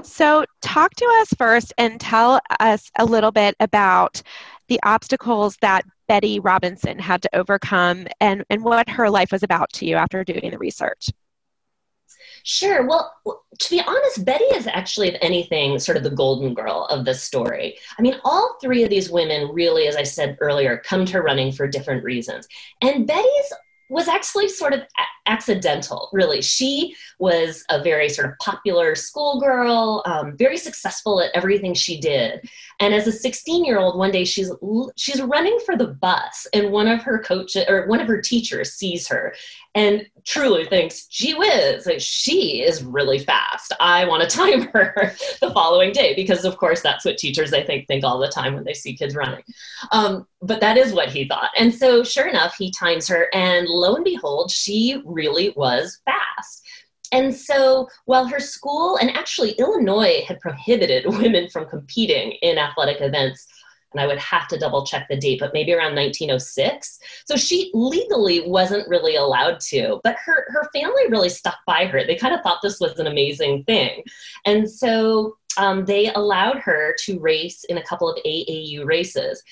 So, 0.02 0.44
talk 0.60 0.94
to 0.96 1.06
us 1.22 1.28
first 1.38 1.72
and 1.78 1.98
tell 1.98 2.38
us 2.60 2.90
a 2.98 3.04
little 3.04 3.32
bit 3.32 3.56
about 3.60 4.20
the 4.68 4.78
obstacles 4.82 5.56
that 5.62 5.86
Betty 6.06 6.38
Robinson 6.38 6.98
had 6.98 7.22
to 7.22 7.34
overcome 7.34 8.06
and, 8.20 8.44
and 8.50 8.62
what 8.62 8.90
her 8.90 9.08
life 9.08 9.32
was 9.32 9.42
about 9.42 9.72
to 9.74 9.86
you 9.86 9.96
after 9.96 10.22
doing 10.22 10.50
the 10.50 10.58
research. 10.58 11.08
Sure. 12.42 12.86
Well, 12.86 13.14
to 13.58 13.70
be 13.70 13.80
honest, 13.80 14.24
Betty 14.24 14.44
is 14.44 14.66
actually, 14.66 15.08
if 15.08 15.18
anything, 15.22 15.78
sort 15.78 15.96
of 15.96 16.02
the 16.02 16.10
golden 16.10 16.54
girl 16.54 16.86
of 16.90 17.04
this 17.04 17.22
story. 17.22 17.78
I 17.98 18.02
mean, 18.02 18.16
all 18.24 18.56
three 18.60 18.82
of 18.82 18.90
these 18.90 19.10
women 19.10 19.50
really, 19.52 19.86
as 19.86 19.96
I 19.96 20.02
said 20.02 20.36
earlier, 20.40 20.82
come 20.84 21.06
to 21.06 21.22
running 21.22 21.52
for 21.52 21.66
different 21.66 22.04
reasons. 22.04 22.46
And 22.82 23.06
Betty's 23.06 23.52
was 23.88 24.08
actually 24.08 24.48
sort 24.48 24.72
of 24.72 24.80
accidental, 25.26 26.08
really. 26.12 26.42
She 26.42 26.94
was 27.18 27.64
a 27.70 27.82
very 27.82 28.08
sort 28.08 28.28
of 28.28 28.38
popular 28.38 28.94
schoolgirl, 28.94 30.02
um, 30.06 30.36
very 30.36 30.56
successful 30.56 31.20
at 31.20 31.30
everything 31.34 31.74
she 31.74 32.00
did. 32.00 32.48
And 32.80 32.92
as 32.92 33.06
a 33.06 33.12
16 33.12 33.64
year 33.64 33.78
old, 33.78 33.96
one 33.96 34.10
day 34.10 34.24
she's 34.24 34.50
she's 34.96 35.22
running 35.22 35.58
for 35.64 35.76
the 35.76 35.88
bus, 35.88 36.46
and 36.52 36.72
one 36.72 36.88
of 36.88 37.02
her 37.02 37.18
coaches 37.20 37.64
or 37.68 37.86
one 37.86 38.00
of 38.00 38.08
her 38.08 38.20
teachers 38.20 38.72
sees 38.72 39.06
her 39.08 39.34
and 39.74 40.06
truly 40.24 40.64
thinks, 40.64 41.06
gee 41.06 41.34
whiz, 41.34 41.88
she 41.98 42.62
is 42.62 42.84
really 42.84 43.18
fast. 43.18 43.72
I 43.80 44.04
want 44.04 44.28
to 44.28 44.36
time 44.36 44.68
her 44.72 45.14
the 45.40 45.50
following 45.50 45.92
day 45.92 46.14
because, 46.14 46.44
of 46.44 46.56
course, 46.56 46.80
that's 46.80 47.04
what 47.04 47.18
teachers, 47.18 47.52
I 47.52 47.64
think, 47.64 47.86
think 47.86 48.04
all 48.04 48.18
the 48.18 48.28
time 48.28 48.54
when 48.54 48.64
they 48.64 48.74
see 48.74 48.96
kids 48.96 49.16
running. 49.16 49.42
Um, 49.90 50.26
but 50.42 50.60
that 50.60 50.76
is 50.76 50.92
what 50.92 51.08
he 51.08 51.26
thought. 51.26 51.50
And 51.58 51.74
so, 51.74 52.04
sure 52.04 52.28
enough, 52.28 52.54
he 52.56 52.70
times 52.70 53.08
her, 53.08 53.28
and 53.34 53.66
lo 53.66 53.96
and 53.96 54.04
behold, 54.04 54.50
she 54.50 55.02
really 55.14 55.54
was 55.56 56.00
fast. 56.04 56.66
And 57.12 57.34
so, 57.34 57.88
while 58.06 58.26
her 58.26 58.40
school 58.40 58.96
and 58.96 59.10
actually 59.10 59.52
Illinois 59.52 60.24
had 60.26 60.40
prohibited 60.40 61.06
women 61.18 61.48
from 61.48 61.66
competing 61.66 62.32
in 62.42 62.58
athletic 62.58 63.00
events 63.00 63.46
and 63.94 64.00
I 64.00 64.06
would 64.06 64.18
have 64.18 64.48
to 64.48 64.58
double 64.58 64.84
check 64.84 65.06
the 65.08 65.16
date, 65.16 65.38
but 65.40 65.52
maybe 65.54 65.72
around 65.72 65.94
1906. 65.94 66.98
So 67.26 67.36
she 67.36 67.70
legally 67.74 68.40
wasn't 68.40 68.88
really 68.88 69.14
allowed 69.16 69.60
to, 69.68 70.00
but 70.02 70.16
her, 70.24 70.46
her 70.48 70.68
family 70.74 71.02
really 71.10 71.28
stuck 71.28 71.58
by 71.66 71.86
her. 71.86 72.04
They 72.04 72.16
kind 72.16 72.34
of 72.34 72.40
thought 72.42 72.58
this 72.60 72.80
was 72.80 72.98
an 72.98 73.06
amazing 73.06 73.64
thing. 73.64 74.02
And 74.44 74.68
so 74.68 75.36
um, 75.56 75.84
they 75.84 76.12
allowed 76.12 76.58
her 76.58 76.96
to 77.04 77.20
race 77.20 77.64
in 77.68 77.78
a 77.78 77.84
couple 77.84 78.10
of 78.10 78.18
AAU 78.26 78.84
races. 78.84 79.42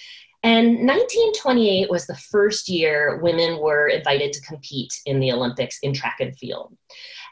And 0.42 0.88
1928 0.88 1.88
was 1.90 2.06
the 2.06 2.16
first 2.16 2.68
year 2.68 3.18
women 3.22 3.58
were 3.58 3.88
invited 3.88 4.32
to 4.32 4.42
compete 4.42 4.92
in 5.06 5.20
the 5.20 5.30
Olympics 5.32 5.78
in 5.80 5.92
track 5.92 6.16
and 6.20 6.36
field. 6.36 6.76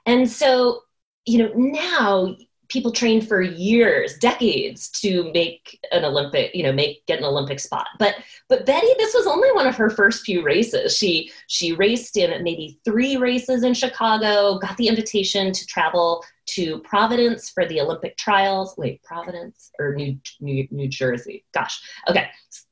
And 0.07 0.31
so, 0.31 0.83
you 1.25 1.39
know, 1.39 1.53
now 1.55 2.37
people 2.71 2.93
train 2.93 3.21
for 3.21 3.43
years 3.43 4.17
decades 4.19 4.89
to 4.89 5.31
make 5.35 5.79
an 5.91 6.05
olympic 6.05 6.55
you 6.55 6.63
know 6.63 6.73
make 6.73 7.05
get 7.07 7.19
an 7.19 7.25
olympic 7.25 7.61
spot. 7.61 7.89
But 7.99 8.15
but 8.49 8.65
betty 8.65 8.87
this 8.97 9.13
was 9.13 9.27
only 9.27 9.51
one 9.53 9.67
of 9.67 9.75
her 9.75 9.91
first 9.91 10.25
few 10.25 10.43
races. 10.43 10.97
She 10.97 11.31
she 11.49 11.73
raced 11.73 12.17
in 12.17 12.43
maybe 12.43 12.81
three 12.85 13.17
races 13.17 13.65
in 13.65 13.75
chicago 13.75 14.59
got 14.59 14.77
the 14.77 14.89
invitation 14.89 15.53
to 15.53 15.67
travel 15.67 16.25
to 16.47 16.79
providence 16.79 17.51
for 17.51 17.67
the 17.67 17.81
olympic 17.81 18.17
trials. 18.17 18.75
Wait 18.79 19.03
providence 19.03 19.73
or 19.79 19.95
new 19.95 20.19
new, 20.41 20.67
new 20.71 20.89
jersey? 20.89 21.45
Gosh. 21.53 21.83
Okay 22.09 22.29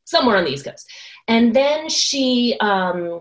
somewhere 0.09 0.37
on 0.37 0.45
the 0.45 0.51
east 0.51 0.65
coast. 0.65 0.91
And 1.27 1.55
then 1.55 1.89
she 1.89 2.57
um 2.61 3.21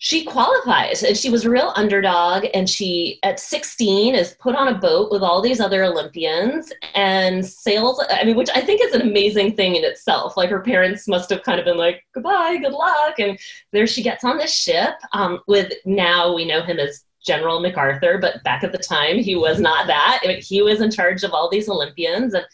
she 0.00 0.24
qualifies 0.24 1.02
and 1.02 1.16
she 1.16 1.28
was 1.28 1.44
a 1.44 1.50
real 1.50 1.72
underdog 1.74 2.46
and 2.54 2.70
she 2.70 3.18
at 3.24 3.40
16 3.40 4.14
is 4.14 4.36
put 4.38 4.54
on 4.54 4.68
a 4.68 4.78
boat 4.78 5.10
with 5.10 5.22
all 5.22 5.42
these 5.42 5.58
other 5.58 5.82
olympians 5.82 6.72
and 6.94 7.44
sails 7.44 8.00
i 8.10 8.24
mean 8.24 8.36
which 8.36 8.48
i 8.54 8.60
think 8.60 8.80
is 8.80 8.94
an 8.94 9.02
amazing 9.02 9.56
thing 9.56 9.74
in 9.74 9.82
itself. 9.82 10.36
Like 10.36 10.50
her 10.50 10.60
parents 10.60 11.08
must 11.08 11.28
have 11.30 11.42
kind 11.42 11.58
of 11.58 11.64
been 11.64 11.76
like 11.76 12.04
goodbye 12.14 12.58
good 12.62 12.72
luck 12.72 13.18
and 13.18 13.36
there 13.72 13.88
she 13.88 14.02
gets 14.02 14.22
on 14.22 14.38
this 14.38 14.54
ship 14.54 14.94
um, 15.12 15.40
with 15.48 15.72
now 15.84 16.32
we 16.32 16.44
know 16.44 16.62
him 16.62 16.78
as 16.78 17.04
general 17.26 17.58
macarthur 17.58 18.18
but 18.18 18.42
back 18.44 18.62
at 18.62 18.70
the 18.70 18.78
time 18.78 19.18
he 19.18 19.34
was 19.34 19.58
not 19.58 19.88
that. 19.88 20.20
He 20.38 20.62
was 20.62 20.80
in 20.80 20.92
charge 20.92 21.24
of 21.24 21.32
all 21.32 21.50
these 21.50 21.68
olympians 21.68 22.34
and 22.34 22.46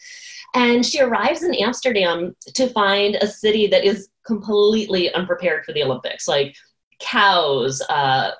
and 0.55 0.85
she 0.85 1.01
arrives 1.01 1.43
in 1.43 1.53
Amsterdam 1.53 2.35
to 2.53 2.69
find 2.69 3.15
a 3.15 3.27
city 3.27 3.67
that 3.67 3.83
is 3.83 4.09
completely 4.25 5.13
unprepared 5.13 5.65
for 5.65 5.73
the 5.73 5.83
Olympics. 5.83 6.27
Like 6.27 6.55
cows, 6.99 7.81
uh, 7.89 8.31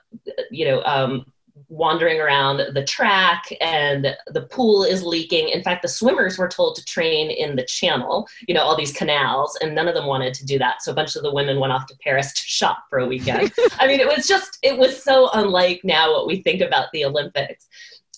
you 0.49 0.65
know, 0.65 0.81
um, 0.83 1.25
wandering 1.67 2.19
around 2.19 2.61
the 2.73 2.83
track 2.85 3.43
and 3.59 4.15
the 4.27 4.43
pool 4.43 4.83
is 4.83 5.03
leaking. 5.03 5.49
In 5.49 5.63
fact, 5.63 5.81
the 5.81 5.87
swimmers 5.87 6.37
were 6.37 6.47
told 6.47 6.75
to 6.75 6.85
train 6.85 7.31
in 7.31 7.55
the 7.55 7.65
channel, 7.65 8.27
you 8.47 8.53
know, 8.53 8.61
all 8.61 8.77
these 8.77 8.93
canals, 8.93 9.57
and 9.61 9.75
none 9.75 9.87
of 9.87 9.93
them 9.93 10.05
wanted 10.05 10.33
to 10.35 10.45
do 10.45 10.57
that. 10.59 10.81
So 10.81 10.91
a 10.91 10.95
bunch 10.95 11.15
of 11.15 11.23
the 11.23 11.33
women 11.33 11.59
went 11.59 11.73
off 11.73 11.85
to 11.87 11.97
Paris 12.01 12.33
to 12.33 12.41
shop 12.41 12.85
for 12.89 12.99
a 12.99 13.07
weekend. 13.07 13.51
I 13.79 13.87
mean, 13.87 13.99
it 13.99 14.07
was 14.07 14.27
just, 14.27 14.57
it 14.61 14.77
was 14.77 15.01
so 15.01 15.29
unlike 15.33 15.81
now 15.83 16.13
what 16.13 16.27
we 16.27 16.41
think 16.41 16.61
about 16.61 16.87
the 16.93 17.05
Olympics. 17.05 17.67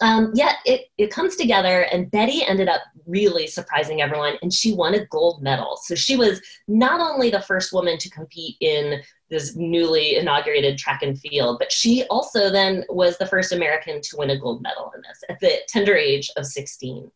Um, 0.02 0.32
yet 0.36 0.56
it, 0.66 0.86
it 0.98 1.12
comes 1.12 1.36
together, 1.36 1.82
and 1.92 2.12
Betty 2.12 2.44
ended 2.46 2.68
up 2.68 2.82
really 3.06 3.48
surprising 3.48 4.02
everyone, 4.02 4.38
and 4.42 4.54
she 4.54 4.74
won 4.74 4.94
a 4.94 5.06
gold 5.08 5.42
medal. 5.42 5.78
So 5.84 5.96
she 5.96 6.16
was 6.16 6.42
not 6.68 7.00
only 7.00 7.30
the 7.30 7.42
first 7.42 7.74
woman 7.74 7.98
to 7.98 8.10
compete 8.10 8.58
in 8.62 9.02
this 9.30 9.56
newly 9.56 10.16
inaugurated 10.16 10.78
track 10.78 11.04
and 11.04 11.20
field. 11.20 11.60
But 11.60 11.72
she 11.72 12.04
also 12.10 12.50
then 12.50 12.86
was 12.90 13.18
the 13.18 13.26
first 13.26 13.52
American 13.52 14.02
to 14.02 14.18
win 14.18 14.30
a 14.30 14.40
gold 14.40 14.62
medal 14.62 14.92
in 14.96 15.02
this 15.02 15.24
at 15.30 15.40
the 15.40 15.60
tender 15.68 15.96
age 15.96 16.30
of 16.38 16.46
16. 16.46 17.12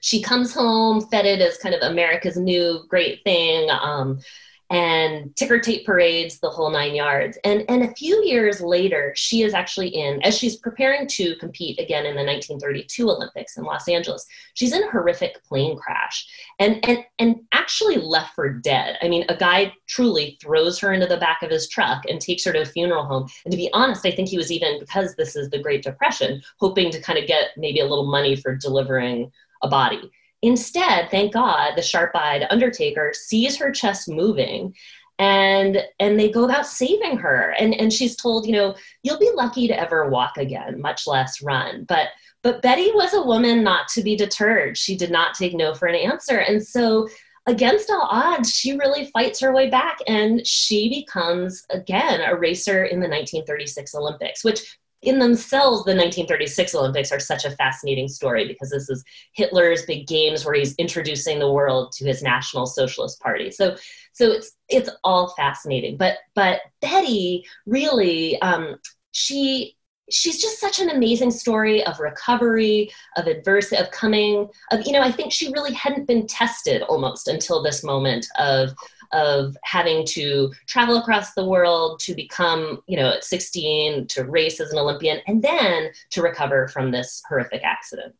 She 0.00 0.22
comes 0.22 0.54
home 0.54 1.00
feted 1.08 1.40
as 1.40 1.58
kind 1.58 1.74
of 1.74 1.82
America's 1.82 2.36
new 2.36 2.84
great 2.88 3.22
thing. 3.24 3.68
Um, 3.70 4.20
and 4.70 5.34
ticker 5.36 5.60
tape 5.60 5.86
parades, 5.86 6.40
the 6.40 6.50
whole 6.50 6.70
nine 6.70 6.94
yards. 6.94 7.38
And, 7.44 7.64
and 7.68 7.84
a 7.84 7.94
few 7.94 8.24
years 8.24 8.60
later, 8.60 9.12
she 9.14 9.42
is 9.42 9.54
actually 9.54 9.88
in, 9.88 10.20
as 10.22 10.36
she's 10.36 10.56
preparing 10.56 11.06
to 11.08 11.36
compete 11.36 11.78
again 11.78 12.04
in 12.04 12.16
the 12.16 12.24
1932 12.24 13.08
Olympics 13.08 13.56
in 13.56 13.64
Los 13.64 13.88
Angeles, 13.88 14.26
she's 14.54 14.72
in 14.72 14.82
a 14.82 14.90
horrific 14.90 15.42
plane 15.44 15.76
crash 15.78 16.26
and, 16.58 16.84
and, 16.88 17.04
and 17.18 17.36
actually 17.52 17.96
left 17.96 18.34
for 18.34 18.52
dead. 18.52 18.98
I 19.02 19.08
mean, 19.08 19.24
a 19.28 19.36
guy 19.36 19.72
truly 19.86 20.36
throws 20.42 20.78
her 20.80 20.92
into 20.92 21.06
the 21.06 21.18
back 21.18 21.42
of 21.42 21.50
his 21.50 21.68
truck 21.68 22.04
and 22.08 22.20
takes 22.20 22.44
her 22.44 22.52
to 22.52 22.62
a 22.62 22.66
funeral 22.66 23.04
home. 23.04 23.28
And 23.44 23.52
to 23.52 23.58
be 23.58 23.70
honest, 23.72 24.04
I 24.04 24.10
think 24.10 24.28
he 24.28 24.36
was 24.36 24.50
even, 24.50 24.80
because 24.80 25.14
this 25.14 25.36
is 25.36 25.48
the 25.50 25.62
Great 25.62 25.84
Depression, 25.84 26.42
hoping 26.58 26.90
to 26.90 27.00
kind 27.00 27.18
of 27.18 27.26
get 27.26 27.50
maybe 27.56 27.80
a 27.80 27.86
little 27.86 28.10
money 28.10 28.34
for 28.34 28.56
delivering 28.56 29.30
a 29.62 29.68
body. 29.68 30.10
Instead, 30.46 31.10
thank 31.10 31.32
God, 31.32 31.72
the 31.74 31.82
sharp-eyed 31.82 32.46
undertaker 32.50 33.12
sees 33.12 33.56
her 33.56 33.72
chest 33.72 34.08
moving 34.08 34.74
and 35.18 35.82
and 35.98 36.20
they 36.20 36.30
go 36.30 36.44
about 36.44 36.66
saving 36.66 37.16
her. 37.18 37.54
And 37.58 37.74
and 37.74 37.92
she's 37.92 38.16
told 38.16 38.46
you 38.46 38.52
know 38.52 38.76
you'll 39.02 39.18
be 39.18 39.32
lucky 39.34 39.66
to 39.66 39.78
ever 39.78 40.08
walk 40.08 40.36
again 40.36 40.80
much 40.80 41.06
less 41.06 41.42
run. 41.42 41.84
But 41.84 42.08
but 42.42 42.62
betty 42.62 42.92
was 42.92 43.12
a 43.12 43.22
woman 43.22 43.64
not 43.64 43.88
to 43.88 44.02
be 44.02 44.14
deterred. 44.14 44.78
She 44.78 44.96
did 44.96 45.10
not 45.10 45.34
take 45.34 45.54
no 45.54 45.74
for 45.74 45.88
an 45.88 45.96
answer. 45.96 46.38
And 46.38 46.64
so 46.64 47.08
against 47.46 47.90
all 47.90 48.06
odds 48.08 48.54
she 48.54 48.76
really 48.76 49.06
fights 49.06 49.40
her 49.40 49.52
way 49.52 49.68
back 49.70 49.98
and 50.06 50.46
she 50.46 50.88
becomes 50.88 51.64
again 51.70 52.20
a 52.20 52.34
racer 52.36 52.84
in 52.84 52.98
the 52.98 53.08
1936 53.08 53.94
olympics 53.94 54.42
which 54.42 54.76
in 55.02 55.18
themselves, 55.18 55.84
the 55.84 55.94
1936 55.94 56.74
Olympics 56.74 57.12
are 57.12 57.20
such 57.20 57.44
a 57.44 57.50
fascinating 57.52 58.08
story 58.08 58.46
because 58.48 58.70
this 58.70 58.88
is 58.88 59.04
Hitler's 59.32 59.84
big 59.84 60.06
games 60.06 60.44
where 60.44 60.54
he's 60.54 60.74
introducing 60.76 61.38
the 61.38 61.52
world 61.52 61.92
to 61.92 62.04
his 62.04 62.22
National 62.22 62.66
Socialist 62.66 63.20
Party. 63.20 63.50
So, 63.50 63.76
so 64.12 64.30
it's 64.32 64.52
it's 64.68 64.90
all 65.04 65.34
fascinating. 65.36 65.96
But 65.96 66.18
but 66.34 66.60
Betty 66.80 67.44
really, 67.66 68.40
um, 68.40 68.76
she 69.12 69.76
she's 70.10 70.40
just 70.40 70.60
such 70.60 70.78
an 70.78 70.90
amazing 70.90 71.30
story 71.30 71.84
of 71.84 71.98
recovery, 72.00 72.90
of 73.16 73.26
adversity, 73.26 73.76
of 73.76 73.90
coming, 73.90 74.48
of 74.70 74.86
you 74.86 74.92
know. 74.92 75.02
I 75.02 75.12
think 75.12 75.32
she 75.32 75.52
really 75.52 75.74
hadn't 75.74 76.06
been 76.06 76.26
tested 76.26 76.82
almost 76.82 77.28
until 77.28 77.62
this 77.62 77.84
moment 77.84 78.26
of 78.38 78.74
of 79.12 79.56
having 79.64 80.04
to 80.06 80.52
travel 80.66 80.96
across 80.96 81.34
the 81.34 81.44
world 81.44 82.00
to 82.00 82.14
become, 82.14 82.82
you 82.86 82.96
know, 82.96 83.10
at 83.10 83.24
16 83.24 84.06
to 84.08 84.24
race 84.24 84.60
as 84.60 84.72
an 84.72 84.78
Olympian 84.78 85.20
and 85.26 85.42
then 85.42 85.90
to 86.10 86.22
recover 86.22 86.68
from 86.68 86.90
this 86.90 87.22
horrific 87.28 87.62
accident. 87.64 88.14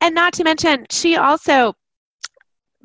And 0.00 0.14
not 0.14 0.32
to 0.34 0.44
mention, 0.44 0.86
she 0.90 1.16
also 1.16 1.74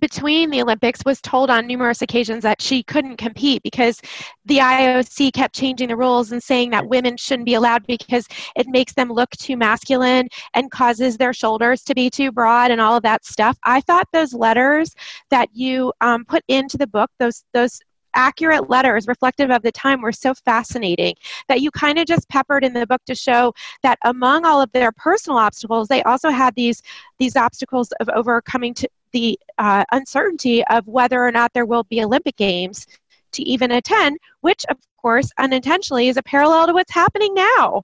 between 0.01 0.49
the 0.49 0.61
Olympics 0.61 1.05
was 1.05 1.21
told 1.21 1.49
on 1.49 1.67
numerous 1.67 2.01
occasions 2.01 2.43
that 2.43 2.61
she 2.61 2.83
couldn't 2.83 3.17
compete 3.17 3.61
because 3.63 4.01
the 4.45 4.57
IOC 4.57 5.31
kept 5.31 5.55
changing 5.55 5.89
the 5.89 5.95
rules 5.95 6.31
and 6.31 6.41
saying 6.41 6.71
that 6.71 6.89
women 6.89 7.15
shouldn't 7.15 7.45
be 7.45 7.53
allowed 7.53 7.85
because 7.87 8.27
it 8.55 8.67
makes 8.67 8.93
them 8.93 9.09
look 9.09 9.29
too 9.31 9.55
masculine 9.55 10.27
and 10.55 10.71
causes 10.71 11.17
their 11.17 11.33
shoulders 11.33 11.83
to 11.83 11.93
be 11.93 12.09
too 12.09 12.31
broad 12.31 12.71
and 12.71 12.81
all 12.81 12.97
of 12.97 13.03
that 13.03 13.23
stuff. 13.23 13.57
I 13.63 13.81
thought 13.81 14.07
those 14.11 14.33
letters 14.33 14.93
that 15.29 15.49
you 15.53 15.93
um, 16.01 16.25
put 16.25 16.43
into 16.47 16.77
the 16.77 16.87
book, 16.87 17.11
those 17.19 17.43
those 17.53 17.79
accurate 18.13 18.69
letters 18.69 19.07
reflective 19.07 19.49
of 19.51 19.61
the 19.61 19.71
time 19.71 20.01
were 20.01 20.11
so 20.11 20.33
fascinating 20.33 21.15
that 21.47 21.61
you 21.61 21.71
kind 21.71 21.97
of 21.97 22.05
just 22.05 22.27
peppered 22.27 22.63
in 22.63 22.73
the 22.73 22.85
book 22.85 23.01
to 23.05 23.15
show 23.15 23.53
that 23.83 23.97
among 24.03 24.45
all 24.45 24.61
of 24.61 24.71
their 24.73 24.91
personal 24.91 25.37
obstacles 25.37 25.87
they 25.87 26.03
also 26.03 26.29
had 26.29 26.53
these 26.55 26.81
these 27.19 27.37
obstacles 27.37 27.91
of 28.01 28.09
overcoming 28.09 28.73
to 28.73 28.89
the 29.11 29.39
uh, 29.57 29.83
uncertainty 29.91 30.63
of 30.65 30.87
whether 30.87 31.21
or 31.21 31.31
not 31.31 31.53
there 31.53 31.65
will 31.65 31.83
be 31.83 32.03
Olympic 32.03 32.35
Games 32.37 32.87
to 33.33 33.43
even 33.43 33.71
attend, 33.71 34.17
which, 34.41 34.65
of 34.69 34.77
course, 34.97 35.29
unintentionally 35.37 36.07
is 36.07 36.17
a 36.17 36.23
parallel 36.23 36.67
to 36.67 36.73
what's 36.73 36.93
happening 36.93 37.33
now. 37.33 37.81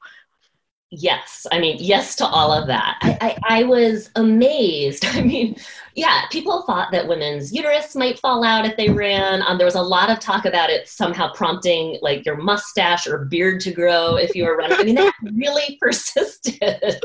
Yes, 0.89 1.45
I 1.51 1.59
mean, 1.59 1.77
yes 1.79 2.15
to 2.17 2.25
all 2.25 2.51
of 2.53 2.67
that. 2.67 2.97
I, 3.01 3.17
I, 3.21 3.59
I 3.59 3.63
was 3.63 4.09
amazed. 4.15 5.05
I 5.07 5.21
mean, 5.21 5.57
yeah, 5.97 6.27
people 6.29 6.61
thought 6.61 6.91
that 6.91 7.07
women's 7.07 7.51
uterus 7.51 7.95
might 7.95 8.19
fall 8.19 8.43
out 8.43 8.67
if 8.67 8.77
they 8.77 8.87
ran. 8.87 9.41
Um, 9.41 9.57
there 9.57 9.65
was 9.65 9.73
a 9.73 9.81
lot 9.81 10.11
of 10.11 10.19
talk 10.19 10.45
about 10.45 10.69
it 10.69 10.87
somehow 10.87 11.33
prompting 11.33 11.97
like 12.03 12.23
your 12.23 12.37
mustache 12.37 13.07
or 13.07 13.25
beard 13.25 13.59
to 13.61 13.71
grow 13.71 14.15
if 14.15 14.35
you 14.35 14.43
were 14.43 14.55
running. 14.55 14.77
I 14.77 14.83
mean, 14.83 14.93
that 14.93 15.11
really 15.33 15.75
persisted. 15.81 17.01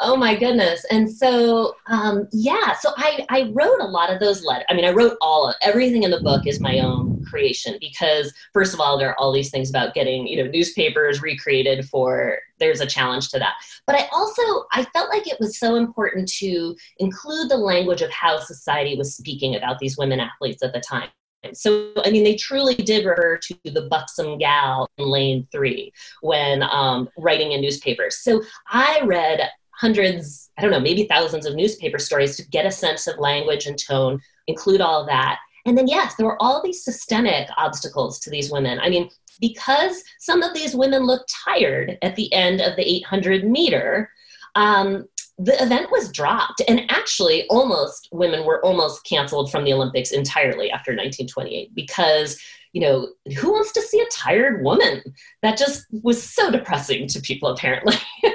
oh 0.00 0.16
my 0.16 0.34
goodness. 0.34 0.82
And 0.90 1.10
so, 1.10 1.76
um, 1.88 2.26
yeah, 2.32 2.72
so 2.80 2.92
I, 2.96 3.26
I 3.28 3.50
wrote 3.52 3.80
a 3.80 3.86
lot 3.86 4.10
of 4.10 4.18
those 4.18 4.42
letters. 4.42 4.64
I 4.70 4.74
mean, 4.74 4.86
I 4.86 4.92
wrote 4.92 5.18
all 5.20 5.50
of 5.50 5.54
everything 5.60 6.04
in 6.04 6.10
the 6.10 6.22
book 6.22 6.46
is 6.46 6.58
my 6.58 6.78
own 6.78 7.22
creation 7.26 7.76
because, 7.80 8.32
first 8.54 8.72
of 8.72 8.80
all, 8.80 8.96
there 8.96 9.10
are 9.10 9.18
all 9.18 9.30
these 9.30 9.50
things 9.50 9.68
about 9.68 9.92
getting, 9.92 10.26
you 10.26 10.42
know, 10.42 10.50
newspapers 10.50 11.20
recreated 11.20 11.86
for 11.86 12.38
there's 12.58 12.80
a 12.80 12.86
challenge 12.86 13.28
to 13.28 13.38
that. 13.38 13.54
But 13.86 13.96
I 13.96 14.08
also 14.12 14.42
I 14.72 14.84
felt 14.92 15.10
like 15.10 15.26
it 15.26 15.38
was 15.40 15.58
so 15.58 15.76
important 15.76 16.28
to 16.38 16.74
include 16.98 17.50
the 17.50 17.56
language 17.56 18.02
of 18.06 18.12
how 18.12 18.38
society 18.38 18.96
was 18.96 19.16
speaking 19.16 19.56
about 19.56 19.78
these 19.78 19.98
women 19.98 20.20
athletes 20.20 20.62
at 20.62 20.72
the 20.72 20.80
time. 20.80 21.10
So, 21.52 21.92
I 22.04 22.10
mean, 22.10 22.24
they 22.24 22.34
truly 22.34 22.74
did 22.74 23.04
refer 23.04 23.38
to 23.38 23.56
the 23.64 23.88
buxom 23.90 24.38
gal 24.38 24.88
in 24.98 25.06
lane 25.06 25.46
three 25.52 25.92
when 26.22 26.62
um, 26.62 27.08
writing 27.18 27.52
in 27.52 27.60
newspapers. 27.60 28.18
So 28.18 28.42
I 28.68 29.00
read 29.04 29.48
hundreds, 29.70 30.50
I 30.58 30.62
don't 30.62 30.70
know, 30.70 30.80
maybe 30.80 31.04
thousands 31.04 31.46
of 31.46 31.54
newspaper 31.54 31.98
stories 31.98 32.36
to 32.36 32.48
get 32.48 32.66
a 32.66 32.70
sense 32.70 33.06
of 33.06 33.18
language 33.18 33.66
and 33.66 33.78
tone, 33.78 34.20
include 34.46 34.80
all 34.80 35.02
of 35.02 35.06
that. 35.08 35.38
And 35.66 35.76
then, 35.76 35.86
yes, 35.86 36.14
there 36.14 36.26
were 36.26 36.40
all 36.42 36.62
these 36.62 36.84
systemic 36.84 37.48
obstacles 37.56 38.18
to 38.20 38.30
these 38.30 38.50
women. 38.50 38.78
I 38.80 38.88
mean, 38.88 39.10
because 39.40 40.02
some 40.20 40.42
of 40.42 40.54
these 40.54 40.74
women 40.74 41.02
looked 41.02 41.32
tired 41.44 41.98
at 42.02 42.16
the 42.16 42.32
end 42.32 42.60
of 42.60 42.76
the 42.76 42.88
800 42.88 43.44
meter, 43.44 44.10
um, 44.54 45.04
the 45.38 45.62
event 45.62 45.90
was 45.90 46.10
dropped. 46.10 46.62
And 46.66 46.90
actually 46.90 47.46
almost 47.48 48.08
women 48.12 48.44
were 48.44 48.64
almost 48.64 49.04
canceled 49.04 49.50
from 49.50 49.64
the 49.64 49.72
olympics 49.72 50.12
entirely 50.12 50.70
after 50.70 50.92
1928 50.92 51.74
because 51.74 52.40
you 52.72 52.80
know 52.82 53.08
who 53.38 53.52
wants 53.52 53.72
to 53.72 53.82
see 53.82 54.00
a 54.00 54.06
tired 54.12 54.62
woman? 54.62 55.02
That 55.42 55.56
just 55.56 55.86
was 56.02 56.22
so 56.22 56.50
depressing 56.50 57.06
to 57.08 57.20
people 57.20 57.50
apparently. 57.50 57.96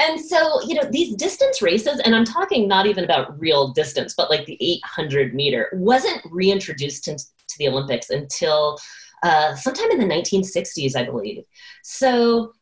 And 0.00 0.18
so 0.18 0.62
you 0.62 0.74
know 0.74 0.88
these 0.90 1.14
distance 1.16 1.60
races 1.60 2.00
and 2.00 2.14
i'm 2.14 2.24
talking 2.24 2.66
not 2.66 2.86
even 2.86 3.04
about 3.04 3.38
real 3.38 3.72
distance 3.72 4.14
but 4.16 4.30
like 4.30 4.46
the 4.46 4.56
800 4.60 5.34
meter 5.34 5.68
wasn't 5.74 6.22
reintroduced 6.30 7.04
to, 7.04 7.16
to 7.16 7.58
the 7.58 7.68
olympics 7.68 8.10
until 8.10 8.78
uh, 9.22 9.54
sometime 9.54 9.90
in 9.90 9.98
the 9.98 10.06
1960s 10.06 10.96
i 10.96 11.04
believe. 11.04 11.44
So 11.82 12.52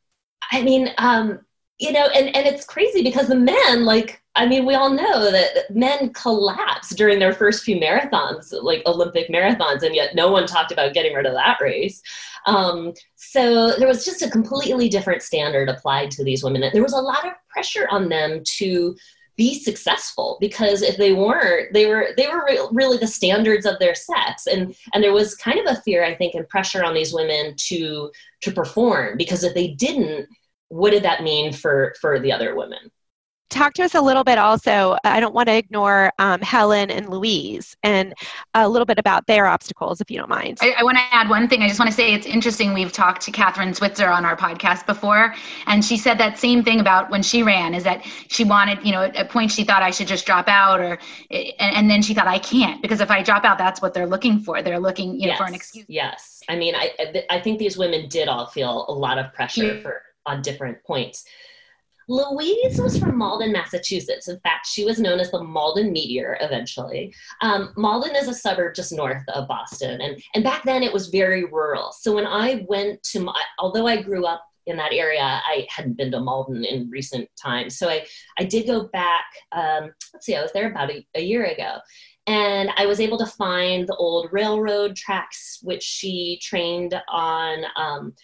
i 0.50 0.62
mean 0.62 0.90
um, 0.98 1.40
you 1.78 1.92
know, 1.92 2.06
and, 2.08 2.34
and 2.34 2.46
it's 2.46 2.64
crazy 2.64 3.02
because 3.02 3.28
the 3.28 3.36
men, 3.36 3.84
like, 3.84 4.20
I 4.34 4.46
mean, 4.46 4.66
we 4.66 4.74
all 4.74 4.90
know 4.90 5.30
that 5.30 5.70
men 5.70 6.12
collapse 6.12 6.90
during 6.94 7.18
their 7.18 7.32
first 7.32 7.62
few 7.62 7.76
marathons, 7.76 8.52
like 8.62 8.82
Olympic 8.86 9.28
marathons, 9.28 9.82
and 9.82 9.94
yet 9.94 10.14
no 10.14 10.30
one 10.30 10.46
talked 10.46 10.72
about 10.72 10.94
getting 10.94 11.14
rid 11.14 11.26
of 11.26 11.34
that 11.34 11.58
race. 11.60 12.02
Um, 12.46 12.94
so 13.14 13.76
there 13.76 13.88
was 13.88 14.04
just 14.04 14.22
a 14.22 14.30
completely 14.30 14.88
different 14.88 15.22
standard 15.22 15.68
applied 15.68 16.10
to 16.12 16.24
these 16.24 16.42
women. 16.42 16.68
There 16.72 16.82
was 16.82 16.92
a 16.92 17.00
lot 17.00 17.26
of 17.26 17.32
pressure 17.48 17.86
on 17.90 18.08
them 18.08 18.42
to 18.58 18.96
be 19.36 19.54
successful 19.54 20.36
because 20.40 20.82
if 20.82 20.96
they 20.96 21.12
weren't 21.12 21.72
they 21.72 21.86
were 21.86 22.08
they 22.16 22.26
were 22.26 22.44
re- 22.44 22.68
really 22.72 22.98
the 22.98 23.06
standards 23.06 23.66
of 23.66 23.78
their 23.78 23.94
sex 23.94 24.48
and 24.48 24.74
and 24.92 25.04
there 25.04 25.12
was 25.12 25.36
kind 25.36 25.60
of 25.60 25.66
a 25.66 25.80
fear 25.82 26.04
i 26.04 26.12
think 26.12 26.34
and 26.34 26.48
pressure 26.48 26.82
on 26.82 26.92
these 26.92 27.14
women 27.14 27.54
to 27.56 28.10
to 28.40 28.50
perform 28.50 29.16
because 29.16 29.44
if 29.44 29.54
they 29.54 29.68
didn't 29.68 30.28
what 30.68 30.90
did 30.90 31.02
that 31.02 31.22
mean 31.22 31.52
for 31.52 31.94
for 32.00 32.18
the 32.18 32.32
other 32.32 32.54
women 32.54 32.90
talk 33.50 33.72
to 33.72 33.82
us 33.82 33.94
a 33.94 34.00
little 34.00 34.24
bit 34.24 34.38
also 34.38 34.96
i 35.04 35.20
don't 35.20 35.34
want 35.34 35.48
to 35.48 35.56
ignore 35.56 36.12
um, 36.18 36.40
helen 36.40 36.90
and 36.90 37.08
louise 37.08 37.76
and 37.82 38.12
a 38.54 38.68
little 38.68 38.84
bit 38.84 38.98
about 38.98 39.26
their 39.26 39.46
obstacles 39.46 40.00
if 40.00 40.10
you 40.10 40.18
don't 40.18 40.28
mind 40.28 40.58
i, 40.60 40.74
I 40.78 40.82
want 40.82 40.98
to 40.98 41.04
add 41.12 41.28
one 41.28 41.48
thing 41.48 41.62
i 41.62 41.68
just 41.68 41.80
want 41.80 41.90
to 41.90 41.96
say 41.96 42.12
it's 42.12 42.26
interesting 42.26 42.74
we've 42.74 42.92
talked 42.92 43.22
to 43.22 43.32
kathrine 43.32 43.74
switzer 43.74 44.08
on 44.08 44.24
our 44.24 44.36
podcast 44.36 44.86
before 44.86 45.34
and 45.66 45.84
she 45.84 45.96
said 45.96 46.18
that 46.18 46.38
same 46.38 46.62
thing 46.62 46.80
about 46.80 47.10
when 47.10 47.22
she 47.22 47.42
ran 47.42 47.74
is 47.74 47.84
that 47.84 48.04
she 48.28 48.44
wanted 48.44 48.84
you 48.84 48.92
know 48.92 49.04
at 49.04 49.18
a 49.18 49.24
point 49.24 49.50
she 49.50 49.64
thought 49.64 49.82
i 49.82 49.90
should 49.90 50.08
just 50.08 50.26
drop 50.26 50.48
out 50.48 50.80
or 50.80 50.98
and, 51.30 51.54
and 51.58 51.90
then 51.90 52.02
she 52.02 52.12
thought 52.12 52.28
i 52.28 52.38
can't 52.38 52.82
because 52.82 53.00
if 53.00 53.10
i 53.10 53.22
drop 53.22 53.44
out 53.44 53.56
that's 53.56 53.80
what 53.80 53.94
they're 53.94 54.06
looking 54.06 54.40
for 54.40 54.62
they're 54.62 54.80
looking 54.80 55.14
you 55.14 55.22
know 55.22 55.28
yes. 55.28 55.38
for 55.38 55.44
an 55.44 55.54
excuse 55.54 55.86
yes 55.88 56.42
i 56.48 56.56
mean 56.56 56.74
i 56.74 56.92
i 57.30 57.40
think 57.40 57.58
these 57.58 57.78
women 57.78 58.08
did 58.08 58.28
all 58.28 58.46
feel 58.46 58.84
a 58.88 58.92
lot 58.92 59.18
of 59.18 59.32
pressure 59.32 59.74
yeah. 59.74 59.80
for 59.80 60.02
on 60.26 60.42
different 60.42 60.82
points. 60.84 61.24
Louise 62.08 62.80
was 62.80 62.98
from 62.98 63.18
Malden, 63.18 63.52
Massachusetts. 63.52 64.28
In 64.28 64.40
fact, 64.40 64.66
she 64.66 64.84
was 64.84 64.98
known 64.98 65.20
as 65.20 65.30
the 65.30 65.44
Malden 65.44 65.92
Meteor 65.92 66.38
eventually. 66.40 67.14
Um, 67.42 67.74
Malden 67.76 68.16
is 68.16 68.28
a 68.28 68.34
suburb 68.34 68.74
just 68.74 68.92
north 68.92 69.22
of 69.28 69.46
Boston. 69.46 70.00
And, 70.00 70.22
and 70.34 70.42
back 70.42 70.64
then 70.64 70.82
it 70.82 70.92
was 70.92 71.08
very 71.08 71.44
rural. 71.44 71.92
So 71.92 72.14
when 72.14 72.26
I 72.26 72.64
went 72.66 73.02
to, 73.12 73.20
my, 73.20 73.42
although 73.58 73.86
I 73.86 74.00
grew 74.00 74.24
up 74.24 74.42
in 74.66 74.78
that 74.78 74.94
area, 74.94 75.20
I 75.22 75.66
hadn't 75.68 75.98
been 75.98 76.10
to 76.12 76.20
Malden 76.20 76.64
in 76.64 76.88
recent 76.88 77.28
times. 77.40 77.76
So 77.76 77.90
I, 77.90 78.06
I 78.38 78.44
did 78.44 78.66
go 78.66 78.84
back, 78.84 79.26
um, 79.52 79.90
let's 80.14 80.24
see, 80.24 80.34
I 80.34 80.42
was 80.42 80.52
there 80.52 80.70
about 80.70 80.90
a, 80.90 81.06
a 81.14 81.20
year 81.20 81.44
ago. 81.44 81.76
And 82.26 82.70
I 82.76 82.86
was 82.86 83.00
able 83.00 83.18
to 83.18 83.26
find 83.26 83.86
the 83.86 83.96
old 83.96 84.28
railroad 84.32 84.96
tracks, 84.96 85.58
which 85.62 85.82
she 85.82 86.38
trained 86.42 86.94
on. 87.08 87.64
Um, 87.76 88.14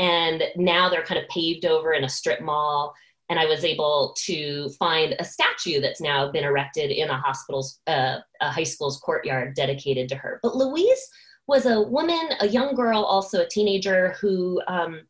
and 0.00 0.42
now 0.56 0.88
they're 0.88 1.04
kind 1.04 1.20
of 1.20 1.28
paved 1.28 1.66
over 1.66 1.92
in 1.92 2.04
a 2.04 2.08
strip 2.08 2.40
mall. 2.40 2.94
And 3.28 3.38
i 3.38 3.44
was 3.44 3.64
able 3.64 4.12
to 4.24 4.70
find 4.70 5.14
a 5.20 5.24
statue 5.24 5.80
that's 5.80 6.00
now 6.00 6.32
been 6.32 6.42
erected 6.42 6.90
in 6.90 7.10
a 7.10 7.20
hospital's 7.20 7.78
uh, 7.86 8.18
a 8.40 8.50
high 8.50 8.64
school's 8.64 8.98
courtyard 8.98 9.54
dedicated 9.54 10.08
to 10.08 10.16
her. 10.16 10.40
But 10.42 10.56
louise 10.56 11.08
was 11.46 11.66
a 11.66 11.80
woman 11.80 12.30
a 12.40 12.48
young 12.48 12.74
girl 12.74 13.02
also 13.02 13.42
a 13.42 13.48
teenager 13.48 14.16
who 14.20 14.60
um, 14.66 15.02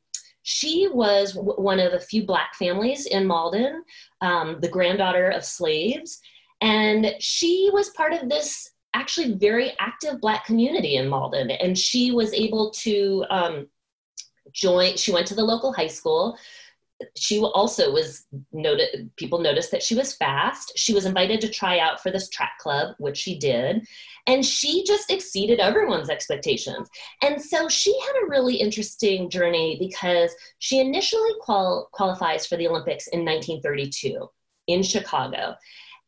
she 0.42 0.88
was 0.92 1.32
w- 1.32 1.60
one 1.60 1.80
of 1.80 1.92
the 1.92 2.00
few 2.00 2.26
black 2.26 2.54
families 2.56 3.06
in 3.06 3.26
malden 3.26 3.84
um, 4.20 4.58
the 4.60 4.68
granddaughter 4.68 5.30
of 5.30 5.44
slaves. 5.44 6.20
And 6.60 7.14
she 7.20 7.70
was 7.72 7.88
part 7.90 8.12
of 8.12 8.28
this 8.28 8.70
actually 8.92 9.34
very 9.34 9.72
active 9.78 10.20
black 10.20 10.44
community 10.44 10.96
in 10.96 11.08
malden. 11.08 11.50
And 11.50 11.78
she 11.78 12.10
was 12.10 12.34
able 12.34 12.70
to 12.82 13.24
um, 13.30 13.66
joined 14.52 14.98
she 14.98 15.12
went 15.12 15.26
to 15.28 15.34
the 15.34 15.44
local 15.44 15.72
high 15.72 15.86
school. 15.86 16.36
She 17.16 17.40
also 17.40 17.92
was 17.92 18.26
noted 18.52 19.10
people 19.16 19.38
noticed 19.38 19.70
that 19.70 19.82
she 19.82 19.94
was 19.94 20.14
fast. 20.14 20.72
She 20.76 20.92
was 20.92 21.06
invited 21.06 21.40
to 21.40 21.48
try 21.48 21.78
out 21.78 22.02
for 22.02 22.10
this 22.10 22.28
track 22.28 22.58
club 22.58 22.94
which 22.98 23.16
she 23.16 23.38
did 23.38 23.86
and 24.26 24.44
she 24.44 24.84
just 24.84 25.10
exceeded 25.10 25.60
everyone's 25.60 26.10
expectations. 26.10 26.88
And 27.22 27.40
so 27.40 27.68
she 27.68 27.98
had 28.00 28.22
a 28.22 28.28
really 28.28 28.56
interesting 28.56 29.30
journey 29.30 29.76
because 29.78 30.34
she 30.58 30.80
initially 30.80 31.32
qual- 31.40 31.88
qualifies 31.92 32.46
for 32.46 32.56
the 32.56 32.68
olympics 32.68 33.08
in 33.08 33.24
1932 33.24 34.28
in 34.66 34.82
chicago. 34.82 35.54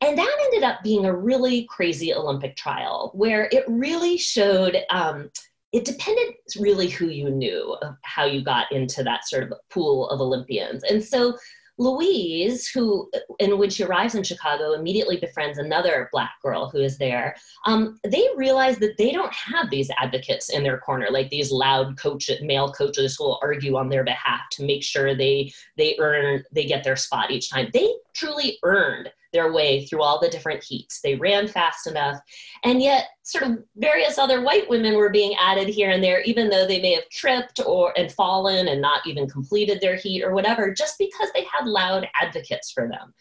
And 0.00 0.18
that 0.18 0.36
ended 0.44 0.64
up 0.64 0.82
being 0.82 1.04
a 1.04 1.16
really 1.16 1.64
crazy 1.64 2.12
olympic 2.12 2.56
trial 2.56 3.12
where 3.14 3.48
it 3.52 3.64
really 3.68 4.16
showed 4.16 4.76
um, 4.90 5.30
it 5.72 5.84
depended 5.84 6.34
really 6.58 6.88
who 6.88 7.06
you 7.06 7.30
knew 7.30 7.76
of 7.82 7.96
how 8.02 8.24
you 8.24 8.44
got 8.44 8.70
into 8.72 9.02
that 9.02 9.26
sort 9.26 9.44
of 9.44 9.54
pool 9.70 10.08
of 10.10 10.20
Olympians. 10.20 10.84
And 10.84 11.02
so 11.02 11.36
Louise, 11.78 12.68
who, 12.68 13.10
and 13.40 13.58
when 13.58 13.70
she 13.70 13.82
arrives 13.82 14.14
in 14.14 14.22
Chicago, 14.22 14.72
immediately 14.72 15.16
befriends 15.16 15.58
another 15.58 16.10
black 16.12 16.32
girl 16.42 16.68
who 16.68 16.78
is 16.78 16.98
there. 16.98 17.34
Um, 17.64 17.98
they 18.04 18.28
realize 18.36 18.78
that 18.78 18.98
they 18.98 19.10
don't 19.10 19.32
have 19.32 19.70
these 19.70 19.90
advocates 19.98 20.50
in 20.50 20.62
their 20.62 20.78
corner, 20.78 21.08
like 21.10 21.30
these 21.30 21.50
loud 21.50 21.98
coach, 21.98 22.30
male 22.42 22.72
coaches 22.72 23.16
who 23.16 23.24
will 23.24 23.40
argue 23.42 23.76
on 23.76 23.88
their 23.88 24.04
behalf 24.04 24.40
to 24.52 24.64
make 24.64 24.82
sure 24.82 25.14
they 25.14 25.50
they 25.78 25.96
earn, 25.98 26.44
they 26.52 26.66
get 26.66 26.84
their 26.84 26.96
spot 26.96 27.30
each 27.30 27.50
time. 27.50 27.68
They 27.72 27.90
truly 28.14 28.58
earned 28.62 29.10
their 29.32 29.52
way 29.52 29.86
through 29.86 30.02
all 30.02 30.20
the 30.20 30.28
different 30.28 30.62
heats. 30.62 31.00
They 31.00 31.14
ran 31.14 31.48
fast 31.48 31.86
enough, 31.86 32.18
and 32.64 32.82
yet 32.82 33.06
sort 33.22 33.44
of 33.44 33.58
various 33.76 34.18
other 34.18 34.42
white 34.42 34.68
women 34.68 34.94
were 34.94 35.10
being 35.10 35.34
added 35.40 35.68
here 35.68 35.90
and 35.90 36.02
there, 36.02 36.20
even 36.22 36.50
though 36.50 36.66
they 36.66 36.80
may 36.80 36.94
have 36.94 37.08
tripped 37.10 37.60
or 37.64 37.92
and 37.98 38.12
fallen 38.12 38.68
and 38.68 38.80
not 38.80 39.06
even 39.06 39.28
completed 39.28 39.80
their 39.80 39.96
heat 39.96 40.22
or 40.22 40.34
whatever, 40.34 40.72
just 40.72 40.98
because 40.98 41.30
they 41.34 41.44
had 41.44 41.66
loud 41.66 42.06
advocates 42.20 42.70
for 42.72 42.88
them. 42.88 43.14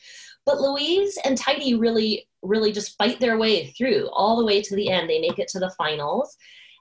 But 0.45 0.59
Louise 0.59 1.17
and 1.23 1.37
Tidye 1.37 1.79
really, 1.79 2.27
really 2.41 2.71
just 2.71 2.97
fight 2.97 3.19
their 3.19 3.37
way 3.37 3.67
through 3.67 4.09
all 4.11 4.37
the 4.37 4.45
way 4.45 4.61
to 4.61 4.75
the 4.75 4.89
end. 4.89 5.09
They 5.09 5.19
make 5.19 5.39
it 5.39 5.47
to 5.49 5.59
the 5.59 5.73
finals. 5.77 6.35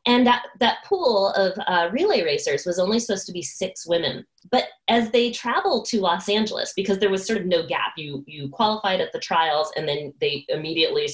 And 0.07 0.27
that, 0.27 0.45
that 0.61 0.79
pool 0.85 1.29
of 1.37 1.53
uh, 1.67 1.91
relay 1.93 2.23
racers 2.23 2.65
was 2.65 2.79
only 2.79 2.99
supposed 2.99 3.27
to 3.27 3.33
be 3.33 3.43
six 3.43 3.87
women. 3.87 4.25
But 4.51 4.69
as 4.89 5.11
they 5.11 5.31
traveled 5.31 5.85
to 5.87 6.01
Los 6.01 6.29
Angeles, 6.29 6.73
because 6.75 6.99
there 6.99 7.11
was 7.11 7.27
sort 7.27 7.39
of 7.39 7.47
no 7.47 7.67
gap, 7.67 7.93
you, 7.97 8.25
you 8.27 8.49
qualified 8.49 9.01
at 9.01 9.13
the 9.13 9.21
trials 9.21 9.71
and 9.77 9.87
then 9.87 10.15
they 10.21 10.47
immediately 10.49 11.09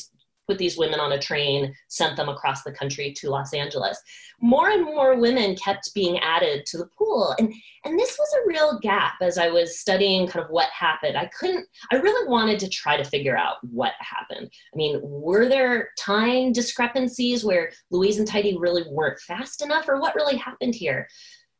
put 0.47 0.59
these 0.59 0.79
women 0.79 1.01
on 1.01 1.13
a 1.13 1.19
train, 1.19 1.75
sent 1.89 2.17
them 2.17 2.29
across 2.29 2.63
the 2.63 2.73
country 2.73 3.13
to 3.13 3.31
Los 3.31 3.53
Angeles. 3.53 4.01
More 4.41 4.71
and 4.71 4.85
more 4.85 5.19
women 5.19 5.57
kept 5.57 5.95
being 5.95 6.19
added 6.19 6.67
to 6.67 6.79
the 6.79 6.89
pool. 6.99 7.35
And, 7.39 7.53
and 7.85 7.99
this 7.99 8.17
was 8.19 8.29
a 8.35 8.47
real 8.47 8.79
gap 8.81 9.15
as 9.23 9.39
I 9.39 9.49
was 9.49 9.79
studying 9.79 10.27
kind 10.27 10.45
of 10.45 10.51
what 10.51 10.69
happened. 10.71 11.17
I 11.17 11.27
couldn't, 11.39 11.67
I 11.91 11.97
really 11.97 12.29
wanted 12.29 12.59
to 12.61 12.69
try 12.69 12.97
to 12.97 13.05
figure 13.05 13.37
out 13.37 13.57
what 13.63 13.95
happened. 14.01 14.51
I 14.73 14.77
mean, 14.77 15.01
were 15.03 15.49
there 15.49 15.91
time 15.99 16.53
discrepancies 16.53 17.45
where 17.45 17.73
Louise 17.91 18.19
and 18.19 18.29
Tidye 18.29 18.57
really 18.59 18.85
weren't 18.89 19.21
fast 19.21 19.63
enough, 19.63 19.89
or 19.89 20.01
what 20.01 20.15
really 20.15 20.37
happened 20.37 20.75
here? 20.75 21.09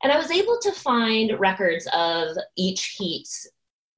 And 0.03 0.13
I 0.13 0.19
was 0.19 0.31
able 0.31 0.59
to 0.61 0.73
find 0.73 1.39
records 1.41 1.89
of 1.93 2.37
each 2.57 2.97
heat's 2.99 3.49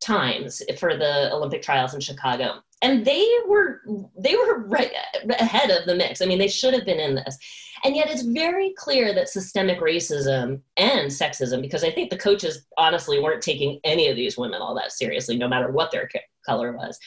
times 0.01 0.63
for 0.79 0.97
the 0.97 1.33
Olympic 1.33 1.63
trials 1.63 1.95
in 1.95 2.01
Chicago 2.01 2.63
and 2.83 3.05
they 3.05 3.27
were 3.47 3.83
they 4.19 4.35
were 4.37 4.61
right 4.67 4.93
ahead 5.31 5.71
of 5.71 5.87
the 5.87 5.95
mix. 5.95 6.21
I 6.21 6.27
mean, 6.27 6.39
they 6.39 6.49
should 6.49 6.75
have 6.75 6.85
been 6.85 7.01
in 7.01 7.17
this. 7.17 7.39
And 7.85 7.95
yet 7.95 8.11
it's 8.11 8.23
very 8.23 8.73
clear 8.77 9.15
that 9.15 9.29
systemic 9.29 9.81
racism 9.81 10.61
and 10.77 11.11
sexism 11.11 11.63
because 11.63 11.85
I 11.85 11.91
think 11.91 12.11
the 12.11 12.19
coaches 12.19 12.67
honestly 12.77 13.21
weren't 13.21 13.43
taking 13.43 13.81
any 13.85 14.09
of 14.09 14.17
these 14.17 14.37
women 14.37 14.61
all 14.61 14.75
that 14.75 14.93
seriously 14.93 15.37
no 15.37 15.49
matter 15.49 15.71
what 15.71 15.91
their 15.91 16.09
color 16.45 16.73
was. 16.77 16.99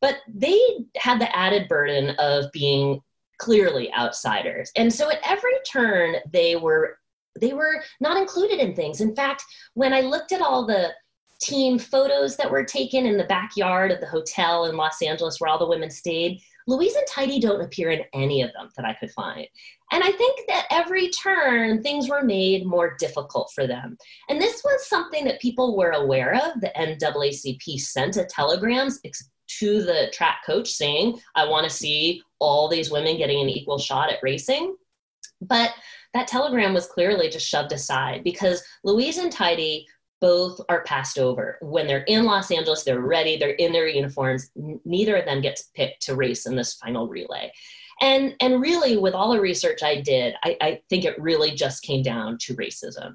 But 0.00 0.16
they 0.28 0.58
had 0.96 1.20
the 1.20 1.34
added 1.36 1.68
burden 1.68 2.14
of 2.18 2.50
being 2.52 3.00
clearly 3.38 3.92
outsiders. 3.94 4.70
And 4.76 4.92
so 4.92 5.10
at 5.10 5.20
every 5.24 5.54
turn 5.70 6.16
they 6.32 6.56
were 6.56 6.98
they 7.40 7.52
were 7.52 7.82
not 8.00 8.16
included 8.16 8.58
in 8.58 8.74
things. 8.74 9.00
In 9.00 9.14
fact, 9.14 9.44
when 9.74 9.92
I 9.92 10.00
looked 10.00 10.32
at 10.32 10.42
all 10.42 10.66
the 10.66 10.90
team 11.40 11.78
photos 11.78 12.36
that 12.36 12.50
were 12.50 12.64
taken 12.64 13.06
in 13.06 13.16
the 13.16 13.24
backyard 13.24 13.90
of 13.90 14.00
the 14.00 14.06
hotel 14.06 14.66
in 14.66 14.76
Los 14.76 15.02
Angeles 15.02 15.40
where 15.40 15.48
all 15.48 15.58
the 15.58 15.66
women 15.66 15.90
stayed, 15.90 16.40
Louise 16.66 16.94
and 16.94 17.06
Tidye 17.08 17.40
don't 17.40 17.62
appear 17.62 17.90
in 17.90 18.04
any 18.12 18.42
of 18.42 18.52
them 18.52 18.68
that 18.76 18.84
I 18.84 18.94
could 18.94 19.10
find. 19.10 19.46
And 19.92 20.04
I 20.04 20.12
think 20.12 20.40
that 20.46 20.66
every 20.70 21.08
turn, 21.08 21.82
things 21.82 22.08
were 22.08 22.22
made 22.22 22.66
more 22.66 22.94
difficult 22.98 23.50
for 23.54 23.66
them. 23.66 23.96
And 24.28 24.40
this 24.40 24.62
was 24.64 24.88
something 24.88 25.24
that 25.24 25.40
people 25.40 25.76
were 25.76 25.90
aware 25.90 26.34
of. 26.34 26.60
The 26.60 26.72
NAACP 26.76 27.80
sent 27.80 28.16
a 28.16 28.24
telegram 28.24 28.88
to 29.58 29.82
the 29.82 30.10
track 30.12 30.42
coach 30.46 30.70
saying, 30.70 31.18
I 31.34 31.48
want 31.48 31.64
to 31.64 31.74
see 31.74 32.22
all 32.38 32.68
these 32.68 32.90
women 32.90 33.16
getting 33.16 33.40
an 33.40 33.48
equal 33.48 33.78
shot 33.78 34.12
at 34.12 34.22
racing. 34.22 34.76
But 35.40 35.72
that 36.14 36.28
telegram 36.28 36.74
was 36.74 36.86
clearly 36.86 37.28
just 37.28 37.48
shoved 37.48 37.72
aside 37.72 38.22
because 38.22 38.62
Louise 38.84 39.18
and 39.18 39.32
Tidye 39.32 39.86
both 40.20 40.60
are 40.68 40.84
passed 40.84 41.18
over. 41.18 41.58
When 41.60 41.86
they're 41.86 42.04
in 42.04 42.24
Los 42.24 42.50
Angeles, 42.50 42.84
they're 42.84 43.00
ready, 43.00 43.36
they're 43.36 43.50
in 43.50 43.72
their 43.72 43.88
uniforms. 43.88 44.50
Neither 44.84 45.16
of 45.16 45.24
them 45.24 45.40
gets 45.40 45.70
picked 45.74 46.02
to 46.02 46.14
race 46.14 46.46
in 46.46 46.56
this 46.56 46.74
final 46.74 47.08
relay. 47.08 47.52
And, 48.02 48.34
and 48.40 48.60
really, 48.60 48.96
with 48.96 49.14
all 49.14 49.32
the 49.32 49.40
research 49.40 49.82
I 49.82 50.00
did, 50.00 50.34
I, 50.42 50.56
I 50.60 50.80
think 50.88 51.04
it 51.04 51.20
really 51.20 51.50
just 51.50 51.82
came 51.82 52.02
down 52.02 52.38
to 52.42 52.56
racism. 52.56 53.14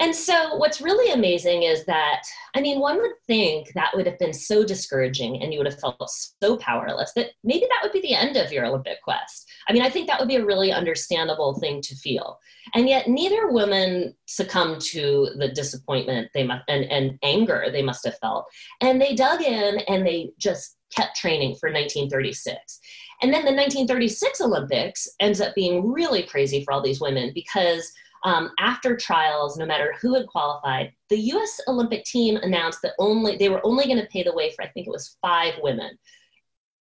And 0.00 0.14
so, 0.14 0.56
what's 0.56 0.80
really 0.80 1.12
amazing 1.12 1.62
is 1.62 1.84
that, 1.86 2.22
I 2.56 2.60
mean, 2.60 2.80
one 2.80 3.00
would 3.00 3.12
think 3.28 3.72
that 3.74 3.92
would 3.94 4.06
have 4.06 4.18
been 4.18 4.32
so 4.32 4.64
discouraging 4.64 5.40
and 5.40 5.52
you 5.52 5.58
would 5.58 5.70
have 5.70 5.78
felt 5.78 6.10
so 6.42 6.56
powerless 6.56 7.12
that 7.14 7.30
maybe 7.44 7.66
that 7.68 7.80
would 7.82 7.92
be 7.92 8.00
the 8.00 8.14
end 8.14 8.36
of 8.36 8.50
your 8.50 8.66
Olympic 8.66 9.00
quest. 9.02 9.48
I 9.68 9.72
mean, 9.72 9.82
I 9.82 9.90
think 9.90 10.08
that 10.08 10.18
would 10.18 10.28
be 10.28 10.36
a 10.36 10.44
really 10.44 10.72
understandable 10.72 11.58
thing 11.60 11.80
to 11.82 11.94
feel. 11.96 12.38
And 12.74 12.88
yet, 12.88 13.08
neither 13.08 13.52
woman 13.52 14.14
succumbed 14.26 14.80
to 14.92 15.28
the 15.38 15.48
disappointment 15.48 16.28
they 16.34 16.44
must, 16.44 16.64
and, 16.68 16.84
and 16.86 17.18
anger 17.22 17.66
they 17.70 17.82
must 17.82 18.04
have 18.04 18.18
felt. 18.18 18.46
And 18.80 19.00
they 19.00 19.14
dug 19.14 19.42
in 19.42 19.78
and 19.86 20.04
they 20.04 20.30
just 20.38 20.76
kept 20.94 21.16
training 21.16 21.56
for 21.60 21.70
1936. 21.70 22.80
And 23.22 23.32
then 23.32 23.44
the 23.44 23.52
1936 23.52 24.40
Olympics 24.40 25.08
ends 25.20 25.40
up 25.40 25.54
being 25.54 25.92
really 25.92 26.24
crazy 26.24 26.64
for 26.64 26.72
all 26.72 26.82
these 26.82 27.00
women 27.00 27.30
because 27.32 27.92
um, 28.24 28.50
after 28.58 28.96
trials, 28.96 29.58
no 29.58 29.66
matter 29.66 29.94
who 30.00 30.14
had 30.14 30.26
qualified, 30.26 30.92
the 31.10 31.18
U.S. 31.18 31.60
Olympic 31.68 32.04
team 32.04 32.36
announced 32.36 32.80
that 32.82 32.94
only 32.98 33.36
they 33.36 33.50
were 33.50 33.64
only 33.64 33.84
going 33.84 34.00
to 34.00 34.06
pay 34.06 34.22
the 34.22 34.34
way 34.34 34.50
for 34.50 34.64
I 34.64 34.68
think 34.68 34.86
it 34.86 34.90
was 34.90 35.16
five 35.20 35.54
women. 35.62 35.90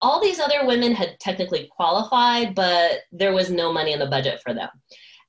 All 0.01 0.21
these 0.21 0.39
other 0.39 0.65
women 0.65 0.93
had 0.93 1.19
technically 1.19 1.69
qualified, 1.75 2.55
but 2.55 3.01
there 3.11 3.33
was 3.33 3.49
no 3.49 3.71
money 3.71 3.93
in 3.93 3.99
the 3.99 4.05
budget 4.05 4.41
for 4.41 4.53
them. 4.53 4.69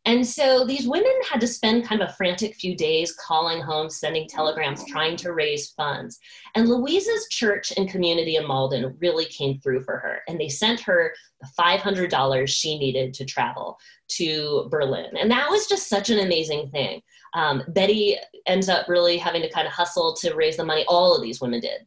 And 0.07 0.27
so 0.27 0.67
these 0.67 0.87
women 0.87 1.13
had 1.31 1.41
to 1.41 1.47
spend 1.47 1.87
kind 1.87 2.03
of 2.03 2.11
a 2.11 2.13
frantic 2.13 2.55
few 2.57 2.77
days 2.77 3.13
calling 3.13 3.63
home, 3.63 3.89
sending 3.89 4.29
telegrams, 4.29 4.85
trying 4.87 5.17
to 5.17 5.33
raise 5.33 5.71
funds. 5.71 6.19
And 6.55 6.69
Louise's 6.69 7.27
church 7.31 7.73
and 7.77 7.89
community 7.89 8.37
in 8.37 8.47
Malden 8.47 8.97
really 9.01 9.25
came 9.25 9.59
through 9.59 9.83
for 9.83 9.97
her. 9.97 10.21
And 10.29 10.39
they 10.39 10.51
sent 10.51 10.81
her 10.81 11.15
the 11.41 11.49
$500 11.59 12.49
she 12.49 12.79
needed 12.79 13.15
to 13.15 13.25
travel 13.25 13.79
to 14.09 14.69
Berlin. 14.71 15.17
And 15.19 15.31
that 15.31 15.49
was 15.51 15.67
just 15.67 15.89
such 15.89 16.11
an 16.11 16.19
amazing 16.19 16.69
thing. 16.69 17.01
Um, 17.33 17.63
Betty 17.69 18.19
ends 18.47 18.69
up 18.69 18.89
really 18.89 19.17
having 19.17 19.41
to 19.41 19.51
kind 19.51 19.67
of 19.67 19.73
hustle 19.73 20.15
to 20.17 20.35
raise 20.35 20.59
the 20.59 20.67
money. 20.67 20.85
All 20.87 21.17
of 21.17 21.23
these 21.23 21.41
women 21.41 21.61
did. 21.61 21.87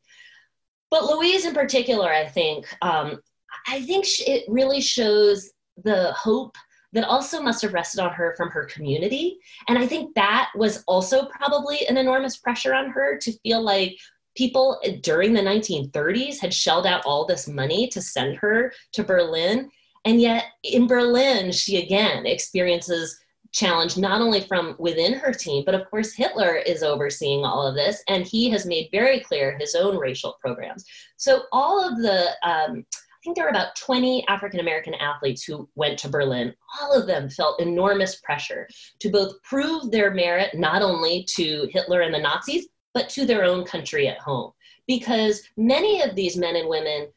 But 0.90 1.06
Louise 1.06 1.46
in 1.46 1.54
particular, 1.54 2.12
I 2.12 2.26
think, 2.26 2.66
um, 2.82 3.20
I 3.68 3.82
think 3.84 4.06
it 4.28 4.46
really 4.48 4.82
shows 4.82 5.52
the 5.84 6.14
hope 6.14 6.58
that 6.94 7.04
also 7.04 7.42
must 7.42 7.62
have 7.62 7.74
rested 7.74 8.00
on 8.00 8.14
her 8.14 8.34
from 8.38 8.50
her 8.50 8.66
community. 8.66 9.40
And 9.68 9.78
I 9.78 9.86
think 9.88 10.16
that 10.16 10.50
was 10.56 10.84
also 10.88 11.26
probably 11.26 11.86
an 11.88 11.98
enormous 11.98 12.38
pressure 12.38 12.74
on 12.74 12.90
her 12.92 13.18
to 13.18 13.32
feel 13.40 13.62
like 13.62 13.98
people 14.36 14.80
during 15.02 15.34
the 15.34 15.42
1930s 15.42 16.40
had 16.40 16.54
shelled 16.54 16.86
out 16.86 17.06
all 17.06 17.26
this 17.26 17.48
money 17.48 17.88
to 17.88 18.02
send 18.02 18.38
her 18.38 18.72
to 18.94 19.04
Berlin. 19.04 19.70
And 20.06 20.22
yet 20.22 20.46
in 20.64 20.88
Berlin, 20.88 21.52
she 21.52 21.84
again 21.84 22.26
experiences 22.26 23.20
challenge 23.52 23.98
not 23.98 24.22
only 24.22 24.42
from 24.42 24.76
within 24.78 25.14
her 25.14 25.34
team, 25.34 25.64
but 25.66 25.76
of 25.76 25.90
course, 25.90 26.14
Hitler 26.14 26.56
is 26.56 26.84
overseeing 26.84 27.44
all 27.44 27.66
of 27.66 27.76
this, 27.76 28.04
and 28.08 28.26
he 28.26 28.50
has 28.50 28.66
made 28.66 28.90
very 28.92 29.20
clear 29.20 29.58
his 29.58 29.74
own 29.74 29.98
racial 29.98 30.38
programs. 30.40 30.86
So, 31.18 31.44
all 31.52 31.86
of 31.86 31.98
the 31.98 32.30
um, 32.44 32.86
think 33.28 33.36
there 33.36 33.46
were 33.46 33.50
about 33.50 33.76
20 33.76 34.26
African 34.30 34.62
American 34.62 34.94
athletes 34.94 35.44
who 35.44 35.68
went 35.76 36.00
to 36.00 36.08
Berlin. 36.10 36.54
All 36.80 36.94
of 36.94 37.08
them 37.08 37.30
felt 37.30 37.60
enormous 37.60 38.16
pressure 38.16 38.70
to 39.00 39.10
both 39.10 39.42
prove 39.44 39.92
their 39.92 40.12
merit 40.12 40.56
not 40.56 40.82
only 40.82 41.26
to 41.36 41.68
Hitler 41.72 42.02
and 42.02 42.14
the 42.14 42.20
Nazis, 42.20 42.68
but 42.94 43.10
to 43.10 43.26
their 43.26 43.44
own 43.44 43.66
country 43.66 44.08
at 44.08 44.20
home. 44.20 44.54
Because 44.88 45.42
many 45.58 46.02
of 46.02 46.16
these 46.16 46.38
men 46.38 46.56
and 46.56 46.70
women, 46.70 47.10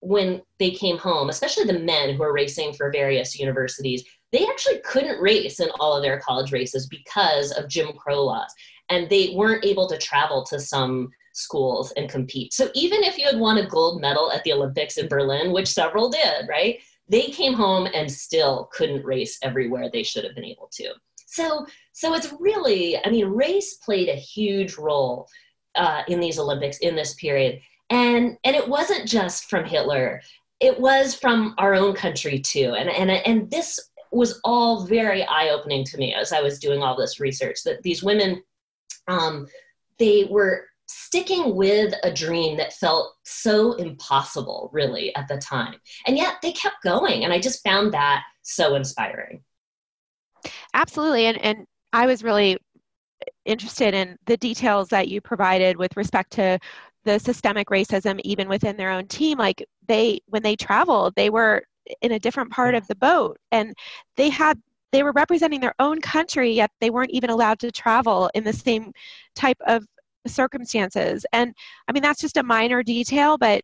when 0.00 0.40
they 0.58 0.70
came 0.70 0.96
home, 0.96 1.28
especially 1.28 1.64
the 1.64 1.78
men 1.78 2.14
who 2.14 2.20
were 2.20 2.32
racing 2.32 2.72
for 2.72 2.90
various 2.90 3.38
universities, 3.38 4.04
they 4.32 4.46
actually 4.46 4.78
couldn't 4.78 5.20
race 5.20 5.60
in 5.60 5.68
all 5.80 5.94
of 5.94 6.02
their 6.02 6.18
college 6.20 6.50
races 6.50 6.86
because 6.86 7.52
of 7.52 7.68
Jim 7.68 7.92
Crow 7.92 8.24
laws. 8.24 8.52
And 8.88 9.06
they 9.10 9.34
weren't 9.34 9.66
able 9.66 9.86
to 9.88 9.98
travel 9.98 10.44
to 10.44 10.58
some 10.58 11.10
schools 11.32 11.92
and 11.96 12.08
compete. 12.08 12.52
So 12.52 12.70
even 12.74 13.02
if 13.02 13.18
you 13.18 13.26
had 13.26 13.38
won 13.38 13.58
a 13.58 13.68
gold 13.68 14.00
medal 14.00 14.32
at 14.32 14.42
the 14.44 14.52
Olympics 14.52 14.98
in 14.98 15.08
Berlin, 15.08 15.52
which 15.52 15.68
several 15.68 16.10
did, 16.10 16.48
right? 16.48 16.78
They 17.08 17.22
came 17.22 17.54
home 17.54 17.88
and 17.94 18.10
still 18.10 18.68
couldn't 18.72 19.04
race 19.04 19.38
everywhere 19.42 19.88
they 19.90 20.02
should 20.02 20.24
have 20.24 20.34
been 20.34 20.44
able 20.44 20.68
to. 20.72 20.92
So, 21.26 21.66
so 21.92 22.14
it's 22.14 22.32
really, 22.38 22.98
I 23.04 23.10
mean, 23.10 23.26
race 23.26 23.74
played 23.74 24.08
a 24.08 24.14
huge 24.14 24.76
role 24.76 25.28
uh, 25.74 26.02
in 26.08 26.20
these 26.20 26.38
Olympics 26.38 26.78
in 26.78 26.96
this 26.96 27.14
period, 27.14 27.60
and 27.90 28.36
and 28.44 28.56
it 28.56 28.68
wasn't 28.68 29.06
just 29.06 29.48
from 29.48 29.64
Hitler; 29.64 30.20
it 30.60 30.78
was 30.78 31.14
from 31.14 31.54
our 31.58 31.74
own 31.74 31.94
country 31.94 32.38
too. 32.40 32.74
And 32.74 32.88
and 32.88 33.10
and 33.10 33.50
this 33.50 33.78
was 34.10 34.40
all 34.42 34.86
very 34.86 35.22
eye 35.24 35.50
opening 35.50 35.84
to 35.84 35.98
me 35.98 36.14
as 36.14 36.32
I 36.32 36.40
was 36.40 36.58
doing 36.58 36.82
all 36.82 36.96
this 36.96 37.20
research. 37.20 37.62
That 37.64 37.82
these 37.82 38.02
women, 38.02 38.42
um, 39.06 39.46
they 39.98 40.24
were 40.24 40.66
sticking 40.88 41.54
with 41.54 41.94
a 42.02 42.12
dream 42.12 42.56
that 42.56 42.72
felt 42.72 43.14
so 43.24 43.72
impossible, 43.74 44.70
really, 44.72 45.14
at 45.14 45.28
the 45.28 45.38
time. 45.38 45.76
And 46.06 46.16
yet 46.16 46.36
they 46.42 46.52
kept 46.52 46.82
going. 46.82 47.24
And 47.24 47.32
I 47.32 47.38
just 47.38 47.62
found 47.62 47.92
that 47.94 48.22
so 48.42 48.74
inspiring. 48.74 49.42
Absolutely. 50.74 51.26
And, 51.26 51.38
and 51.38 51.66
I 51.92 52.06
was 52.06 52.22
really 52.22 52.58
interested 53.44 53.94
in 53.94 54.16
the 54.26 54.36
details 54.36 54.88
that 54.88 55.08
you 55.08 55.20
provided 55.20 55.76
with 55.76 55.96
respect 55.96 56.32
to 56.32 56.58
the 57.04 57.18
systemic 57.18 57.68
racism 57.68 58.20
even 58.24 58.48
within 58.48 58.76
their 58.76 58.90
own 58.90 59.06
team 59.06 59.38
like 59.38 59.64
they 59.86 60.20
when 60.26 60.42
they 60.42 60.54
traveled 60.54 61.14
they 61.16 61.30
were 61.30 61.62
in 62.02 62.12
a 62.12 62.18
different 62.18 62.50
part 62.50 62.74
of 62.74 62.86
the 62.86 62.94
boat 62.94 63.36
and 63.50 63.74
they 64.16 64.28
had 64.28 64.60
they 64.92 65.02
were 65.02 65.12
representing 65.12 65.60
their 65.60 65.74
own 65.78 66.00
country 66.00 66.52
yet 66.52 66.70
they 66.80 66.90
weren't 66.90 67.10
even 67.10 67.30
allowed 67.30 67.58
to 67.58 67.72
travel 67.72 68.30
in 68.34 68.44
the 68.44 68.52
same 68.52 68.92
type 69.34 69.58
of 69.66 69.84
circumstances. 70.28 71.24
And 71.32 71.54
I 71.88 71.92
mean, 71.92 72.02
that's 72.02 72.20
just 72.20 72.36
a 72.36 72.42
minor 72.42 72.82
detail, 72.82 73.38
but 73.38 73.62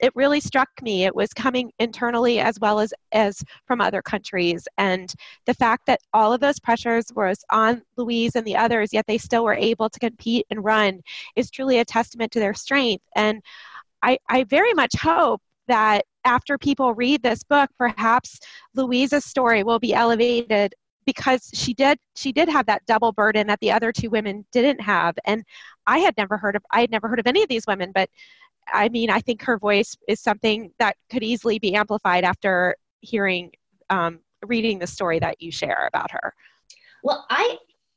it 0.00 0.12
really 0.14 0.40
struck 0.40 0.68
me. 0.82 1.04
It 1.04 1.14
was 1.14 1.32
coming 1.32 1.70
internally 1.78 2.40
as 2.40 2.58
well 2.60 2.80
as, 2.80 2.92
as 3.12 3.42
from 3.66 3.80
other 3.80 4.02
countries. 4.02 4.66
And 4.76 5.12
the 5.46 5.54
fact 5.54 5.86
that 5.86 6.00
all 6.12 6.32
of 6.32 6.40
those 6.40 6.58
pressures 6.58 7.06
was 7.14 7.44
on 7.50 7.82
Louise 7.96 8.34
and 8.34 8.46
the 8.46 8.56
others, 8.56 8.92
yet 8.92 9.06
they 9.06 9.18
still 9.18 9.44
were 9.44 9.54
able 9.54 9.88
to 9.88 10.00
compete 10.00 10.46
and 10.50 10.64
run 10.64 11.00
is 11.36 11.50
truly 11.50 11.78
a 11.78 11.84
testament 11.84 12.32
to 12.32 12.40
their 12.40 12.54
strength. 12.54 13.04
And 13.14 13.40
I, 14.02 14.18
I 14.28 14.44
very 14.44 14.74
much 14.74 14.94
hope 15.00 15.40
that 15.68 16.04
after 16.24 16.58
people 16.58 16.94
read 16.94 17.22
this 17.22 17.42
book, 17.42 17.70
perhaps 17.78 18.40
Louise's 18.74 19.24
story 19.24 19.62
will 19.62 19.78
be 19.78 19.94
elevated 19.94 20.74
because 21.06 21.50
she 21.54 21.74
did 21.74 21.98
she 22.14 22.32
did 22.32 22.48
have 22.48 22.66
that 22.66 22.84
double 22.86 23.12
burden 23.12 23.46
that 23.46 23.60
the 23.60 23.70
other 23.70 23.92
two 23.92 24.10
women 24.10 24.44
didn't 24.52 24.80
have 24.80 25.14
and 25.24 25.44
i 25.86 25.98
had 25.98 26.16
never 26.16 26.36
heard 26.36 26.56
of 26.56 26.62
i 26.70 26.80
had 26.80 26.90
never 26.90 27.08
heard 27.08 27.20
of 27.20 27.26
any 27.26 27.42
of 27.42 27.48
these 27.48 27.66
women 27.66 27.92
but 27.94 28.08
i 28.72 28.88
mean 28.88 29.10
i 29.10 29.20
think 29.20 29.42
her 29.42 29.58
voice 29.58 29.96
is 30.08 30.20
something 30.20 30.70
that 30.78 30.96
could 31.10 31.22
easily 31.22 31.58
be 31.58 31.74
amplified 31.74 32.24
after 32.24 32.76
hearing 33.00 33.50
um, 33.90 34.20
reading 34.46 34.78
the 34.78 34.86
story 34.86 35.18
that 35.18 35.40
you 35.40 35.50
share 35.50 35.86
about 35.86 36.10
her 36.10 36.34
well 37.02 37.26
i 37.30 37.56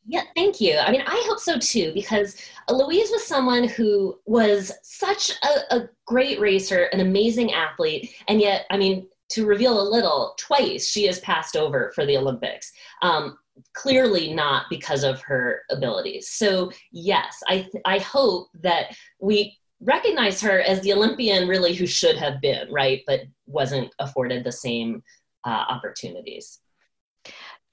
yeah, 0.09 0.21
thank 0.35 0.61
you. 0.61 0.77
I 0.77 0.89
mean, 0.89 1.01
I 1.05 1.21
hope 1.27 1.37
so 1.37 1.59
too, 1.59 1.91
because 1.93 2.37
Louise 2.69 3.09
was 3.11 3.27
someone 3.27 3.67
who 3.67 4.17
was 4.25 4.71
such 4.81 5.31
a, 5.43 5.75
a, 5.75 5.89
great 6.05 6.39
racer, 6.39 6.83
an 6.93 7.01
amazing 7.01 7.51
athlete, 7.51 8.15
and 8.29 8.39
yet, 8.39 8.65
I 8.69 8.77
mean, 8.77 9.05
to 9.29 9.45
reveal 9.45 9.81
a 9.81 9.89
little, 9.89 10.35
twice 10.37 10.87
she 10.87 11.05
has 11.05 11.19
passed 11.19 11.55
over 11.55 11.91
for 11.93 12.05
the 12.05 12.17
Olympics. 12.17 12.71
Um, 13.01 13.37
clearly 13.73 14.33
not 14.33 14.65
because 14.69 15.03
of 15.03 15.21
her 15.21 15.61
abilities. 15.71 16.29
So 16.29 16.71
yes, 16.91 17.41
I 17.47 17.61
th- 17.61 17.83
I 17.85 17.99
hope 17.99 18.49
that 18.61 18.95
we 19.19 19.57
recognize 19.81 20.41
her 20.41 20.61
as 20.61 20.81
the 20.81 20.93
Olympian 20.93 21.47
really 21.47 21.73
who 21.73 21.87
should 21.87 22.17
have 22.17 22.41
been 22.41 22.71
right, 22.71 23.01
but 23.07 23.21
wasn't 23.45 23.89
afforded 23.99 24.43
the 24.43 24.51
same 24.51 25.03
uh, 25.45 25.65
opportunities. 25.69 26.59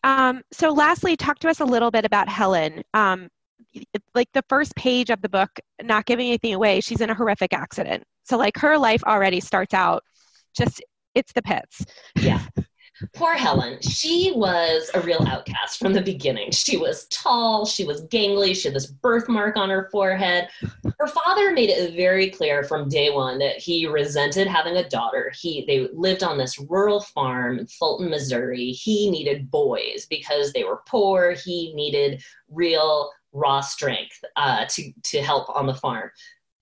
Um, 0.02 0.42
so 0.52 0.70
lastly, 0.70 1.16
talk 1.16 1.38
to 1.40 1.48
us 1.48 1.60
a 1.60 1.64
little 1.64 1.90
bit 1.90 2.04
about 2.04 2.28
Helen. 2.28 2.82
Um, 2.92 3.28
like 4.14 4.28
the 4.34 4.44
first 4.48 4.74
page 4.76 5.10
of 5.10 5.22
the 5.22 5.28
book, 5.28 5.50
not 5.82 6.04
giving 6.04 6.26
anything 6.26 6.54
away, 6.54 6.80
she's 6.80 7.00
in 7.00 7.10
a 7.10 7.14
horrific 7.14 7.52
accident. 7.52 8.04
So 8.24 8.36
like 8.36 8.56
her 8.58 8.78
life 8.78 9.02
already 9.04 9.40
starts 9.40 9.74
out 9.74 10.04
just 10.56 10.82
it's 11.14 11.32
the 11.32 11.42
pets. 11.42 11.84
Yeah. 12.16 12.40
Poor 13.14 13.34
Helen. 13.34 13.80
She 13.82 14.32
was 14.36 14.88
a 14.94 15.00
real 15.00 15.26
outcast 15.26 15.78
from 15.78 15.92
the 15.92 16.00
beginning. 16.00 16.52
She 16.52 16.76
was 16.76 17.06
tall, 17.08 17.66
she 17.66 17.84
was 17.84 18.04
gangly, 18.06 18.54
she 18.54 18.68
had 18.68 18.74
this 18.74 18.86
birthmark 18.86 19.56
on 19.56 19.68
her 19.68 19.88
forehead. 19.90 20.48
Her 21.00 21.08
father 21.08 21.52
made 21.52 21.70
it 21.70 21.96
very 21.96 22.30
clear 22.30 22.62
from 22.62 22.88
day 22.88 23.10
one 23.10 23.38
that 23.38 23.56
he 23.58 23.86
resented 23.86 24.46
having 24.46 24.76
a 24.76 24.88
daughter. 24.88 25.32
He 25.36 25.64
they 25.66 25.88
lived 25.92 26.22
on 26.22 26.38
this 26.38 26.58
rural 26.58 27.00
farm 27.00 27.58
in 27.58 27.66
Fulton, 27.66 28.10
Missouri. 28.10 28.70
He 28.70 29.10
needed 29.10 29.50
boys 29.50 30.06
because 30.08 30.52
they 30.52 30.62
were 30.62 30.82
poor. 30.86 31.32
He 31.32 31.74
needed 31.74 32.22
real 32.48 33.10
raw 33.32 33.60
strength 33.60 34.22
uh, 34.36 34.66
to 34.68 34.92
to 35.02 35.20
help 35.20 35.48
on 35.50 35.66
the 35.66 35.74
farm 35.74 36.10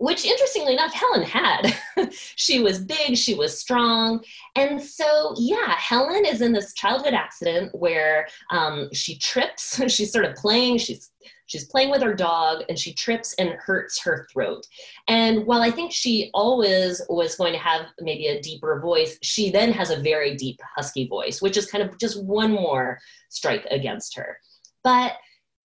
which 0.03 0.24
interestingly 0.24 0.72
enough, 0.72 0.92
Helen 0.92 1.22
had. 1.22 1.78
she 2.12 2.61
was 2.61 2.80
big, 2.80 3.16
she 3.16 3.34
was 3.34 3.57
strong. 3.57 4.20
And 4.57 4.82
so, 4.82 5.32
yeah, 5.38 5.76
Helen 5.76 6.24
is 6.26 6.42
in 6.42 6.53
this 6.53 6.74
childhood 6.74 7.14
accident 7.14 7.72
where 7.72 8.26
um, 8.50 8.88
she 8.92 9.16
trips, 9.16 9.80
she's 9.86 10.11
sort 10.11 10.24
of 10.24 10.34
playing, 10.34 10.78
she's 10.78 11.12
she's 11.46 11.66
playing 11.66 11.90
with 11.90 12.03
her 12.03 12.14
dog 12.14 12.64
and 12.68 12.76
she 12.76 12.92
trips 12.92 13.34
and 13.34 13.50
hurts 13.50 14.03
her 14.03 14.26
throat. 14.32 14.66
And 15.07 15.46
while 15.46 15.62
I 15.62 15.70
think 15.70 15.92
she 15.92 16.30
always 16.34 17.00
was 17.09 17.36
going 17.36 17.53
to 17.53 17.59
have 17.61 17.86
maybe 18.00 18.26
a 18.26 18.42
deeper 18.42 18.80
voice, 18.80 19.18
she 19.22 19.50
then 19.50 19.70
has 19.70 19.90
a 19.90 20.00
very 20.00 20.34
deep 20.34 20.59
husky 20.74 21.07
voice, 21.07 21.40
which 21.40 21.57
is 21.57 21.70
kind 21.70 21.84
of 21.84 21.96
just 21.98 22.20
one 22.24 22.50
more 22.50 22.98
strike 23.28 23.66
against 23.70 24.16
her. 24.16 24.36
But 24.82 25.12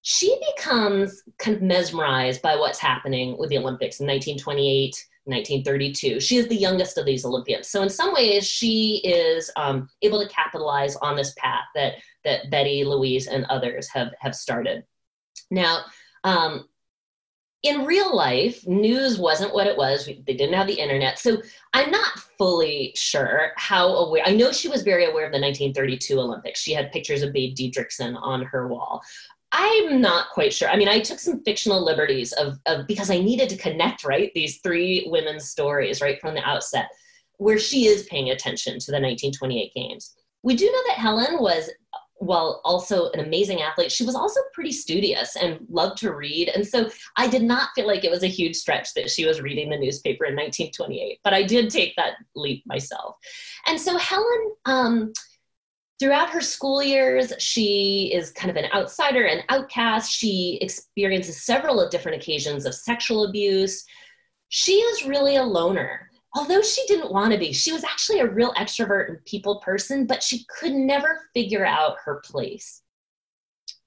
she 0.10 0.40
becomes 0.56 1.22
kind 1.38 1.58
of 1.58 1.62
mesmerized 1.62 2.42
by 2.42 2.56
what's 2.56 2.80
happening 2.80 3.38
with 3.38 3.50
the 3.50 3.58
Olympics 3.58 4.00
in 4.00 4.08
1928, 4.08 4.96
1932. 5.26 6.22
She 6.22 6.38
is 6.38 6.48
the 6.48 6.56
youngest 6.56 6.98
of 6.98 7.06
these 7.06 7.26
Olympians. 7.26 7.68
So 7.68 7.82
in 7.82 7.90
some 7.90 8.14
ways, 8.14 8.48
she 8.48 9.02
is 9.04 9.52
um, 9.58 9.90
able 10.02 10.26
to 10.26 10.34
capitalize 10.34 10.96
on 10.96 11.18
this 11.18 11.34
path 11.38 11.66
that, 11.76 11.96
that 12.24 12.50
Betty, 12.50 12.86
Louise, 12.86 13.28
and 13.28 13.44
others 13.50 13.90
have, 13.90 14.14
have 14.22 14.34
started. 14.34 14.86
Now, 15.52 15.84
um, 16.24 16.70
in 17.64 17.84
real 17.84 18.16
life, 18.16 18.66
news 18.66 19.18
wasn't 19.18 19.54
what 19.54 19.68
it 19.68 19.76
was. 19.76 20.06
They 20.06 20.22
didn't 20.24 20.54
have 20.54 20.68
the 20.68 20.80
internet. 20.80 21.20
So 21.20 21.42
I'm 21.74 21.92
not 21.92 22.20
fully 22.38 22.94
sure 22.96 23.52
how 23.58 23.88
aware. 23.90 24.24
I 24.26 24.34
know 24.34 24.54
she 24.54 24.70
was 24.70 24.84
very 24.84 25.04
aware 25.04 25.26
of 25.26 25.34
the 25.34 25.42
1932 25.42 26.18
Olympics. 26.18 26.62
She 26.62 26.74
had 26.74 26.94
pictures 26.94 27.24
of 27.24 27.34
Babe 27.34 27.58
Didrikson 27.58 28.16
on 28.22 28.44
her 28.44 28.70
wall. 28.70 29.02
I'm 29.60 30.00
not 30.00 30.30
quite 30.30 30.54
sure. 30.54 30.70
I 30.70 30.76
mean, 30.76 30.88
I 30.88 31.00
took 31.00 31.18
some 31.18 31.44
fictional 31.44 31.84
liberties 31.84 32.32
of, 32.34 32.60
of 32.68 32.86
because 32.86 33.10
I 33.10 33.18
needed 33.18 33.50
to 33.50 33.58
connect, 33.58 34.04
right, 34.04 34.32
these 34.36 34.60
three 34.62 35.08
women's 35.10 35.50
stories 35.50 36.00
right 36.00 36.22
from 36.22 36.36
the 36.36 36.48
outset, 36.48 36.90
where 37.38 37.58
she 37.58 37.88
is 37.88 38.04
paying 38.04 38.30
attention 38.30 38.74
to 38.74 38.92
the 38.92 39.02
1928 39.02 39.74
games. 39.74 40.16
We 40.44 40.56
do 40.56 40.66
know 40.66 40.84
that 40.88 41.00
Helen 41.00 41.42
was, 41.42 41.72
while 42.18 42.62
also 42.66 43.10
an 43.12 43.20
amazing 43.20 43.64
athlete, 43.64 43.92
she 43.92 44.06
was 44.06 44.14
also 44.14 44.42
pretty 44.54 44.72
studious 44.72 45.36
and 45.36 45.58
loved 45.70 45.98
to 46.00 46.14
read. 46.14 46.50
And 46.50 46.66
so 46.66 46.92
I 47.18 47.28
did 47.28 47.42
not 47.42 47.70
feel 47.74 47.88
like 47.88 48.04
it 48.04 48.12
was 48.12 48.24
a 48.24 48.28
huge 48.28 48.56
stretch 48.56 48.94
that 48.94 49.10
she 49.10 49.26
was 49.26 49.42
reading 49.42 49.72
the 49.72 49.78
newspaper 49.78 50.26
in 50.26 50.36
1928, 50.36 51.20
but 51.24 51.34
I 51.34 51.42
did 51.42 51.72
take 51.72 51.96
that 51.96 52.14
leap 52.36 52.64
myself. 52.68 53.16
And 53.66 53.82
so 53.82 53.98
Helen, 53.98 54.52
um, 54.66 55.14
Throughout 56.00 56.30
her 56.30 56.42
school 56.42 56.84
years, 56.84 57.34
she 57.40 58.12
is 58.14 58.32
kind 58.32 58.52
of 58.52 58.56
an 58.56 58.72
outsider 58.72 59.26
and 59.26 59.44
outcast. 59.50 60.12
She 60.12 60.60
experiences 60.62 61.44
several 61.44 61.90
different 61.90 62.22
occasions 62.22 62.66
of 62.66 62.76
sexual 62.76 63.26
abuse. 63.26 63.84
She 64.50 64.74
is 64.74 65.06
really 65.06 65.38
a 65.38 65.44
loner. 65.44 66.10
Although 66.36 66.62
she 66.62 66.86
didn't 66.86 67.12
want 67.12 67.32
to 67.34 67.40
be, 67.40 67.52
she 67.52 67.72
was 67.72 67.84
actually 67.84 68.20
a 68.20 68.28
real 68.28 68.54
extrovert 68.54 69.10
and 69.10 69.26
people 69.26 69.60
person, 69.62 70.06
but 70.06 70.22
she 70.22 70.46
could 70.60 70.74
never 70.74 71.22
figure 71.34 71.66
out 71.66 71.98
her 72.06 72.22
place. 72.24 72.84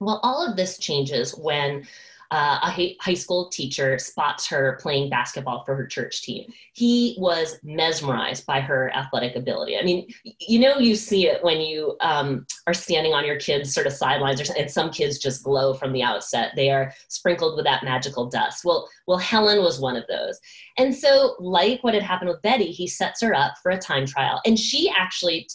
Well, 0.01 0.19
all 0.21 0.45
of 0.45 0.57
this 0.57 0.79
changes 0.79 1.31
when 1.37 1.87
uh, 2.31 2.59
a 2.63 2.97
high 3.01 3.13
school 3.13 3.49
teacher 3.49 3.99
spots 3.99 4.47
her 4.47 4.79
playing 4.81 5.09
basketball 5.09 5.65
for 5.65 5.75
her 5.75 5.85
church 5.85 6.21
team. 6.21 6.51
He 6.71 7.15
was 7.19 7.59
mesmerized 7.61 8.45
by 8.45 8.61
her 8.61 8.89
athletic 8.95 9.35
ability. 9.35 9.77
I 9.77 9.83
mean, 9.83 10.07
you 10.39 10.59
know, 10.59 10.77
you 10.77 10.95
see 10.95 11.27
it 11.27 11.43
when 11.43 11.59
you 11.59 11.97
um, 11.99 12.45
are 12.67 12.73
standing 12.73 13.13
on 13.13 13.25
your 13.25 13.37
kids' 13.37 13.73
sort 13.73 13.85
of 13.85 13.91
sidelines, 13.91 14.39
or, 14.39 14.53
and 14.57 14.71
some 14.71 14.91
kids 14.91 15.19
just 15.19 15.43
glow 15.43 15.73
from 15.73 15.91
the 15.91 16.03
outset. 16.03 16.53
They 16.55 16.69
are 16.69 16.93
sprinkled 17.09 17.57
with 17.57 17.65
that 17.65 17.83
magical 17.83 18.27
dust. 18.27 18.63
Well, 18.63 18.87
well, 19.07 19.17
Helen 19.17 19.61
was 19.61 19.81
one 19.81 19.97
of 19.97 20.07
those. 20.07 20.39
And 20.77 20.95
so, 20.95 21.35
like 21.39 21.83
what 21.83 21.93
had 21.93 22.03
happened 22.03 22.29
with 22.29 22.41
Betty, 22.41 22.71
he 22.71 22.87
sets 22.87 23.21
her 23.21 23.35
up 23.35 23.55
for 23.61 23.71
a 23.71 23.77
time 23.77 24.05
trial, 24.05 24.39
and 24.45 24.57
she 24.57 24.89
actually 24.97 25.49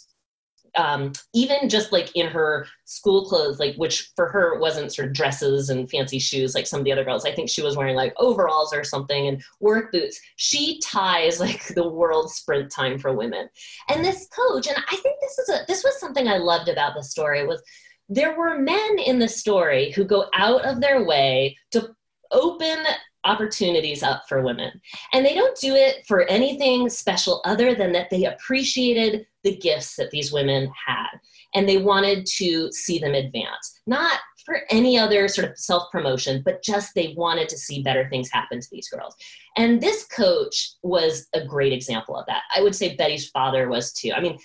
um, 0.76 1.12
even 1.34 1.68
just 1.68 1.92
like 1.92 2.14
in 2.14 2.26
her 2.26 2.66
school 2.84 3.26
clothes, 3.26 3.58
like 3.58 3.74
which 3.76 4.10
for 4.14 4.28
her 4.28 4.58
wasn't 4.58 4.92
sort 4.92 5.08
of 5.08 5.14
dresses 5.14 5.70
and 5.70 5.90
fancy 5.90 6.18
shoes 6.18 6.54
like 6.54 6.66
some 6.66 6.80
of 6.80 6.84
the 6.84 6.92
other 6.92 7.04
girls. 7.04 7.24
I 7.24 7.32
think 7.32 7.48
she 7.48 7.62
was 7.62 7.76
wearing 7.76 7.96
like 7.96 8.12
overalls 8.18 8.72
or 8.72 8.84
something 8.84 9.28
and 9.28 9.42
work 9.60 9.92
boots. 9.92 10.20
She 10.36 10.80
ties 10.80 11.40
like 11.40 11.66
the 11.74 11.88
world 11.88 12.30
sprint 12.30 12.70
time 12.70 12.98
for 12.98 13.14
women. 13.14 13.48
And 13.88 14.04
this 14.04 14.28
coach, 14.28 14.66
and 14.66 14.76
I 14.76 14.96
think 14.96 15.16
this 15.20 15.38
is 15.38 15.48
a 15.48 15.64
this 15.66 15.82
was 15.82 15.98
something 15.98 16.28
I 16.28 16.38
loved 16.38 16.68
about 16.68 16.94
the 16.94 17.02
story 17.02 17.46
was 17.46 17.62
there 18.08 18.36
were 18.36 18.58
men 18.58 18.98
in 18.98 19.18
the 19.18 19.28
story 19.28 19.90
who 19.90 20.04
go 20.04 20.26
out 20.32 20.64
of 20.64 20.80
their 20.80 21.04
way 21.04 21.56
to 21.72 21.94
open 22.30 22.78
opportunities 23.26 24.02
up 24.02 24.22
for 24.28 24.42
women. 24.42 24.80
And 25.12 25.26
they 25.26 25.34
don't 25.34 25.58
do 25.58 25.74
it 25.74 26.06
for 26.06 26.22
anything 26.22 26.88
special 26.88 27.42
other 27.44 27.74
than 27.74 27.92
that 27.92 28.08
they 28.10 28.24
appreciated 28.24 29.26
the 29.44 29.56
gifts 29.56 29.96
that 29.96 30.10
these 30.10 30.32
women 30.32 30.70
had 30.86 31.08
and 31.54 31.68
they 31.68 31.78
wanted 31.78 32.26
to 32.26 32.70
see 32.72 32.98
them 32.98 33.14
advance. 33.14 33.80
Not 33.86 34.18
for 34.44 34.60
any 34.70 34.98
other 34.98 35.26
sort 35.26 35.50
of 35.50 35.58
self 35.58 35.90
promotion, 35.90 36.42
but 36.44 36.62
just 36.62 36.94
they 36.94 37.14
wanted 37.16 37.48
to 37.48 37.58
see 37.58 37.82
better 37.82 38.08
things 38.08 38.30
happen 38.30 38.60
to 38.60 38.68
these 38.70 38.88
girls. 38.88 39.16
And 39.56 39.80
this 39.80 40.04
coach 40.06 40.74
was 40.82 41.26
a 41.34 41.44
great 41.44 41.72
example 41.72 42.16
of 42.16 42.26
that. 42.26 42.42
I 42.54 42.62
would 42.62 42.74
say 42.74 42.94
Betty's 42.94 43.28
father 43.30 43.68
was 43.68 43.92
too. 43.92 44.12
I 44.14 44.20
mean, 44.20 44.38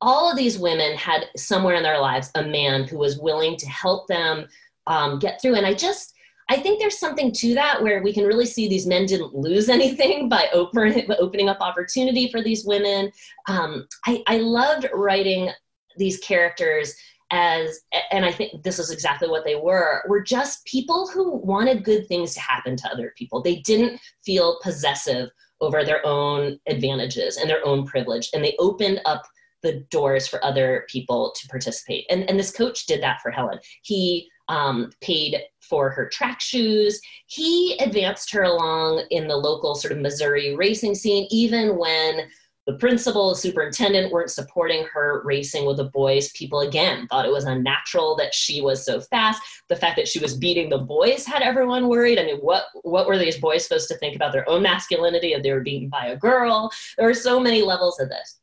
all 0.00 0.30
of 0.30 0.36
these 0.36 0.58
women 0.58 0.96
had 0.96 1.26
somewhere 1.36 1.74
in 1.74 1.82
their 1.82 2.00
lives 2.00 2.30
a 2.34 2.42
man 2.42 2.84
who 2.84 2.98
was 2.98 3.18
willing 3.18 3.56
to 3.56 3.66
help 3.68 4.06
them 4.06 4.46
um, 4.86 5.18
get 5.18 5.40
through. 5.40 5.56
And 5.56 5.66
I 5.66 5.74
just, 5.74 6.14
I 6.48 6.58
think 6.58 6.78
there's 6.78 6.98
something 6.98 7.32
to 7.32 7.54
that 7.54 7.82
where 7.82 8.02
we 8.02 8.12
can 8.12 8.24
really 8.24 8.46
see 8.46 8.68
these 8.68 8.86
men 8.86 9.06
didn't 9.06 9.34
lose 9.34 9.68
anything 9.78 10.28
by 10.28 10.48
open, 10.52 11.10
opening 11.18 11.48
up 11.48 11.60
opportunity 11.60 12.30
for 12.30 12.42
these 12.42 12.64
women. 12.64 13.10
Um, 13.48 13.86
I, 14.06 14.22
I 14.26 14.38
loved 14.38 14.88
writing 14.92 15.50
these 15.96 16.18
characters 16.18 16.94
as 17.32 17.80
and 18.12 18.24
i 18.24 18.30
think 18.30 18.62
this 18.62 18.78
is 18.78 18.92
exactly 18.92 19.28
what 19.28 19.44
they 19.44 19.56
were 19.56 20.04
were 20.08 20.22
just 20.22 20.64
people 20.64 21.08
who 21.08 21.38
wanted 21.38 21.82
good 21.82 22.06
things 22.06 22.34
to 22.34 22.40
happen 22.40 22.76
to 22.76 22.88
other 22.88 23.12
people. 23.16 23.42
They 23.42 23.56
didn't 23.56 24.00
feel 24.24 24.60
possessive 24.62 25.30
over 25.60 25.82
their 25.82 26.06
own 26.06 26.60
advantages 26.68 27.36
and 27.36 27.50
their 27.50 27.66
own 27.66 27.84
privilege 27.84 28.30
and 28.32 28.44
they 28.44 28.54
opened 28.60 29.00
up 29.06 29.24
the 29.62 29.84
doors 29.90 30.28
for 30.28 30.44
other 30.44 30.86
people 30.88 31.32
to 31.34 31.48
participate. 31.48 32.06
And, 32.10 32.28
and 32.30 32.38
this 32.38 32.52
coach 32.52 32.86
did 32.86 33.02
that 33.02 33.20
for 33.20 33.30
helen. 33.32 33.58
He 33.82 34.30
um, 34.48 34.90
paid 35.00 35.36
for 35.60 35.90
her 35.90 36.08
track 36.08 36.40
shoes. 36.40 37.00
He 37.26 37.76
advanced 37.80 38.30
her 38.32 38.42
along 38.42 39.04
in 39.10 39.26
the 39.26 39.36
local 39.36 39.74
sort 39.74 39.92
of 39.92 39.98
Missouri 39.98 40.54
racing 40.54 40.94
scene, 40.94 41.26
even 41.30 41.76
when 41.76 42.28
the 42.66 42.74
principal, 42.74 43.34
superintendent 43.36 44.12
weren't 44.12 44.30
supporting 44.30 44.84
her 44.92 45.22
racing 45.24 45.66
with 45.66 45.76
the 45.76 45.84
boys. 45.84 46.32
People 46.32 46.60
again 46.60 47.06
thought 47.06 47.24
it 47.24 47.30
was 47.30 47.44
unnatural 47.44 48.16
that 48.16 48.34
she 48.34 48.60
was 48.60 48.84
so 48.84 49.00
fast. 49.00 49.40
The 49.68 49.76
fact 49.76 49.96
that 49.96 50.08
she 50.08 50.18
was 50.18 50.36
beating 50.36 50.68
the 50.68 50.78
boys 50.78 51.24
had 51.24 51.42
everyone 51.42 51.88
worried. 51.88 52.18
I 52.18 52.24
mean, 52.24 52.38
what 52.38 52.64
what 52.82 53.06
were 53.06 53.18
these 53.18 53.38
boys 53.38 53.62
supposed 53.62 53.88
to 53.88 53.98
think 53.98 54.16
about 54.16 54.32
their 54.32 54.48
own 54.48 54.62
masculinity 54.62 55.32
if 55.32 55.44
they 55.44 55.52
were 55.52 55.60
beaten 55.60 55.88
by 55.88 56.06
a 56.06 56.16
girl? 56.16 56.72
There 56.98 57.06
were 57.06 57.14
so 57.14 57.38
many 57.38 57.62
levels 57.62 58.00
of 58.00 58.08
this. 58.08 58.40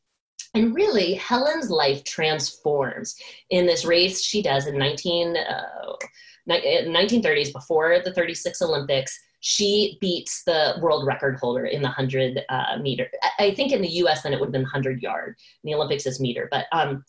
And 0.54 0.74
really, 0.74 1.14
Helen's 1.14 1.68
life 1.68 2.04
transforms 2.04 3.16
in 3.50 3.66
this 3.66 3.84
race 3.84 4.22
she 4.22 4.40
does 4.40 4.66
in 4.66 4.78
19, 4.78 5.36
uh, 5.36 5.96
1930s, 6.48 7.52
before 7.52 8.00
the 8.04 8.12
36 8.12 8.62
Olympics. 8.62 9.18
She 9.40 9.98
beats 10.00 10.42
the 10.44 10.76
world 10.80 11.06
record 11.06 11.36
holder 11.36 11.66
in 11.66 11.82
the 11.82 11.88
100 11.88 12.40
uh, 12.48 12.78
meter. 12.80 13.10
I 13.38 13.52
think 13.54 13.72
in 13.72 13.82
the 13.82 13.88
US, 13.88 14.22
then 14.22 14.32
it 14.32 14.40
would 14.40 14.46
have 14.46 14.52
been 14.52 14.62
100 14.62 15.02
yard. 15.02 15.36
In 15.62 15.68
the 15.68 15.74
Olympics 15.74 16.06
is 16.06 16.20
meter. 16.20 16.48
But 16.50 16.66
um, 16.72 17.04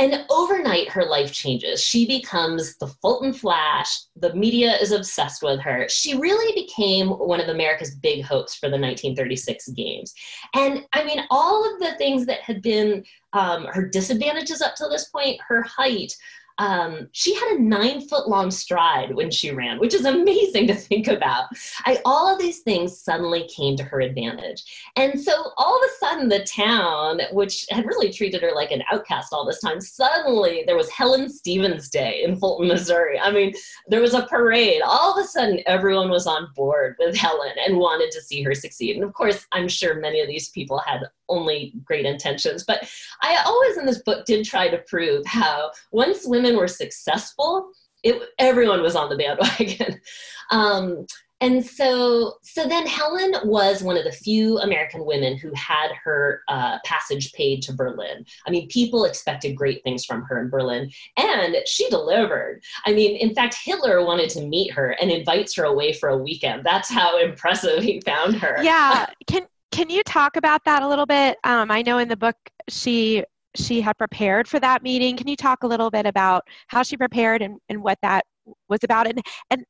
and 0.00 0.24
overnight, 0.30 0.88
her 0.88 1.04
life 1.04 1.30
changes. 1.30 1.84
She 1.84 2.06
becomes 2.06 2.78
the 2.78 2.86
Fulton 2.86 3.34
Flash. 3.34 4.04
The 4.16 4.34
media 4.34 4.78
is 4.78 4.92
obsessed 4.92 5.42
with 5.42 5.60
her. 5.60 5.90
She 5.90 6.16
really 6.16 6.54
became 6.54 7.08
one 7.08 7.38
of 7.38 7.48
America's 7.48 7.94
big 7.94 8.24
hopes 8.24 8.54
for 8.54 8.68
the 8.68 8.78
1936 8.78 9.68
Games. 9.68 10.14
And 10.54 10.86
I 10.94 11.04
mean, 11.04 11.20
all 11.28 11.70
of 11.70 11.80
the 11.80 11.96
things 11.98 12.24
that 12.26 12.40
had 12.40 12.62
been 12.62 13.04
um, 13.34 13.66
her 13.66 13.86
disadvantages 13.86 14.62
up 14.62 14.74
till 14.74 14.88
this 14.88 15.10
point, 15.10 15.38
her 15.46 15.62
height, 15.62 16.14
um, 16.60 17.08
she 17.12 17.34
had 17.34 17.52
a 17.52 17.62
nine 17.62 18.06
foot 18.06 18.28
long 18.28 18.50
stride 18.50 19.14
when 19.14 19.30
she 19.30 19.50
ran, 19.50 19.78
which 19.78 19.94
is 19.94 20.04
amazing 20.04 20.66
to 20.66 20.74
think 20.74 21.08
about. 21.08 21.46
I, 21.86 22.00
all 22.04 22.30
of 22.30 22.38
these 22.38 22.60
things 22.60 23.00
suddenly 23.00 23.48
came 23.48 23.76
to 23.76 23.82
her 23.82 24.02
advantage. 24.02 24.62
And 24.94 25.18
so 25.18 25.52
all 25.56 25.78
of 25.78 25.82
a 25.88 25.98
sudden, 25.98 26.28
the 26.28 26.44
town, 26.44 27.22
which 27.32 27.64
had 27.70 27.86
really 27.86 28.12
treated 28.12 28.42
her 28.42 28.52
like 28.54 28.72
an 28.72 28.82
outcast 28.92 29.32
all 29.32 29.46
this 29.46 29.60
time, 29.60 29.80
suddenly 29.80 30.62
there 30.66 30.76
was 30.76 30.90
Helen 30.90 31.30
Stephens 31.30 31.88
Day 31.88 32.22
in 32.24 32.36
Fulton, 32.36 32.68
Missouri. 32.68 33.18
I 33.18 33.32
mean, 33.32 33.54
there 33.88 34.02
was 34.02 34.12
a 34.12 34.26
parade. 34.26 34.82
All 34.84 35.18
of 35.18 35.24
a 35.24 35.26
sudden, 35.26 35.60
everyone 35.66 36.10
was 36.10 36.26
on 36.26 36.48
board 36.54 36.96
with 36.98 37.16
Helen 37.16 37.54
and 37.66 37.78
wanted 37.78 38.10
to 38.10 38.20
see 38.20 38.42
her 38.42 38.54
succeed. 38.54 38.96
And 38.96 39.04
of 39.04 39.14
course, 39.14 39.46
I'm 39.52 39.66
sure 39.66 39.94
many 39.94 40.20
of 40.20 40.28
these 40.28 40.50
people 40.50 40.78
had 40.78 41.00
only 41.30 41.72
great 41.84 42.04
intentions. 42.04 42.64
But 42.64 42.90
I 43.22 43.42
always 43.46 43.78
in 43.78 43.86
this 43.86 44.02
book 44.02 44.26
did 44.26 44.44
try 44.44 44.68
to 44.68 44.78
prove 44.78 45.24
how 45.24 45.70
once 45.92 46.26
women 46.26 46.49
were 46.56 46.68
successful, 46.68 47.70
it, 48.02 48.20
everyone 48.38 48.82
was 48.82 48.96
on 48.96 49.08
the 49.08 49.16
bandwagon. 49.16 50.00
Um, 50.52 51.06
and 51.40 51.64
so 51.64 52.34
so 52.42 52.66
then 52.68 52.86
helen 52.86 53.34
was 53.44 53.82
one 53.82 53.96
of 53.96 54.04
the 54.04 54.12
few 54.12 54.58
american 54.58 55.04
women 55.04 55.36
who 55.36 55.52
had 55.54 55.90
her 56.04 56.42
uh, 56.48 56.78
passage 56.84 57.32
paid 57.32 57.62
to 57.62 57.72
berlin. 57.72 58.24
I 58.46 58.50
mean 58.50 58.68
people 58.68 59.04
expected 59.04 59.56
great 59.56 59.82
things 59.82 60.04
from 60.04 60.22
her 60.22 60.40
in 60.42 60.50
berlin 60.50 60.90
and 61.16 61.56
she 61.66 61.88
delivered. 61.88 62.62
I 62.84 62.92
mean 62.92 63.16
in 63.16 63.34
fact 63.34 63.56
hitler 63.62 64.04
wanted 64.04 64.30
to 64.30 64.46
meet 64.46 64.72
her 64.72 64.96
and 65.00 65.10
invites 65.10 65.54
her 65.56 65.64
away 65.64 65.92
for 65.92 66.10
a 66.10 66.18
weekend. 66.18 66.64
That's 66.64 66.90
how 66.90 67.18
impressive 67.18 67.82
he 67.82 68.00
found 68.00 68.36
her. 68.36 68.62
Yeah 68.62 69.06
can 69.26 69.46
can 69.72 69.88
you 69.88 70.02
talk 70.02 70.36
about 70.36 70.64
that 70.64 70.82
a 70.82 70.88
little 70.88 71.06
bit? 71.06 71.38
Um, 71.44 71.70
i 71.70 71.82
know 71.82 71.98
in 71.98 72.08
the 72.08 72.16
book 72.16 72.36
she 72.68 73.24
she 73.56 73.80
had 73.80 73.96
prepared 73.98 74.46
for 74.46 74.60
that 74.60 74.82
meeting 74.82 75.16
can 75.16 75.26
you 75.26 75.36
talk 75.36 75.62
a 75.62 75.66
little 75.66 75.90
bit 75.90 76.06
about 76.06 76.42
how 76.68 76.82
she 76.82 76.96
prepared 76.96 77.42
and, 77.42 77.58
and 77.68 77.82
what 77.82 77.98
that 78.02 78.24
was 78.68 78.84
about 78.84 79.08
and 79.08 79.20
and 79.50 79.64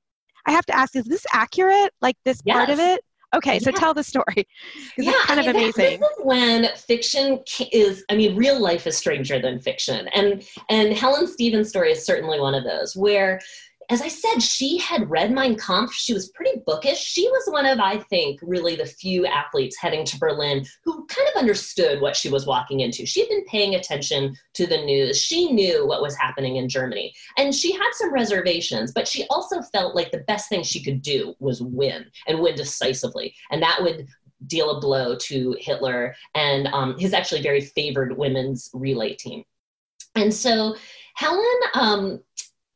I 0.46 0.52
have 0.52 0.66
to 0.66 0.76
ask, 0.76 0.96
is 0.96 1.04
this 1.04 1.24
accurate? 1.32 1.92
Like 2.00 2.16
this 2.24 2.40
yes. 2.44 2.56
part 2.56 2.70
of 2.70 2.78
it? 2.78 3.02
Okay, 3.34 3.60
so 3.60 3.70
yeah. 3.70 3.78
tell 3.78 3.94
the 3.94 4.02
story. 4.02 4.24
Yeah, 4.98 5.12
it's 5.12 5.24
kind 5.26 5.38
I 5.40 5.42
mean, 5.44 5.50
of 5.50 5.56
amazing. 5.56 6.00
This 6.00 6.10
is 6.10 6.24
when 6.24 6.68
fiction 6.76 7.40
is, 7.72 8.04
I 8.10 8.16
mean, 8.16 8.36
real 8.36 8.60
life 8.60 8.86
is 8.86 8.96
stranger 8.96 9.40
than 9.40 9.60
fiction, 9.60 10.08
and 10.08 10.42
and 10.68 10.92
Helen 10.92 11.26
Stephens' 11.26 11.68
story 11.68 11.92
is 11.92 12.04
certainly 12.04 12.40
one 12.40 12.54
of 12.54 12.64
those 12.64 12.96
where 12.96 13.40
as 13.88 14.02
I 14.02 14.08
said, 14.08 14.40
she 14.40 14.78
had 14.78 15.10
read 15.10 15.32
Mein 15.32 15.56
Kampf. 15.56 15.92
She 15.92 16.14
was 16.14 16.28
pretty 16.28 16.49
bookish. 16.66 16.98
She 16.98 17.28
was 17.28 17.44
one 17.52 17.66
of, 17.66 17.78
I 17.78 17.98
think, 17.98 18.40
really 18.42 18.76
the 18.76 18.86
few 18.86 19.26
athletes 19.26 19.76
heading 19.78 20.04
to 20.06 20.18
Berlin 20.18 20.64
who 20.84 21.06
kind 21.06 21.28
of 21.28 21.40
understood 21.40 22.00
what 22.00 22.16
she 22.16 22.28
was 22.28 22.46
walking 22.46 22.80
into. 22.80 23.06
She'd 23.06 23.28
been 23.28 23.44
paying 23.44 23.74
attention 23.74 24.36
to 24.54 24.66
the 24.66 24.78
news. 24.78 25.20
She 25.20 25.52
knew 25.52 25.86
what 25.86 26.02
was 26.02 26.16
happening 26.16 26.56
in 26.56 26.68
Germany. 26.68 27.12
And 27.38 27.54
she 27.54 27.72
had 27.72 27.90
some 27.92 28.12
reservations, 28.12 28.92
but 28.92 29.08
she 29.08 29.26
also 29.30 29.62
felt 29.72 29.94
like 29.94 30.10
the 30.10 30.24
best 30.26 30.48
thing 30.48 30.62
she 30.62 30.82
could 30.82 31.02
do 31.02 31.34
was 31.38 31.62
win 31.62 32.06
and 32.26 32.40
win 32.40 32.54
decisively. 32.54 33.34
And 33.50 33.62
that 33.62 33.78
would 33.80 34.06
deal 34.46 34.70
a 34.70 34.80
blow 34.80 35.16
to 35.16 35.56
Hitler 35.60 36.14
and 36.34 36.66
um, 36.68 36.98
his 36.98 37.12
actually 37.12 37.42
very 37.42 37.60
favored 37.60 38.16
women's 38.16 38.70
relay 38.72 39.14
team. 39.14 39.44
And 40.14 40.32
so 40.32 40.76
Helen 41.14 41.60
um, 41.74 42.20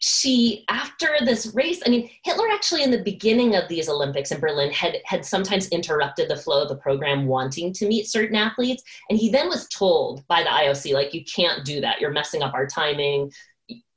she 0.04 0.66
after 0.68 1.08
this 1.24 1.46
race 1.54 1.80
i 1.86 1.88
mean 1.88 2.10
hitler 2.24 2.46
actually 2.52 2.82
in 2.82 2.90
the 2.90 3.02
beginning 3.02 3.56
of 3.56 3.66
these 3.68 3.88
olympics 3.88 4.32
in 4.32 4.38
berlin 4.38 4.70
had 4.70 4.98
had 5.06 5.24
sometimes 5.24 5.66
interrupted 5.68 6.28
the 6.28 6.36
flow 6.36 6.62
of 6.62 6.68
the 6.68 6.76
program 6.76 7.24
wanting 7.24 7.72
to 7.72 7.88
meet 7.88 8.06
certain 8.06 8.36
athletes 8.36 8.82
and 9.08 9.18
he 9.18 9.30
then 9.30 9.48
was 9.48 9.66
told 9.68 10.26
by 10.28 10.42
the 10.42 10.48
ioc 10.50 10.92
like 10.92 11.14
you 11.14 11.24
can't 11.24 11.64
do 11.64 11.80
that 11.80 12.02
you're 12.02 12.10
messing 12.10 12.42
up 12.42 12.52
our 12.52 12.66
timing 12.66 13.30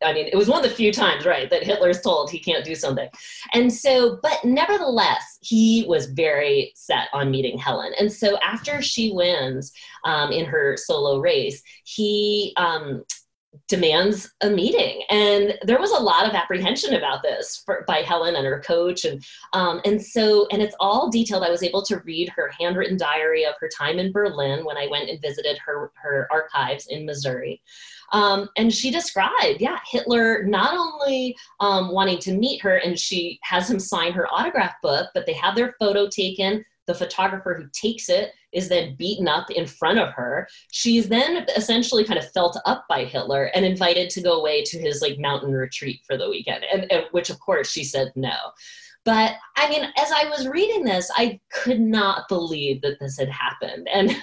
I 0.01 0.13
mean, 0.13 0.29
it 0.31 0.35
was 0.35 0.47
one 0.47 0.63
of 0.63 0.69
the 0.69 0.75
few 0.75 0.93
times, 0.93 1.25
right, 1.25 1.49
that 1.49 1.63
Hitler's 1.63 2.01
told 2.01 2.29
he 2.29 2.39
can't 2.39 2.63
do 2.63 2.75
something. 2.75 3.09
And 3.53 3.73
so, 3.73 4.19
but 4.21 4.45
nevertheless, 4.45 5.39
he 5.41 5.85
was 5.87 6.05
very 6.05 6.71
set 6.75 7.09
on 7.13 7.31
meeting 7.31 7.57
Helen. 7.57 7.91
And 7.99 8.11
so 8.11 8.37
after 8.37 8.81
she 8.81 9.11
wins 9.11 9.73
um, 10.05 10.31
in 10.31 10.45
her 10.45 10.77
solo 10.77 11.19
race, 11.19 11.61
he 11.83 12.53
um, 12.57 13.03
demands 13.67 14.33
a 14.41 14.49
meeting. 14.49 15.03
And 15.09 15.57
there 15.63 15.79
was 15.79 15.91
a 15.91 16.01
lot 16.01 16.27
of 16.27 16.33
apprehension 16.33 16.95
about 16.95 17.23
this 17.23 17.61
for, 17.65 17.83
by 17.87 17.97
helen 17.97 18.35
and 18.35 18.45
her 18.45 18.61
coach. 18.65 19.05
And 19.05 19.23
um, 19.53 19.81
and 19.85 20.01
so 20.01 20.47
and 20.51 20.61
it's 20.61 20.75
all 20.79 21.09
detailed. 21.09 21.43
I 21.43 21.49
was 21.49 21.63
able 21.63 21.83
to 21.83 21.97
read 21.99 22.29
her 22.29 22.51
handwritten 22.59 22.97
diary 22.97 23.45
of 23.45 23.55
her 23.59 23.69
time 23.75 23.99
in 23.99 24.11
berlin 24.11 24.65
when 24.65 24.77
i 24.77 24.87
went 24.87 25.09
and 25.09 25.21
visited 25.21 25.57
her 25.57 25.91
her 25.95 26.27
archives 26.31 26.87
in 26.87 27.05
missouri. 27.05 27.61
Um, 28.13 28.49
and 28.55 28.73
she 28.73 28.89
described 28.89 29.59
yeah 29.59 29.79
hitler 29.85 30.43
not 30.43 30.77
only 30.77 31.35
um, 31.59 31.91
wanting 31.91 32.19
to 32.19 32.33
meet 32.33 32.61
her 32.61 32.77
and 32.77 32.97
she 32.97 33.39
has 33.43 33.69
him 33.69 33.79
sign 33.79 34.13
her 34.13 34.27
autograph 34.31 34.75
book 34.81 35.09
but 35.13 35.25
they 35.25 35.33
have 35.33 35.55
their 35.55 35.75
photo 35.79 36.07
taken 36.07 36.63
the 36.87 36.95
photographer 36.95 37.53
who 37.53 37.69
takes 37.73 38.09
it 38.09 38.31
is 38.53 38.69
then 38.69 38.95
beaten 38.95 39.27
up 39.27 39.51
in 39.51 39.67
front 39.67 39.99
of 39.99 40.13
her. 40.13 40.47
She's 40.71 41.09
then 41.09 41.45
essentially 41.55 42.03
kind 42.03 42.17
of 42.17 42.31
felt 42.31 42.57
up 42.65 42.85
by 42.89 43.03
Hitler 43.03 43.51
and 43.53 43.65
invited 43.65 44.09
to 44.11 44.21
go 44.21 44.39
away 44.39 44.63
to 44.63 44.79
his 44.79 45.01
like 45.01 45.19
mountain 45.19 45.51
retreat 45.51 46.01
for 46.07 46.17
the 46.17 46.29
weekend, 46.29 46.63
and, 46.71 46.91
and 46.91 47.05
which 47.11 47.29
of 47.29 47.39
course 47.39 47.69
she 47.69 47.83
said 47.83 48.11
no. 48.15 48.35
But 49.07 49.35
I 49.55 49.69
mean, 49.69 49.83
as 49.97 50.11
I 50.11 50.27
was 50.29 50.49
reading 50.49 50.83
this, 50.83 51.09
I 51.15 51.39
could 51.49 51.79
not 51.79 52.27
believe 52.27 52.81
that 52.81 52.99
this 52.99 53.17
had 53.17 53.29
happened, 53.29 53.87
and 53.87 54.09
and 54.09 54.17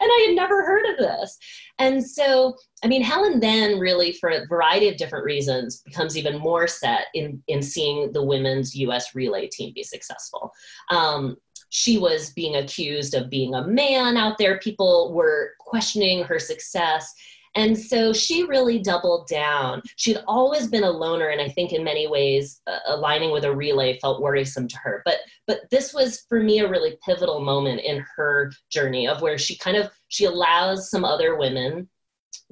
I 0.00 0.26
had 0.26 0.34
never 0.34 0.64
heard 0.64 0.86
of 0.86 0.96
this. 0.96 1.38
And 1.78 2.02
so, 2.02 2.56
I 2.82 2.88
mean, 2.88 3.02
Helen 3.02 3.40
then 3.40 3.78
really, 3.78 4.12
for 4.12 4.30
a 4.30 4.46
variety 4.46 4.88
of 4.88 4.96
different 4.96 5.26
reasons, 5.26 5.82
becomes 5.84 6.16
even 6.16 6.38
more 6.38 6.66
set 6.66 7.08
in 7.12 7.42
in 7.46 7.60
seeing 7.60 8.10
the 8.12 8.24
women's 8.24 8.74
U.S. 8.76 9.14
relay 9.14 9.48
team 9.48 9.74
be 9.74 9.82
successful. 9.82 10.50
Um, 10.90 11.36
she 11.72 11.96
was 11.96 12.34
being 12.34 12.56
accused 12.56 13.14
of 13.14 13.30
being 13.30 13.54
a 13.54 13.66
man 13.66 14.18
out 14.18 14.36
there. 14.36 14.58
People 14.58 15.10
were 15.14 15.54
questioning 15.58 16.22
her 16.22 16.38
success. 16.38 17.14
And 17.54 17.76
so 17.76 18.12
she 18.12 18.44
really 18.44 18.78
doubled 18.78 19.26
down. 19.26 19.80
She'd 19.96 20.22
always 20.26 20.68
been 20.68 20.84
a 20.84 20.90
loner, 20.90 21.28
and 21.28 21.40
I 21.40 21.48
think 21.48 21.72
in 21.72 21.82
many 21.82 22.06
ways, 22.06 22.60
uh, 22.66 22.78
aligning 22.86 23.30
with 23.30 23.44
a 23.44 23.54
relay 23.54 23.98
felt 24.00 24.20
worrisome 24.20 24.68
to 24.68 24.78
her. 24.78 25.02
But 25.06 25.18
but 25.46 25.60
this 25.70 25.94
was 25.94 26.26
for 26.28 26.42
me 26.42 26.60
a 26.60 26.68
really 26.68 26.98
pivotal 27.04 27.40
moment 27.40 27.80
in 27.80 28.04
her 28.16 28.52
journey 28.70 29.08
of 29.08 29.22
where 29.22 29.38
she 29.38 29.56
kind 29.56 29.78
of 29.78 29.90
she 30.08 30.26
allows 30.26 30.90
some 30.90 31.06
other 31.06 31.36
women 31.36 31.88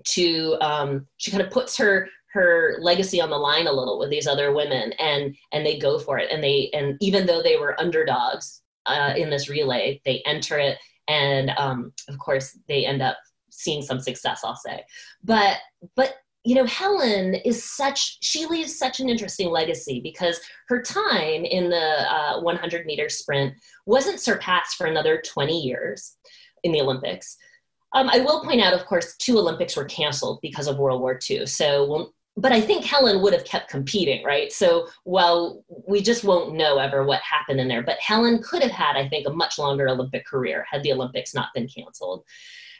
to 0.08 0.56
um, 0.62 1.06
she 1.18 1.30
kind 1.30 1.42
of 1.42 1.50
puts 1.50 1.76
her 1.76 2.08
her 2.32 2.76
legacy 2.80 3.20
on 3.20 3.28
the 3.28 3.36
line 3.36 3.66
a 3.66 3.72
little 3.72 3.98
with 3.98 4.08
these 4.08 4.26
other 4.26 4.54
women 4.54 4.92
and 4.94 5.34
and 5.52 5.64
they 5.64 5.78
go 5.78 5.98
for 5.98 6.18
it 6.18 6.30
and 6.30 6.42
they 6.42 6.70
and 6.72 6.96
even 7.00 7.26
though 7.26 7.42
they 7.42 7.56
were 7.56 7.78
underdogs 7.80 8.62
uh, 8.91 9.14
in 9.16 9.30
this 9.30 9.49
relay. 9.49 10.01
They 10.05 10.22
enter 10.26 10.59
it, 10.59 10.78
and 11.09 11.51
um, 11.51 11.93
of 12.09 12.18
course, 12.18 12.59
they 12.68 12.86
end 12.86 13.03
up 13.03 13.16
seeing 13.51 13.82
some 13.82 14.01
success. 14.01 14.43
I'll 14.45 14.57
say, 14.57 14.84
but 15.24 15.59
but 15.97 16.14
you 16.45 16.55
know, 16.55 16.64
Helen 16.64 17.34
is 17.34 17.62
such, 17.62 18.16
she 18.22 18.47
leaves 18.47 18.78
such 18.78 19.01
an 19.01 19.11
interesting 19.11 19.51
legacy 19.51 20.01
because 20.01 20.41
her 20.68 20.80
time 20.80 21.45
in 21.45 21.68
the 21.68 22.11
uh, 22.11 22.41
100 22.41 22.86
meter 22.86 23.09
sprint 23.09 23.55
wasn't 23.84 24.20
surpassed 24.20 24.76
for 24.76 24.86
another 24.86 25.22
20 25.24 25.61
years 25.61 26.16
in 26.64 26.72
the 26.72 26.80
Olympics. 26.80 27.36
Um, 27.93 28.09
I 28.09 28.20
will 28.20 28.43
point 28.43 28.62
out, 28.62 28.72
of 28.72 28.86
course, 28.86 29.16
two 29.16 29.38
Olympics 29.38 29.76
were 29.76 29.84
canceled 29.84 30.38
because 30.41 30.66
of 30.66 30.78
World 30.78 31.01
War 31.01 31.18
II. 31.28 31.45
So 31.45 31.86
we'll, 31.86 32.14
but 32.36 32.52
I 32.52 32.60
think 32.60 32.84
Helen 32.84 33.20
would 33.22 33.32
have 33.32 33.44
kept 33.44 33.70
competing, 33.70 34.24
right? 34.24 34.52
So 34.52 34.88
while 35.04 35.64
we 35.88 36.00
just 36.00 36.24
won't 36.24 36.54
know 36.54 36.78
ever 36.78 37.04
what 37.04 37.20
happened 37.20 37.60
in 37.60 37.68
there, 37.68 37.82
but 37.82 37.98
Helen 37.98 38.42
could 38.42 38.62
have 38.62 38.70
had, 38.70 38.96
I 38.96 39.08
think, 39.08 39.26
a 39.26 39.32
much 39.32 39.58
longer 39.58 39.88
Olympic 39.88 40.26
career 40.26 40.64
had 40.70 40.82
the 40.82 40.92
Olympics 40.92 41.34
not 41.34 41.48
been 41.54 41.68
canceled. 41.68 42.24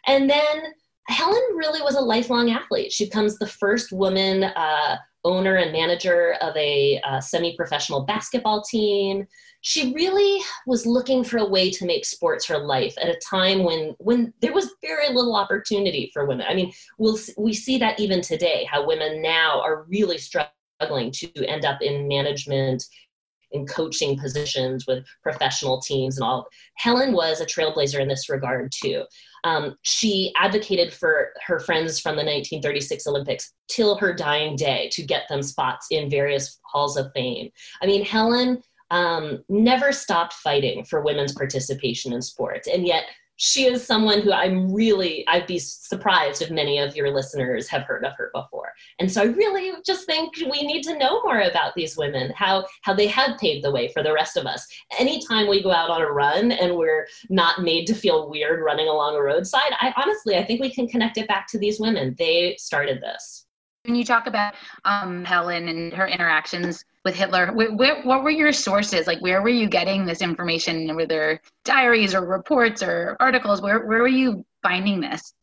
And 0.07 0.31
then 0.31 0.63
Helen 1.09 1.43
really 1.57 1.83
was 1.83 1.97
a 1.97 2.01
lifelong 2.01 2.51
athlete. 2.51 2.93
She 2.93 3.07
becomes 3.07 3.37
the 3.37 3.47
first 3.47 3.93
woman 3.93 4.45
uh, 4.45 4.97
owner 5.25 5.57
and 5.57 5.73
manager 5.73 6.37
of 6.41 6.57
a 6.57 7.01
uh, 7.05 7.21
semi 7.21 7.57
professional 7.57 8.05
basketball 8.05 8.63
team 8.63 9.27
she 9.63 9.93
really 9.93 10.43
was 10.67 10.87
looking 10.87 11.23
for 11.23 11.39
a 11.39 11.49
way 11.49 11.71
to 11.71 11.85
make 11.85 12.05
sports 12.05 12.47
her 12.47 12.59
life 12.59 12.95
at 13.01 13.11
a 13.11 13.21
time 13.29 13.63
when 13.63 13.95
when 13.99 14.33
there 14.41 14.53
was 14.53 14.75
very 14.81 15.09
little 15.09 15.37
opportunity 15.37 16.11
for 16.13 16.27
women. 16.27 16.47
I 16.49 16.55
mean, 16.55 16.73
we'll 16.99 17.19
we 17.37 17.53
see 17.53 17.79
that 17.79 18.01
even 18.01 18.23
today 18.23 18.67
how 18.71 18.87
women 18.87 19.21
now 19.21 19.61
are 19.61 19.85
really 19.85 20.19
struggling 20.19 21.11
to 21.13 21.47
end 21.47 21.65
up 21.65 21.83
in 21.83 22.09
management 22.09 22.85
in 23.53 23.67
coaching 23.67 24.17
positions 24.17 24.87
with 24.87 25.05
professional 25.23 25.81
teams 25.81 26.17
and 26.17 26.25
all. 26.25 26.47
Helen 26.77 27.13
was 27.13 27.41
a 27.41 27.47
trailblazer 27.47 28.01
in 28.01 28.09
this 28.09 28.29
regard 28.29 28.73
too. 28.73 29.05
Um, 29.45 29.77
she 29.83 30.33
advocated 30.37 30.93
for 30.93 31.31
her 31.47 31.61
friends 31.61 32.01
from 32.01 32.13
the 32.13 32.25
1936 32.25 33.07
Olympics 33.07 33.53
till 33.69 33.97
her 33.97 34.13
dying 34.13 34.57
day 34.57 34.89
to 34.93 35.03
get 35.03 35.23
them 35.29 35.43
spots 35.43 35.87
in 35.91 36.11
various 36.11 36.59
halls 36.65 36.97
of 36.97 37.11
fame. 37.15 37.51
I 37.83 37.87
mean, 37.87 38.05
Helen 38.05 38.63
um, 38.91 39.45
never 39.49 39.93
stopped 39.93 40.35
fighting 40.35 40.85
for 40.85 41.03
women's 41.03 41.33
participation 41.33 42.13
in 42.13 42.23
sports. 42.23 42.69
And 42.69 42.87
yet, 42.87 43.05
she 43.43 43.65
is 43.65 43.83
someone 43.83 44.21
who 44.21 44.35
I'm 44.35 44.71
really, 44.71 45.27
I'd 45.27 45.47
be 45.47 45.59
surprised 45.59 46.43
if 46.43 46.51
many 46.51 46.79
of 46.79 46.95
your 46.95 47.11
listeners 47.11 47.69
have 47.69 47.85
heard 47.85 48.05
of 48.05 48.13
her 48.19 48.31
before. 48.35 48.71
And 48.99 49.11
so 49.11 49.23
I 49.23 49.25
really 49.25 49.73
just 49.85 50.05
think 50.05 50.37
we 50.37 50.63
need 50.63 50.83
to 50.83 50.99
know 50.99 51.23
more 51.23 51.41
about 51.41 51.75
these 51.75 51.97
women, 51.97 52.35
how, 52.37 52.67
how 52.83 52.93
they 52.93 53.07
have 53.07 53.39
paved 53.39 53.65
the 53.65 53.71
way 53.71 53.89
for 53.89 54.03
the 54.03 54.13
rest 54.13 54.37
of 54.37 54.45
us. 54.45 54.67
Anytime 54.99 55.49
we 55.49 55.63
go 55.63 55.73
out 55.73 55.89
on 55.89 56.03
a 56.03 56.13
run 56.13 56.53
and 56.53 56.77
we're 56.77 57.07
not 57.31 57.63
made 57.63 57.87
to 57.87 57.95
feel 57.95 58.29
weird 58.29 58.63
running 58.63 58.89
along 58.89 59.17
a 59.17 59.23
roadside, 59.23 59.73
I 59.81 59.95
honestly, 59.97 60.37
I 60.37 60.45
think 60.45 60.61
we 60.61 60.71
can 60.71 60.87
connect 60.87 61.17
it 61.17 61.27
back 61.27 61.47
to 61.49 61.59
these 61.59 61.81
women. 61.81 62.15
They 62.19 62.57
started 62.59 63.01
this. 63.01 63.47
When 63.91 63.97
you 63.97 64.05
talk 64.05 64.29
about 64.29 64.55
um, 64.85 65.25
Helen 65.25 65.67
and 65.67 65.93
her 65.95 66.07
interactions 66.07 66.85
with 67.05 67.17
Hitler, 67.17 67.53
where, 67.53 67.75
where, 67.75 68.03
what 68.03 68.23
were 68.23 68.31
your 68.31 68.53
sources? 68.53 69.09
Like, 69.09 69.21
where 69.21 69.43
were 69.43 69.49
you 69.49 69.69
getting 69.69 70.07
this 70.07 70.23
information? 70.23 70.95
Were 70.95 71.07
there 71.07 71.41
diaries 71.65 72.15
or 72.15 72.25
reports 72.25 72.85
or 72.85 73.17
articles? 73.19 73.61
Where, 73.61 73.85
where 73.85 73.99
were 73.99 74.07
you 74.07 74.47
finding 74.63 75.01
this? 75.01 75.35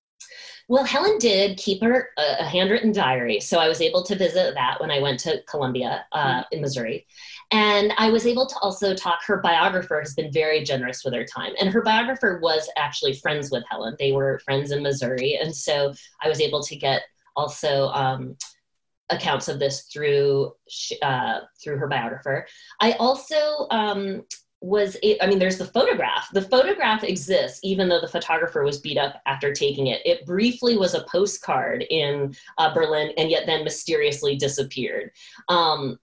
well, 0.69 0.83
Helen 0.83 1.17
did 1.17 1.57
keep 1.57 1.81
her 1.81 2.09
a, 2.17 2.41
a, 2.41 2.43
handwritten 2.43 2.91
diary, 2.91 3.39
so 3.39 3.57
I 3.57 3.69
was 3.69 3.79
able 3.79 4.03
to 4.03 4.17
visit 4.17 4.53
that 4.53 4.81
when 4.81 4.91
I 4.91 4.99
went 4.99 5.17
to 5.21 5.41
Columbia 5.43 6.05
uh, 6.11 6.43
in 6.51 6.59
Missouri, 6.59 7.05
and 7.51 7.93
I 7.97 8.09
was 8.09 8.27
able 8.27 8.45
to 8.47 8.55
also 8.61 8.93
talk. 8.93 9.19
Her 9.25 9.37
biographer 9.37 9.99
has 9.99 10.13
been 10.13 10.29
very 10.29 10.65
generous 10.65 11.03
with 11.05 11.13
her 11.13 11.23
time, 11.23 11.53
and 11.57 11.69
her 11.69 11.81
biographer 11.81 12.39
was 12.43 12.69
actually 12.75 13.13
friends 13.13 13.49
with 13.49 13.63
Helen. 13.69 13.95
They 13.97 14.11
were 14.11 14.39
friends 14.39 14.71
in 14.71 14.83
Missouri, 14.83 15.39
and 15.41 15.55
so 15.55 15.93
I 16.21 16.27
was 16.27 16.41
able 16.41 16.61
to 16.63 16.75
get 16.75 17.03
also. 17.37 17.87
Um, 17.89 18.35
accounts 19.09 19.47
of 19.47 19.59
this 19.59 19.83
through 19.83 20.51
uh, 21.01 21.39
through 21.63 21.77
her 21.77 21.87
biographer. 21.87 22.45
I 22.81 22.91
also 22.93 23.67
um, 23.71 24.23
was 24.61 24.97
I 25.21 25.27
mean, 25.27 25.39
there's 25.39 25.57
the 25.57 25.65
photograph. 25.65 26.29
The 26.33 26.41
photograph 26.41 27.03
exists 27.03 27.59
even 27.63 27.87
though 27.87 28.01
the 28.01 28.07
photographer 28.07 28.63
was 28.63 28.79
beat 28.79 28.97
up 28.97 29.21
after 29.25 29.53
taking 29.53 29.87
it. 29.87 30.01
It 30.05 30.25
briefly 30.25 30.77
was 30.77 30.93
a 30.93 31.05
postcard 31.09 31.85
in 31.89 32.35
uh, 32.57 32.73
Berlin 32.73 33.13
and 33.17 33.29
yet 33.29 33.45
then 33.45 33.63
mysteriously 33.63 34.35
disappeared. 34.35 35.11
Um, 35.47 35.99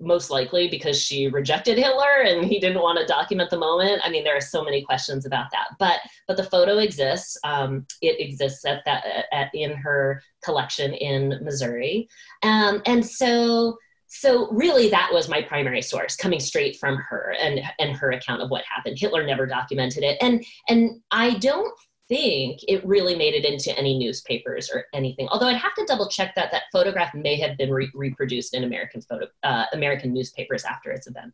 most 0.00 0.30
likely 0.30 0.68
because 0.68 1.00
she 1.00 1.28
rejected 1.28 1.78
Hitler 1.78 2.22
and 2.24 2.44
he 2.44 2.60
didn't 2.60 2.82
want 2.82 2.98
to 2.98 3.06
document 3.06 3.50
the 3.50 3.58
moment. 3.58 4.02
I 4.04 4.10
mean, 4.10 4.24
there 4.24 4.36
are 4.36 4.40
so 4.40 4.62
many 4.62 4.82
questions 4.82 5.26
about 5.26 5.50
that, 5.52 5.68
but 5.78 6.00
but 6.28 6.36
the 6.36 6.44
photo 6.44 6.78
exists. 6.78 7.38
Um, 7.44 7.86
it 8.02 8.20
exists 8.20 8.64
at 8.64 8.82
that 8.84 9.04
at, 9.32 9.50
in 9.54 9.72
her 9.72 10.22
collection 10.44 10.92
in 10.92 11.38
Missouri, 11.42 12.08
um, 12.42 12.82
and 12.86 13.04
so 13.04 13.78
so 14.08 14.48
really 14.50 14.88
that 14.88 15.10
was 15.12 15.28
my 15.28 15.42
primary 15.42 15.82
source 15.82 16.16
coming 16.16 16.40
straight 16.40 16.76
from 16.76 16.96
her 16.96 17.34
and 17.40 17.60
and 17.78 17.96
her 17.96 18.12
account 18.12 18.40
of 18.40 18.50
what 18.50 18.62
happened 18.64 18.96
hitler 18.96 19.24
never 19.24 19.46
documented 19.46 20.04
it 20.04 20.16
and 20.20 20.44
and 20.68 21.00
i 21.10 21.34
don't 21.38 21.76
think 22.08 22.60
it 22.68 22.84
really 22.86 23.14
made 23.14 23.34
it 23.34 23.44
into 23.44 23.76
any 23.78 23.98
newspapers 23.98 24.70
or 24.72 24.84
anything 24.92 25.28
although 25.28 25.46
i'd 25.46 25.56
have 25.56 25.74
to 25.74 25.84
double 25.86 26.08
check 26.08 26.34
that 26.34 26.50
that 26.50 26.64
photograph 26.72 27.14
may 27.14 27.36
have 27.36 27.56
been 27.56 27.70
re- 27.70 27.90
reproduced 27.94 28.54
in 28.54 28.64
american 28.64 29.00
photo 29.00 29.26
uh, 29.42 29.64
american 29.72 30.12
newspapers 30.12 30.64
after 30.64 30.90
its 30.90 31.06
event 31.06 31.32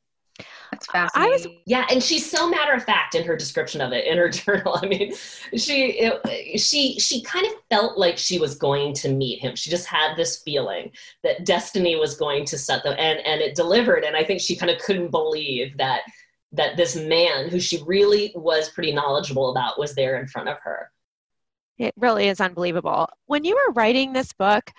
that's 0.70 0.86
fascinating. 0.86 1.32
I 1.32 1.36
was, 1.36 1.46
yeah, 1.66 1.86
and 1.90 2.02
she's 2.02 2.28
so 2.28 2.48
matter 2.48 2.72
of 2.72 2.82
fact 2.84 3.14
in 3.14 3.24
her 3.24 3.36
description 3.36 3.80
of 3.82 3.92
it 3.92 4.06
in 4.06 4.16
her 4.16 4.28
journal. 4.30 4.78
I 4.82 4.86
mean, 4.86 5.12
she 5.54 5.98
it, 5.98 6.58
she 6.58 6.98
she 6.98 7.22
kind 7.22 7.46
of 7.46 7.52
felt 7.68 7.98
like 7.98 8.16
she 8.16 8.38
was 8.38 8.54
going 8.54 8.94
to 8.94 9.10
meet 9.10 9.40
him. 9.40 9.54
She 9.54 9.68
just 9.68 9.86
had 9.86 10.16
this 10.16 10.42
feeling 10.42 10.90
that 11.22 11.44
destiny 11.44 11.96
was 11.96 12.16
going 12.16 12.46
to 12.46 12.58
set 12.58 12.82
them, 12.82 12.94
and 12.98 13.18
and 13.20 13.42
it 13.42 13.54
delivered. 13.54 14.04
And 14.04 14.16
I 14.16 14.24
think 14.24 14.40
she 14.40 14.56
kind 14.56 14.70
of 14.70 14.78
couldn't 14.78 15.10
believe 15.10 15.76
that 15.76 16.02
that 16.52 16.76
this 16.76 16.96
man, 16.96 17.48
who 17.48 17.58
she 17.58 17.82
really 17.86 18.32
was 18.34 18.70
pretty 18.70 18.92
knowledgeable 18.92 19.50
about, 19.50 19.78
was 19.78 19.94
there 19.94 20.20
in 20.20 20.26
front 20.26 20.48
of 20.48 20.58
her. 20.62 20.90
It 21.78 21.94
really 21.96 22.28
is 22.28 22.40
unbelievable. 22.40 23.08
When 23.26 23.44
you 23.44 23.54
were 23.54 23.72
writing 23.72 24.12
this 24.12 24.32
book, 24.32 24.70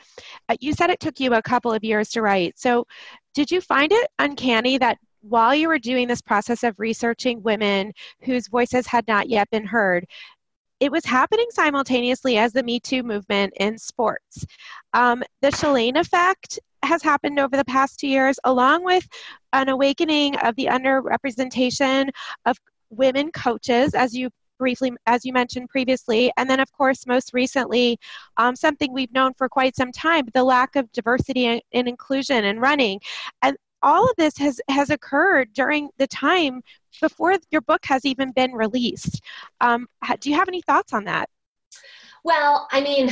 uh, 0.47 0.55
you 0.59 0.73
said 0.73 0.89
it 0.89 0.99
took 0.99 1.19
you 1.19 1.33
a 1.33 1.41
couple 1.41 1.73
of 1.73 1.83
years 1.83 2.09
to 2.11 2.21
write. 2.21 2.57
So, 2.57 2.85
did 3.33 3.49
you 3.49 3.61
find 3.61 3.91
it 3.91 4.07
uncanny 4.19 4.77
that 4.77 4.99
while 5.21 5.55
you 5.55 5.67
were 5.67 5.79
doing 5.79 6.07
this 6.07 6.21
process 6.21 6.63
of 6.63 6.75
researching 6.77 7.41
women 7.41 7.93
whose 8.21 8.47
voices 8.47 8.85
had 8.85 9.07
not 9.07 9.27
yet 9.27 9.49
been 9.49 9.65
heard, 9.65 10.05
it 10.79 10.91
was 10.91 11.05
happening 11.05 11.47
simultaneously 11.49 12.37
as 12.37 12.53
the 12.53 12.61
Me 12.61 12.79
Too 12.79 13.03
movement 13.03 13.53
in 13.59 13.77
sports. 13.77 14.45
Um, 14.93 15.23
the 15.41 15.47
Shalane 15.47 15.97
effect 15.97 16.59
has 16.83 17.01
happened 17.01 17.39
over 17.39 17.57
the 17.57 17.65
past 17.65 17.99
two 17.99 18.07
years, 18.07 18.37
along 18.43 18.83
with 18.83 19.07
an 19.53 19.69
awakening 19.69 20.35
of 20.37 20.55
the 20.55 20.65
underrepresentation 20.65 22.09
of 22.45 22.57
women 22.89 23.31
coaches, 23.31 23.93
as 23.93 24.13
you 24.13 24.29
briefly, 24.59 24.93
as 25.07 25.25
you 25.25 25.33
mentioned 25.33 25.67
previously, 25.69 26.31
and 26.37 26.49
then, 26.49 26.59
of 26.59 26.71
course, 26.71 27.05
most 27.07 27.33
recently, 27.33 27.97
um, 28.37 28.55
something 28.55 28.93
we've 28.93 29.13
known 29.13 29.33
for 29.33 29.49
quite 29.49 29.75
some 29.75 29.91
time, 29.91 30.25
the 30.33 30.43
lack 30.43 30.75
of 30.75 30.91
diversity 30.91 31.47
and, 31.47 31.61
and 31.73 31.87
inclusion 31.87 32.45
in 32.45 32.59
running. 32.59 32.99
And 33.41 33.57
all 33.81 34.05
of 34.05 34.15
this 34.17 34.37
has 34.37 34.61
has 34.69 34.89
occurred 34.89 35.51
during 35.53 35.89
the 35.97 36.07
time 36.07 36.61
before 37.01 37.35
your 37.51 37.61
book 37.61 37.81
has 37.85 38.05
even 38.05 38.31
been 38.31 38.53
released. 38.53 39.21
Um, 39.59 39.87
do 40.19 40.29
you 40.29 40.37
have 40.37 40.47
any 40.47 40.61
thoughts 40.61 40.93
on 40.93 41.03
that? 41.05 41.29
Well, 42.23 42.67
I 42.71 42.79
mean, 42.79 43.11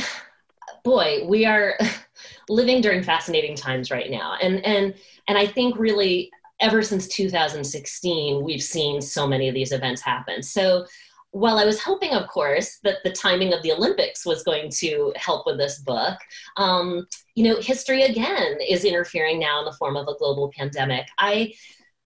boy, 0.84 1.26
we 1.26 1.44
are 1.44 1.76
living 2.48 2.80
during 2.80 3.02
fascinating 3.02 3.56
times 3.56 3.90
right 3.90 4.10
now, 4.10 4.36
and 4.40 4.64
and 4.64 4.94
and 5.28 5.38
I 5.38 5.46
think 5.46 5.78
really 5.78 6.30
ever 6.60 6.82
since 6.82 7.08
2016 7.08 8.44
we've 8.44 8.62
seen 8.62 9.00
so 9.00 9.26
many 9.26 9.48
of 9.48 9.54
these 9.54 9.72
events 9.72 10.00
happen. 10.00 10.42
So 10.42 10.86
while 11.32 11.58
I 11.58 11.64
was 11.64 11.82
hoping, 11.82 12.10
of 12.10 12.28
course, 12.28 12.78
that 12.84 12.98
the 13.04 13.10
timing 13.10 13.54
of 13.54 13.62
the 13.62 13.72
Olympics 13.72 14.24
was 14.26 14.42
going 14.42 14.70
to 14.78 15.12
help 15.16 15.46
with 15.46 15.56
this 15.56 15.78
book, 15.78 16.18
um, 16.58 17.06
you 17.34 17.44
know, 17.44 17.60
history 17.60 18.02
again 18.02 18.58
is 18.68 18.84
interfering 18.84 19.40
now 19.40 19.60
in 19.60 19.64
the 19.64 19.72
form 19.72 19.96
of 19.96 20.06
a 20.08 20.14
global 20.18 20.52
pandemic. 20.56 21.06
I 21.18 21.54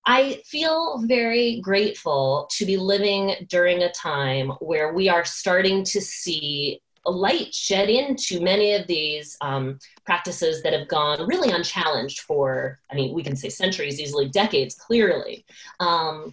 I 0.09 0.41
feel 0.47 1.03
very 1.07 1.61
grateful 1.61 2.49
to 2.53 2.65
be 2.65 2.77
living 2.77 3.35
during 3.49 3.83
a 3.83 3.91
time 3.91 4.51
where 4.61 4.95
we 4.95 5.09
are 5.09 5.25
starting 5.25 5.83
to 5.83 6.01
see 6.01 6.81
light 7.11 7.55
shed 7.55 7.89
into 7.89 8.41
many 8.41 8.75
of 8.75 8.87
these 8.87 9.37
um, 9.41 9.79
practices 10.05 10.63
that 10.63 10.73
have 10.73 10.89
gone 10.89 11.27
really 11.27 11.51
unchallenged 11.51 12.21
for, 12.21 12.79
I 12.91 12.95
mean, 12.95 13.15
we 13.15 13.23
can 13.23 13.37
say 13.37 13.49
centuries, 13.49 14.01
easily 14.01 14.29
decades, 14.29 14.75
clearly. 14.75 15.45
Um, 15.81 16.33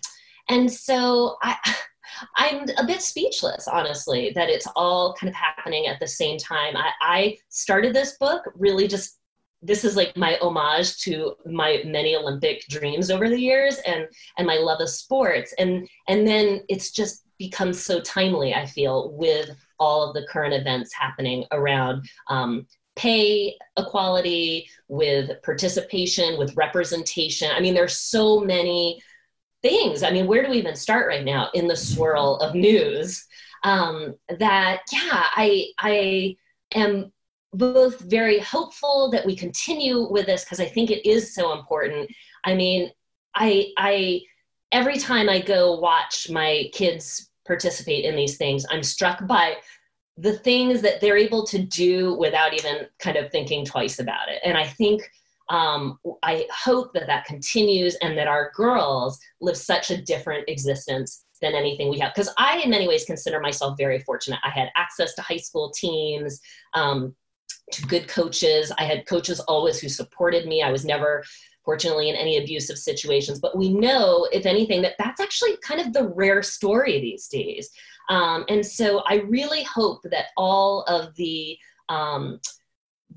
and 0.49 0.71
so 0.71 1.37
I, 1.41 1.57
I'm 2.35 2.67
a 2.77 2.85
bit 2.85 3.01
speechless, 3.01 3.67
honestly, 3.67 4.31
that 4.35 4.49
it's 4.49 4.67
all 4.75 5.13
kind 5.15 5.29
of 5.29 5.35
happening 5.35 5.87
at 5.87 5.99
the 5.99 6.07
same 6.07 6.37
time. 6.37 6.77
I, 6.77 6.91
I 7.01 7.37
started 7.49 7.93
this 7.93 8.17
book 8.17 8.43
really 8.55 8.87
just 8.87 9.19
this 9.63 9.85
is 9.85 9.95
like 9.95 10.15
my 10.17 10.37
homage 10.41 10.97
to 10.99 11.35
my 11.45 11.81
many 11.85 12.15
olympic 12.15 12.67
dreams 12.67 13.09
over 13.09 13.29
the 13.29 13.39
years 13.39 13.77
and 13.87 14.07
and 14.37 14.45
my 14.45 14.55
love 14.55 14.81
of 14.81 14.89
sports 14.89 15.53
and 15.57 15.87
and 16.09 16.27
then 16.27 16.61
it's 16.67 16.91
just 16.91 17.23
become 17.39 17.73
so 17.73 17.99
timely 18.01 18.53
i 18.53 18.65
feel 18.65 19.11
with 19.13 19.49
all 19.83 20.07
of 20.07 20.13
the 20.13 20.25
current 20.27 20.53
events 20.53 20.93
happening 20.93 21.45
around 21.51 22.05
um, 22.29 22.65
pay 22.95 23.55
equality 23.77 24.67
with 24.87 25.29
participation 25.43 26.37
with 26.37 26.55
representation 26.55 27.49
i 27.53 27.59
mean 27.59 27.73
there's 27.73 27.97
so 27.97 28.39
many 28.39 29.01
things. 29.63 30.03
I 30.03 30.11
mean, 30.11 30.27
where 30.27 30.43
do 30.43 30.51
we 30.51 30.57
even 30.57 30.75
start 30.75 31.07
right 31.07 31.23
now 31.23 31.49
in 31.55 31.67
the 31.67 31.75
swirl 31.75 32.35
of 32.35 32.53
news? 32.53 33.25
Um, 33.63 34.13
that 34.37 34.81
yeah, 34.91 35.25
I 35.31 35.67
I 35.79 36.35
am 36.75 37.11
both 37.53 37.99
very 38.01 38.39
hopeful 38.39 39.09
that 39.11 39.25
we 39.25 39.35
continue 39.35 40.07
with 40.11 40.25
this 40.25 40.43
because 40.43 40.59
I 40.59 40.65
think 40.65 40.91
it 40.91 41.07
is 41.09 41.33
so 41.33 41.57
important. 41.57 42.11
I 42.43 42.53
mean, 42.53 42.91
I 43.33 43.71
I 43.77 44.21
every 44.71 44.97
time 44.97 45.29
I 45.29 45.39
go 45.39 45.79
watch 45.79 46.29
my 46.29 46.69
kids 46.73 47.29
participate 47.45 48.05
in 48.05 48.15
these 48.15 48.37
things, 48.37 48.65
I'm 48.69 48.83
struck 48.83 49.25
by 49.27 49.57
the 50.17 50.37
things 50.37 50.81
that 50.81 51.01
they're 51.01 51.17
able 51.17 51.45
to 51.47 51.59
do 51.59 52.13
without 52.15 52.53
even 52.53 52.87
kind 52.99 53.17
of 53.17 53.31
thinking 53.31 53.65
twice 53.65 53.99
about 53.99 54.29
it. 54.29 54.39
And 54.43 54.57
I 54.57 54.67
think 54.67 55.09
um, 55.49 55.99
I 56.21 56.47
hope 56.51 56.93
that 56.93 57.07
that 57.07 57.25
continues 57.25 57.95
and 57.95 58.17
that 58.17 58.27
our 58.27 58.51
girls 58.55 59.19
live 59.41 59.57
such 59.57 59.91
a 59.91 60.01
different 60.01 60.47
existence 60.47 61.25
than 61.41 61.53
anything 61.53 61.89
we 61.89 61.99
have. 61.99 62.13
Because 62.13 62.33
I, 62.37 62.59
in 62.59 62.69
many 62.69 62.87
ways, 62.87 63.05
consider 63.05 63.39
myself 63.39 63.75
very 63.77 63.99
fortunate. 63.99 64.39
I 64.43 64.49
had 64.49 64.69
access 64.77 65.13
to 65.15 65.21
high 65.21 65.37
school 65.37 65.71
teams, 65.71 66.39
um, 66.73 67.15
to 67.71 67.81
good 67.87 68.07
coaches. 68.07 68.71
I 68.77 68.85
had 68.85 69.05
coaches 69.05 69.39
always 69.41 69.79
who 69.79 69.89
supported 69.89 70.47
me. 70.47 70.61
I 70.61 70.71
was 70.71 70.85
never, 70.85 71.23
fortunately, 71.63 72.09
in 72.09 72.15
any 72.15 72.37
abusive 72.37 72.77
situations. 72.77 73.39
But 73.39 73.57
we 73.57 73.73
know, 73.73 74.27
if 74.31 74.45
anything, 74.45 74.81
that 74.81 74.95
that's 74.97 75.21
actually 75.21 75.57
kind 75.57 75.81
of 75.81 75.93
the 75.93 76.07
rare 76.09 76.43
story 76.43 76.99
these 76.99 77.27
days. 77.27 77.69
Um, 78.09 78.45
and 78.49 78.65
so 78.65 79.03
I 79.07 79.15
really 79.27 79.63
hope 79.63 80.01
that 80.03 80.27
all 80.37 80.83
of 80.83 81.15
the 81.15 81.57
um, 81.89 82.39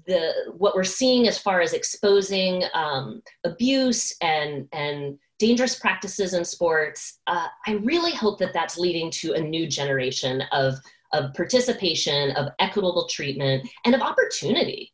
the 0.07 0.33
what 0.57 0.75
we're 0.75 0.85
seeing 0.85 1.27
as 1.27 1.39
far 1.39 1.61
as 1.61 1.73
exposing 1.73 2.65
um, 2.75 3.23
abuse 3.45 4.15
and 4.21 4.69
and 4.73 5.19
dangerous 5.39 5.79
practices 5.79 6.35
in 6.35 6.45
sports, 6.45 7.21
uh, 7.27 7.49
I 7.67 7.73
really 7.73 8.13
hope 8.13 8.39
that 8.39 8.55
that's 8.55 8.79
leading 8.79 9.11
to 9.13 9.35
a 9.35 9.41
new 9.41 9.67
generation 9.67 10.43
of 10.53 10.75
of 11.13 11.35
participation, 11.35 12.33
of 12.33 12.49
equitable 12.59 13.09
treatment, 13.09 13.69
and 13.85 13.95
of 13.95 14.03
opportunity. 14.03 14.93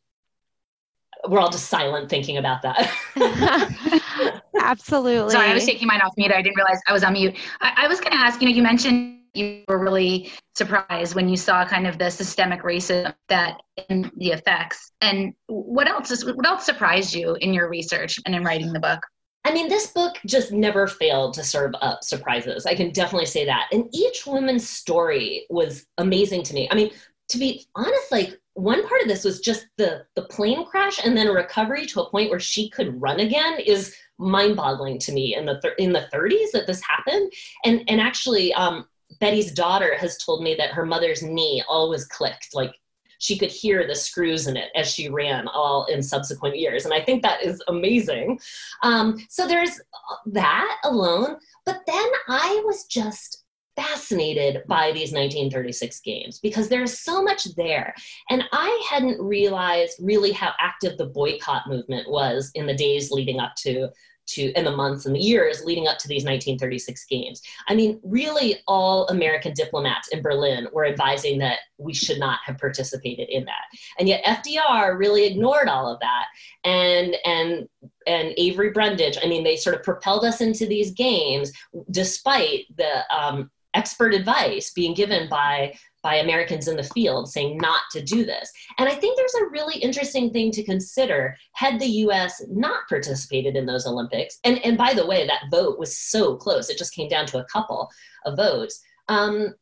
We're 1.27 1.39
all 1.39 1.49
just 1.49 1.67
silent 1.69 2.09
thinking 2.09 2.37
about 2.37 2.61
that. 2.63 2.91
Absolutely. 4.59 5.31
Sorry, 5.31 5.49
I 5.49 5.53
was 5.53 5.65
taking 5.65 5.87
mine 5.87 6.01
off 6.01 6.13
mute. 6.17 6.31
I 6.31 6.41
didn't 6.41 6.55
realize 6.55 6.79
I 6.87 6.93
was 6.93 7.03
on 7.03 7.13
mute. 7.13 7.35
I, 7.61 7.85
I 7.85 7.87
was 7.87 7.99
going 7.99 8.11
to 8.11 8.17
ask. 8.17 8.41
You 8.41 8.49
know, 8.49 8.55
you 8.55 8.63
mentioned 8.63 9.19
you 9.33 9.63
were 9.67 9.79
really 9.79 10.31
surprised 10.55 11.15
when 11.15 11.27
you 11.27 11.37
saw 11.37 11.65
kind 11.65 11.87
of 11.87 11.97
the 11.97 12.09
systemic 12.09 12.61
racism 12.61 13.13
that 13.29 13.57
in 13.89 14.11
the 14.17 14.29
effects 14.29 14.91
and 15.01 15.33
what 15.47 15.87
else 15.87 16.11
is, 16.11 16.23
what 16.23 16.45
else 16.45 16.65
surprised 16.65 17.15
you 17.15 17.35
in 17.41 17.53
your 17.53 17.67
research 17.67 18.19
and 18.25 18.35
in 18.35 18.43
writing 18.43 18.71
the 18.71 18.79
book 18.79 18.99
I 19.45 19.53
mean, 19.53 19.67
this 19.67 19.87
book 19.87 20.15
just 20.25 20.51
never 20.51 20.87
failed 20.87 21.33
to 21.33 21.43
serve 21.43 21.73
up 21.81 22.03
surprises. 22.03 22.65
I 22.65 22.75
can 22.75 22.91
definitely 22.91 23.25
say 23.25 23.45
that. 23.45 23.67
And 23.73 23.89
each 23.93 24.25
woman's 24.25 24.69
story 24.69 25.45
was 25.49 25.85
amazing 25.97 26.43
to 26.43 26.53
me. 26.53 26.69
I 26.71 26.75
mean, 26.75 26.91
to 27.29 27.37
be 27.37 27.65
honest, 27.75 28.11
like 28.11 28.39
one 28.55 28.87
part 28.87 29.01
of 29.01 29.07
this 29.07 29.23
was 29.23 29.39
just 29.39 29.67
the 29.77 30.05
the 30.15 30.23
plane 30.23 30.65
crash 30.65 31.03
and 31.03 31.17
then 31.17 31.27
recovery 31.27 31.85
to 31.87 32.01
a 32.01 32.09
point 32.09 32.29
where 32.29 32.39
she 32.39 32.69
could 32.69 33.01
run 33.01 33.19
again 33.19 33.59
is 33.59 33.95
mind-boggling 34.19 34.99
to 34.99 35.11
me 35.11 35.35
in 35.35 35.45
the 35.45 35.59
th- 35.59 35.73
in 35.77 35.91
the 35.91 36.07
30s 36.13 36.51
that 36.53 36.67
this 36.67 36.81
happened. 36.81 37.31
And 37.65 37.83
and 37.87 37.99
actually 37.99 38.53
um, 38.53 38.85
betty's 39.19 39.51
daughter 39.51 39.95
has 39.97 40.17
told 40.17 40.43
me 40.43 40.55
that 40.55 40.71
her 40.71 40.85
mother's 40.85 41.23
knee 41.23 41.63
always 41.67 42.05
clicked 42.05 42.49
like 42.53 42.73
she 43.19 43.37
could 43.37 43.51
hear 43.51 43.87
the 43.87 43.95
screws 43.95 44.47
in 44.47 44.57
it 44.57 44.69
as 44.75 44.91
she 44.91 45.07
ran 45.07 45.47
all 45.47 45.85
in 45.85 46.03
subsequent 46.03 46.57
years. 46.57 46.85
And 46.85 46.93
i 46.93 47.01
think 47.01 47.23
that 47.23 47.41
is 47.41 47.61
amazing. 47.67 48.39
Um, 48.83 49.17
so 49.29 49.47
there's 49.47 49.81
that 50.27 50.77
alone. 50.83 51.37
But 51.65 51.81
then 51.87 52.09
i 52.27 52.61
was 52.65 52.85
just 52.85 53.42
fascinated 53.75 54.63
by 54.67 54.91
these 54.91 55.11
1936 55.11 55.99
games 56.01 56.39
because 56.39 56.69
there's 56.69 56.99
so 56.99 57.23
much 57.23 57.45
there. 57.55 57.93
And 58.29 58.43
I 58.51 58.85
hadn't 58.89 59.21
realized 59.21 59.97
really 60.01 60.31
how 60.31 60.51
active 60.59 60.97
the 60.97 61.07
boycott 61.07 61.67
movement 61.67 62.09
was 62.09 62.51
in 62.55 62.65
the 62.65 62.75
days 62.75 63.11
leading 63.11 63.39
up 63.39 63.55
to 63.57 63.89
to 64.25 64.51
in 64.53 64.63
the 64.63 64.71
months 64.71 65.05
and 65.05 65.15
the 65.15 65.19
years 65.19 65.63
leading 65.65 65.87
up 65.87 65.97
to 65.97 66.07
these 66.07 66.23
1936 66.23 67.05
games. 67.05 67.41
I 67.67 67.75
mean, 67.75 67.99
really 68.03 68.57
all 68.67 69.07
American 69.07 69.53
diplomats 69.53 70.09
in 70.09 70.21
Berlin 70.21 70.67
were 70.71 70.85
advising 70.85 71.39
that 71.39 71.59
we 71.77 71.93
should 71.93 72.19
not 72.19 72.39
have 72.45 72.57
participated 72.57 73.29
in 73.29 73.45
that. 73.45 73.65
And 73.99 74.07
yet 74.07 74.23
FDR 74.23 74.97
really 74.97 75.25
ignored 75.25 75.67
all 75.67 75.91
of 75.91 75.99
that. 75.99 76.25
And 76.63 77.15
and 77.25 77.67
and 78.07 78.33
Avery 78.37 78.71
Brundage, 78.71 79.17
I 79.21 79.27
mean, 79.27 79.43
they 79.43 79.55
sort 79.55 79.75
of 79.75 79.83
propelled 79.83 80.25
us 80.25 80.41
into 80.41 80.65
these 80.65 80.91
games 80.91 81.51
despite 81.91 82.65
the 82.77 83.03
um, 83.15 83.49
expert 83.73 84.13
advice 84.13 84.71
being 84.71 84.93
given 84.93 85.27
by 85.29 85.73
by 86.03 86.15
Americans 86.15 86.67
in 86.67 86.75
the 86.75 86.83
field 86.83 87.31
saying 87.31 87.57
not 87.57 87.81
to 87.91 88.03
do 88.03 88.25
this. 88.25 88.51
And 88.77 88.89
I 88.89 88.93
think 88.93 89.15
there's 89.15 89.33
a 89.35 89.49
really 89.49 89.77
interesting 89.77 90.31
thing 90.31 90.51
to 90.51 90.63
consider 90.63 91.35
had 91.53 91.79
the 91.79 91.87
US 91.87 92.43
not 92.49 92.87
participated 92.89 93.55
in 93.55 93.65
those 93.65 93.87
Olympics. 93.87 94.39
And, 94.43 94.59
and 94.65 94.77
by 94.77 94.93
the 94.93 95.07
way, 95.07 95.25
that 95.25 95.49
vote 95.49 95.79
was 95.79 95.97
so 95.97 96.35
close, 96.35 96.69
it 96.69 96.77
just 96.77 96.93
came 96.93 97.07
down 97.07 97.25
to 97.27 97.39
a 97.39 97.45
couple 97.45 97.89
of 98.25 98.35
votes. 98.35 98.81
Um, 99.07 99.55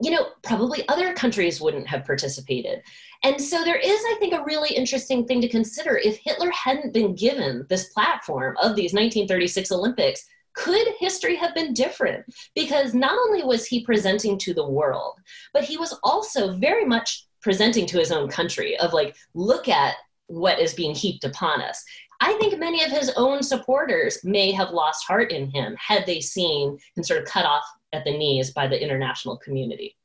you 0.00 0.12
know, 0.12 0.28
probably 0.44 0.88
other 0.88 1.12
countries 1.12 1.60
wouldn't 1.60 1.88
have 1.88 2.06
participated. 2.06 2.80
And 3.24 3.40
so 3.40 3.64
there 3.64 3.78
is, 3.78 4.00
I 4.00 4.16
think, 4.20 4.32
a 4.32 4.44
really 4.44 4.72
interesting 4.72 5.26
thing 5.26 5.40
to 5.40 5.48
consider. 5.48 5.96
If 5.96 6.18
Hitler 6.18 6.52
hadn't 6.52 6.94
been 6.94 7.16
given 7.16 7.66
this 7.68 7.92
platform 7.92 8.56
of 8.62 8.76
these 8.76 8.92
1936 8.92 9.72
Olympics, 9.72 10.24
could 10.58 10.88
history 10.98 11.36
have 11.36 11.54
been 11.54 11.72
different? 11.72 12.24
Because 12.54 12.92
not 12.92 13.16
only 13.26 13.44
was 13.44 13.66
he 13.66 13.84
presenting 13.84 14.36
to 14.38 14.52
the 14.52 14.68
world, 14.68 15.14
but 15.52 15.64
he 15.64 15.76
was 15.76 15.98
also 16.02 16.56
very 16.56 16.84
much 16.84 17.26
presenting 17.40 17.86
to 17.86 17.98
his 17.98 18.10
own 18.10 18.28
country 18.28 18.76
of 18.78 18.92
like, 18.92 19.16
look 19.34 19.68
at 19.68 19.94
what 20.26 20.58
is 20.58 20.74
being 20.74 20.94
heaped 20.94 21.24
upon 21.24 21.62
us. 21.62 21.82
I 22.20 22.34
think 22.34 22.58
many 22.58 22.82
of 22.82 22.90
his 22.90 23.12
own 23.16 23.42
supporters 23.42 24.18
may 24.24 24.50
have 24.50 24.70
lost 24.70 25.06
heart 25.06 25.30
in 25.30 25.48
him 25.50 25.76
had 25.78 26.04
they 26.04 26.20
seen 26.20 26.76
him 26.96 27.04
sort 27.04 27.22
of 27.22 27.28
cut 27.28 27.46
off 27.46 27.64
at 27.92 28.04
the 28.04 28.18
knees 28.18 28.50
by 28.50 28.66
the 28.66 28.82
international 28.82 29.36
community. 29.36 29.96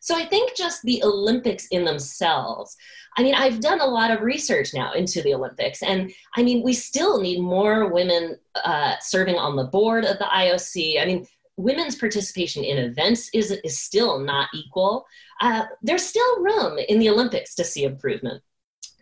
So 0.00 0.16
I 0.16 0.24
think 0.24 0.56
just 0.56 0.82
the 0.82 1.02
Olympics 1.04 1.66
in 1.68 1.84
themselves. 1.84 2.76
I 3.16 3.22
mean, 3.22 3.34
I've 3.34 3.60
done 3.60 3.80
a 3.80 3.86
lot 3.86 4.10
of 4.10 4.22
research 4.22 4.72
now 4.72 4.92
into 4.92 5.22
the 5.22 5.34
Olympics, 5.34 5.82
and 5.82 6.12
I 6.36 6.42
mean, 6.42 6.62
we 6.62 6.72
still 6.72 7.20
need 7.20 7.40
more 7.40 7.92
women 7.92 8.38
uh, 8.64 8.94
serving 9.00 9.36
on 9.36 9.56
the 9.56 9.64
board 9.64 10.04
of 10.04 10.18
the 10.18 10.24
IOC. 10.24 11.00
I 11.00 11.04
mean, 11.04 11.26
women's 11.56 11.96
participation 11.96 12.64
in 12.64 12.78
events 12.78 13.28
is, 13.34 13.50
is 13.64 13.80
still 13.80 14.18
not 14.18 14.48
equal. 14.54 15.04
Uh, 15.40 15.64
there's 15.82 16.04
still 16.04 16.42
room 16.42 16.78
in 16.88 16.98
the 16.98 17.10
Olympics 17.10 17.54
to 17.56 17.64
see 17.64 17.84
improvement. 17.84 18.42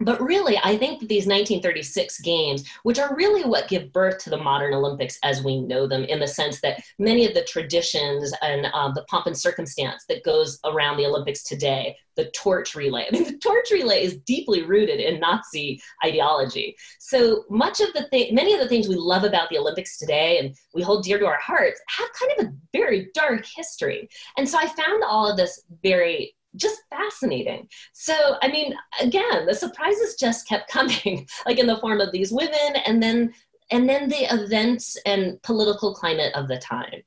But 0.00 0.20
really, 0.20 0.58
I 0.62 0.76
think 0.76 1.00
that 1.00 1.08
these 1.08 1.26
1936 1.26 2.20
games, 2.20 2.64
which 2.82 2.98
are 2.98 3.16
really 3.16 3.44
what 3.44 3.68
give 3.68 3.92
birth 3.92 4.18
to 4.18 4.30
the 4.30 4.36
modern 4.36 4.74
Olympics 4.74 5.18
as 5.22 5.42
we 5.42 5.60
know 5.60 5.86
them, 5.86 6.04
in 6.04 6.20
the 6.20 6.26
sense 6.26 6.60
that 6.60 6.80
many 6.98 7.26
of 7.26 7.34
the 7.34 7.44
traditions 7.44 8.32
and 8.42 8.66
um, 8.72 8.92
the 8.94 9.04
pomp 9.04 9.26
and 9.26 9.36
circumstance 9.36 10.04
that 10.08 10.24
goes 10.24 10.58
around 10.64 10.96
the 10.96 11.06
Olympics 11.06 11.42
today, 11.42 11.96
the 12.16 12.30
torch 12.30 12.74
relay, 12.74 13.06
I 13.08 13.10
mean, 13.12 13.24
the 13.24 13.38
torch 13.38 13.70
relay 13.70 14.04
is 14.04 14.18
deeply 14.18 14.62
rooted 14.62 15.00
in 15.00 15.20
Nazi 15.20 15.80
ideology. 16.04 16.76
So 16.98 17.44
much 17.50 17.80
of 17.80 17.92
the 17.92 18.08
many 18.32 18.54
of 18.54 18.60
the 18.60 18.68
things 18.68 18.88
we 18.88 18.96
love 18.96 19.24
about 19.24 19.48
the 19.48 19.58
Olympics 19.58 19.98
today 19.98 20.38
and 20.38 20.54
we 20.74 20.82
hold 20.82 21.04
dear 21.04 21.18
to 21.18 21.26
our 21.26 21.40
hearts 21.40 21.80
have 21.88 22.08
kind 22.18 22.32
of 22.38 22.46
a 22.46 22.56
very 22.72 23.10
dark 23.14 23.44
history. 23.56 24.08
And 24.36 24.48
so 24.48 24.58
I 24.58 24.66
found 24.66 25.02
all 25.04 25.30
of 25.30 25.36
this 25.36 25.62
very 25.82 26.34
just 26.58 26.80
fascinating. 26.90 27.68
So, 27.92 28.14
I 28.42 28.48
mean, 28.48 28.74
again, 29.00 29.46
the 29.46 29.54
surprises 29.54 30.16
just 30.18 30.46
kept 30.48 30.70
coming, 30.70 31.26
like 31.46 31.58
in 31.58 31.66
the 31.66 31.78
form 31.78 32.00
of 32.00 32.12
these 32.12 32.32
women 32.32 32.76
and 32.86 33.02
then 33.02 33.32
and 33.70 33.86
then 33.86 34.08
the 34.08 34.34
events 34.34 34.96
and 35.04 35.40
political 35.42 35.94
climate 35.94 36.34
of 36.34 36.48
the 36.48 36.58
time. 36.58 37.02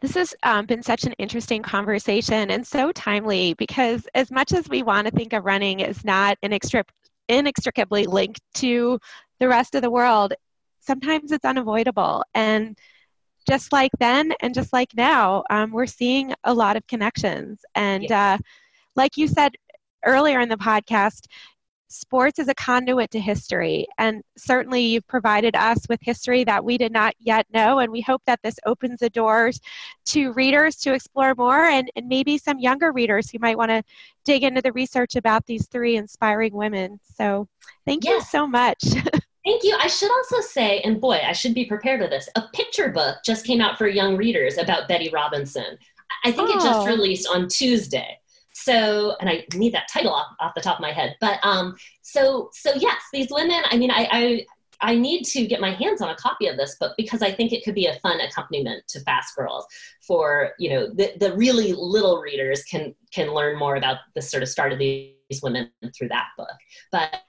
This 0.00 0.14
has 0.14 0.34
um, 0.42 0.66
been 0.66 0.82
such 0.82 1.04
an 1.04 1.12
interesting 1.14 1.62
conversation 1.62 2.50
and 2.50 2.64
so 2.66 2.92
timely 2.92 3.54
because, 3.54 4.06
as 4.14 4.30
much 4.30 4.52
as 4.52 4.68
we 4.68 4.82
want 4.82 5.06
to 5.06 5.10
think 5.10 5.32
of 5.32 5.44
running 5.44 5.82
as 5.82 6.04
not 6.04 6.38
inextricably 7.28 8.06
linked 8.06 8.40
to 8.54 9.00
the 9.40 9.48
rest 9.48 9.74
of 9.74 9.82
the 9.82 9.90
world, 9.90 10.34
sometimes 10.80 11.32
it's 11.32 11.44
unavoidable. 11.44 12.22
And 12.34 12.78
just 13.48 13.72
like 13.72 13.92
then 13.98 14.32
and 14.40 14.54
just 14.54 14.72
like 14.72 14.90
now, 14.94 15.44
um, 15.50 15.70
we're 15.70 15.86
seeing 15.86 16.34
a 16.44 16.52
lot 16.52 16.76
of 16.76 16.86
connections. 16.86 17.60
And 17.74 18.04
yes. 18.04 18.10
uh, 18.10 18.38
like 18.94 19.16
you 19.16 19.28
said 19.28 19.52
earlier 20.04 20.40
in 20.40 20.48
the 20.48 20.56
podcast, 20.56 21.26
sports 21.88 22.38
is 22.38 22.48
a 22.48 22.54
conduit 22.54 23.10
to 23.12 23.20
history. 23.20 23.86
And 23.98 24.22
certainly 24.36 24.80
you've 24.80 25.06
provided 25.06 25.54
us 25.54 25.78
with 25.88 26.00
history 26.02 26.44
that 26.44 26.64
we 26.64 26.78
did 26.78 26.92
not 26.92 27.14
yet 27.20 27.46
know. 27.52 27.78
And 27.78 27.92
we 27.92 28.00
hope 28.00 28.22
that 28.26 28.40
this 28.42 28.56
opens 28.66 29.00
the 29.00 29.10
doors 29.10 29.60
to 30.06 30.32
readers 30.32 30.76
to 30.76 30.92
explore 30.92 31.34
more 31.36 31.64
and, 31.64 31.90
and 31.96 32.08
maybe 32.08 32.38
some 32.38 32.58
younger 32.58 32.92
readers 32.92 33.30
who 33.30 33.38
might 33.38 33.58
want 33.58 33.70
to 33.70 33.82
dig 34.24 34.42
into 34.42 34.62
the 34.62 34.72
research 34.72 35.16
about 35.16 35.46
these 35.46 35.68
three 35.68 35.96
inspiring 35.96 36.54
women. 36.54 36.98
So 37.14 37.48
thank 37.84 38.04
you 38.04 38.20
so 38.22 38.46
much. 38.46 38.82
Thank 39.46 39.62
you. 39.62 39.76
I 39.80 39.86
should 39.86 40.10
also 40.10 40.40
say, 40.40 40.80
and 40.80 41.00
boy, 41.00 41.20
I 41.24 41.30
should 41.30 41.54
be 41.54 41.64
prepared 41.64 42.00
with 42.00 42.10
this. 42.10 42.28
A 42.34 42.42
picture 42.52 42.88
book 42.88 43.18
just 43.24 43.46
came 43.46 43.60
out 43.60 43.78
for 43.78 43.86
young 43.86 44.16
readers 44.16 44.58
about 44.58 44.88
Betty 44.88 45.08
Robinson. 45.10 45.78
I 46.24 46.32
think 46.32 46.50
oh. 46.50 46.58
it 46.58 46.62
just 46.62 46.80
oh. 46.80 46.86
released 46.86 47.28
on 47.32 47.46
Tuesday. 47.46 48.18
So, 48.52 49.14
and 49.20 49.30
I 49.30 49.46
need 49.54 49.72
that 49.74 49.86
title 49.88 50.12
off, 50.12 50.34
off 50.40 50.54
the 50.56 50.60
top 50.60 50.78
of 50.78 50.82
my 50.82 50.90
head. 50.90 51.14
But 51.20 51.38
um, 51.44 51.76
so 52.02 52.50
so 52.54 52.72
yes, 52.74 53.00
these 53.12 53.28
women. 53.30 53.62
I 53.70 53.76
mean, 53.76 53.92
I, 53.92 54.08
I 54.10 54.46
I 54.80 54.94
need 54.96 55.22
to 55.26 55.46
get 55.46 55.60
my 55.60 55.70
hands 55.70 56.02
on 56.02 56.10
a 56.10 56.16
copy 56.16 56.48
of 56.48 56.56
this 56.56 56.76
book 56.80 56.94
because 56.96 57.22
I 57.22 57.30
think 57.30 57.52
it 57.52 57.62
could 57.64 57.74
be 57.74 57.86
a 57.86 57.94
fun 58.00 58.20
accompaniment 58.20 58.88
to 58.88 59.00
Fast 59.00 59.36
Girls 59.36 59.64
for 60.04 60.54
you 60.58 60.70
know 60.70 60.92
the, 60.92 61.12
the 61.18 61.36
really 61.36 61.72
little 61.72 62.20
readers 62.20 62.64
can 62.64 62.96
can 63.12 63.32
learn 63.32 63.56
more 63.56 63.76
about 63.76 63.98
the 64.16 64.22
sort 64.22 64.42
of 64.42 64.48
start 64.48 64.72
of 64.72 64.80
these 64.80 65.12
women 65.40 65.70
through 65.96 66.08
that 66.08 66.28
book. 66.36 66.56
But 66.90 67.20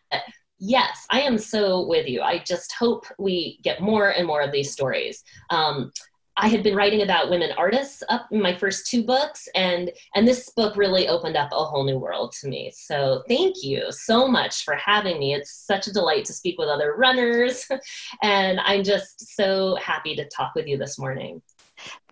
yes, 0.60 1.06
I 1.10 1.22
am 1.22 1.38
so 1.38 1.86
with 1.88 2.08
you. 2.08 2.22
I 2.22 2.40
just 2.40 2.74
hope 2.74 3.06
we 3.18 3.60
get 3.64 3.82
more 3.82 4.10
and 4.10 4.26
more 4.26 4.42
of 4.42 4.52
these 4.52 4.72
stories. 4.72 5.24
Um, 5.50 5.92
I 6.40 6.50
had 6.50 6.62
been 6.62 6.76
writing 6.76 7.02
about 7.02 7.32
women 7.32 7.52
artists 7.58 8.04
up 8.10 8.28
in 8.32 8.40
my 8.40 8.56
first 8.56 8.86
two 8.86 9.04
books, 9.04 9.50
and 9.56 9.92
and 10.14 10.28
this 10.28 10.52
book 10.52 10.78
really 10.78 11.08
opened 11.08 11.36
up 11.36 11.50
a 11.52 11.66
whole 11.66 11.84
new 11.84 11.98
world 11.98 12.32
to 12.42 12.48
me. 12.48 12.72
So 12.76 13.24
thank 13.28 13.64
you 13.64 13.86
so 13.90 14.28
much 14.28 14.64
for 14.64 14.76
having 14.76 15.20
me. 15.20 15.34
It's 15.34 15.66
such 15.66 15.88
a 15.88 15.94
delight 15.94 16.26
to 16.26 16.34
speak 16.34 16.60
with 16.60 16.70
other 16.70 16.94
runners, 16.96 17.68
and 18.22 18.60
I'm 18.60 18.84
just 18.84 19.36
so 19.36 19.76
happy 19.78 20.16
to 20.16 20.30
talk 20.30 20.54
with 20.56 20.68
you 20.68 20.78
this 20.78 21.00
morning. 21.00 21.42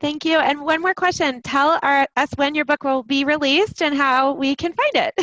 Thank 0.02 0.26
you. 0.26 0.38
And 0.40 0.62
one 0.62 0.82
more 0.82 0.94
question. 0.94 1.42
Tell 1.42 1.80
our, 1.82 2.06
us 2.18 2.30
when 2.36 2.54
your 2.54 2.66
book 2.66 2.84
will 2.84 3.04
be 3.04 3.24
released 3.24 3.82
and 3.82 3.96
how 3.96 4.34
we 4.34 4.54
can 4.54 4.74
find 4.74 4.92
it. 4.94 5.14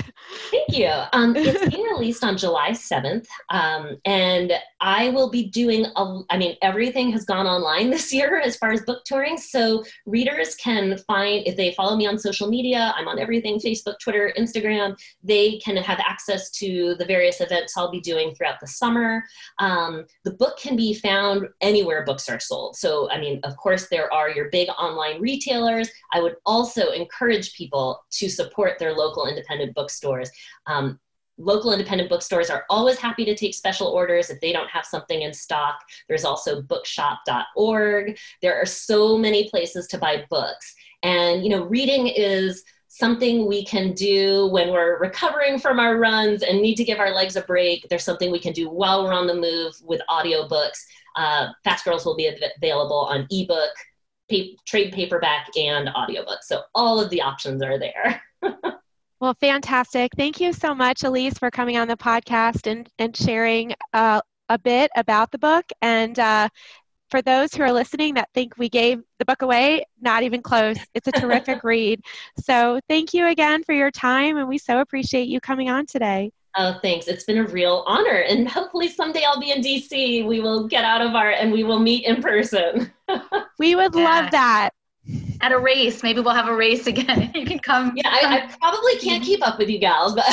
Thank 0.50 0.70
you. 0.70 0.90
Um, 1.12 1.36
it's 1.36 1.74
being 1.74 1.84
released 1.84 2.24
on 2.24 2.38
July 2.38 2.70
7th. 2.70 3.26
Um, 3.50 3.98
and 4.06 4.52
I 4.80 5.10
will 5.10 5.30
be 5.30 5.44
doing, 5.50 5.86
a, 5.96 6.20
I 6.30 6.38
mean, 6.38 6.56
everything 6.62 7.12
has 7.12 7.24
gone 7.24 7.46
online 7.46 7.90
this 7.90 8.12
year 8.12 8.40
as 8.40 8.56
far 8.56 8.72
as 8.72 8.80
book 8.82 9.04
touring. 9.04 9.36
So 9.36 9.84
readers 10.06 10.54
can 10.54 10.96
find, 11.06 11.46
if 11.46 11.56
they 11.56 11.72
follow 11.74 11.94
me 11.94 12.06
on 12.06 12.18
social 12.18 12.48
media, 12.48 12.94
I'm 12.96 13.08
on 13.08 13.18
everything 13.18 13.58
Facebook, 13.58 13.98
Twitter, 14.00 14.32
Instagram, 14.38 14.98
they 15.22 15.58
can 15.58 15.76
have 15.76 16.00
access 16.00 16.50
to 16.52 16.94
the 16.98 17.04
various 17.04 17.40
events 17.40 17.76
I'll 17.76 17.90
be 17.90 18.00
doing 18.00 18.34
throughout 18.34 18.58
the 18.60 18.66
summer. 18.66 19.22
Um, 19.58 20.06
the 20.24 20.32
book 20.32 20.58
can 20.58 20.76
be 20.76 20.94
found 20.94 21.46
anywhere 21.60 22.04
books 22.04 22.28
are 22.28 22.40
sold. 22.40 22.76
So, 22.76 23.10
I 23.10 23.20
mean, 23.20 23.40
of 23.44 23.56
course, 23.56 23.88
there 23.88 24.12
are 24.12 24.30
your 24.30 24.48
big 24.50 24.68
online 24.72 25.20
retailers. 25.20 25.90
I 26.12 26.20
would 26.20 26.36
also 26.44 26.90
encourage 26.90 27.54
people 27.54 28.04
to 28.12 28.28
support 28.28 28.78
their 28.78 28.94
local 28.94 29.26
independent 29.26 29.74
bookstores. 29.74 30.30
Um, 30.66 30.98
local 31.38 31.72
independent 31.72 32.10
bookstores 32.10 32.50
are 32.50 32.64
always 32.68 32.98
happy 32.98 33.24
to 33.24 33.34
take 33.34 33.54
special 33.54 33.88
orders 33.88 34.30
if 34.30 34.40
they 34.40 34.52
don't 34.52 34.70
have 34.70 34.84
something 34.84 35.22
in 35.22 35.32
stock. 35.32 35.80
There's 36.08 36.24
also 36.24 36.62
bookshop.org. 36.62 38.18
There 38.40 38.60
are 38.60 38.66
so 38.66 39.16
many 39.18 39.48
places 39.48 39.86
to 39.88 39.98
buy 39.98 40.24
books. 40.30 40.74
And, 41.02 41.42
you 41.42 41.50
know, 41.50 41.64
reading 41.64 42.06
is 42.06 42.62
something 42.88 43.46
we 43.46 43.64
can 43.64 43.92
do 43.94 44.48
when 44.48 44.70
we're 44.70 44.98
recovering 44.98 45.58
from 45.58 45.80
our 45.80 45.96
runs 45.96 46.42
and 46.42 46.60
need 46.60 46.74
to 46.74 46.84
give 46.84 47.00
our 47.00 47.14
legs 47.14 47.36
a 47.36 47.42
break. 47.42 47.86
There's 47.88 48.04
something 48.04 48.30
we 48.30 48.38
can 48.38 48.52
do 48.52 48.68
while 48.68 49.02
we're 49.02 49.14
on 49.14 49.26
the 49.26 49.34
move 49.34 49.74
with 49.82 50.02
audiobooks. 50.10 50.78
Uh, 51.16 51.48
Fast 51.64 51.86
Girls 51.86 52.04
will 52.04 52.16
be 52.16 52.30
available 52.58 53.06
on 53.10 53.26
ebook, 53.30 53.70
pa- 54.32 54.56
trade 54.66 54.92
paperback, 54.92 55.48
and 55.56 55.88
audiobook. 55.90 56.42
So 56.42 56.62
all 56.74 57.00
of 57.00 57.10
the 57.10 57.22
options 57.22 57.62
are 57.62 57.78
there. 57.78 58.22
well, 59.20 59.34
fantastic. 59.40 60.12
Thank 60.16 60.40
you 60.40 60.52
so 60.52 60.74
much, 60.74 61.04
Elise, 61.04 61.38
for 61.38 61.50
coming 61.50 61.76
on 61.76 61.88
the 61.88 61.96
podcast 61.96 62.70
and, 62.70 62.88
and 62.98 63.16
sharing 63.16 63.74
uh, 63.92 64.20
a 64.48 64.58
bit 64.58 64.90
about 64.96 65.30
the 65.30 65.38
book. 65.38 65.64
And 65.80 66.18
uh, 66.18 66.48
for 67.10 67.22
those 67.22 67.54
who 67.54 67.62
are 67.62 67.72
listening 67.72 68.14
that 68.14 68.30
think 68.34 68.56
we 68.56 68.68
gave 68.68 69.02
the 69.18 69.24
book 69.24 69.42
away, 69.42 69.84
not 70.00 70.22
even 70.22 70.42
close. 70.42 70.78
It's 70.94 71.08
a 71.08 71.12
terrific 71.12 71.58
read. 71.64 72.00
So 72.38 72.80
thank 72.88 73.12
you 73.12 73.26
again 73.26 73.62
for 73.64 73.74
your 73.74 73.90
time, 73.90 74.38
and 74.38 74.48
we 74.48 74.58
so 74.58 74.80
appreciate 74.80 75.28
you 75.28 75.40
coming 75.40 75.68
on 75.68 75.86
today. 75.86 76.32
Oh, 76.56 76.78
thanks. 76.82 77.08
It's 77.08 77.24
been 77.24 77.38
a 77.38 77.46
real 77.46 77.84
honor. 77.86 78.18
And 78.28 78.48
hopefully 78.48 78.88
someday 78.88 79.24
I'll 79.24 79.40
be 79.40 79.50
in 79.50 79.60
DC. 79.60 80.26
We 80.26 80.40
will 80.40 80.68
get 80.68 80.84
out 80.84 81.00
of 81.00 81.14
our 81.14 81.30
and 81.30 81.52
we 81.52 81.64
will 81.64 81.78
meet 81.78 82.04
in 82.04 82.22
person. 82.22 82.92
we 83.58 83.74
would 83.74 83.94
yeah. 83.94 84.04
love 84.04 84.30
that. 84.32 84.70
At 85.40 85.50
a 85.50 85.58
race. 85.58 86.02
Maybe 86.04 86.20
we'll 86.20 86.34
have 86.34 86.46
a 86.46 86.54
race 86.54 86.86
again. 86.86 87.32
you 87.34 87.44
can 87.44 87.58
come. 87.58 87.92
Yeah, 87.96 88.08
I, 88.08 88.38
I 88.38 88.56
probably 88.60 88.96
can't 88.96 89.24
keep 89.24 89.44
up 89.46 89.58
with 89.58 89.68
you 89.68 89.78
gals, 89.78 90.14
but 90.14 90.24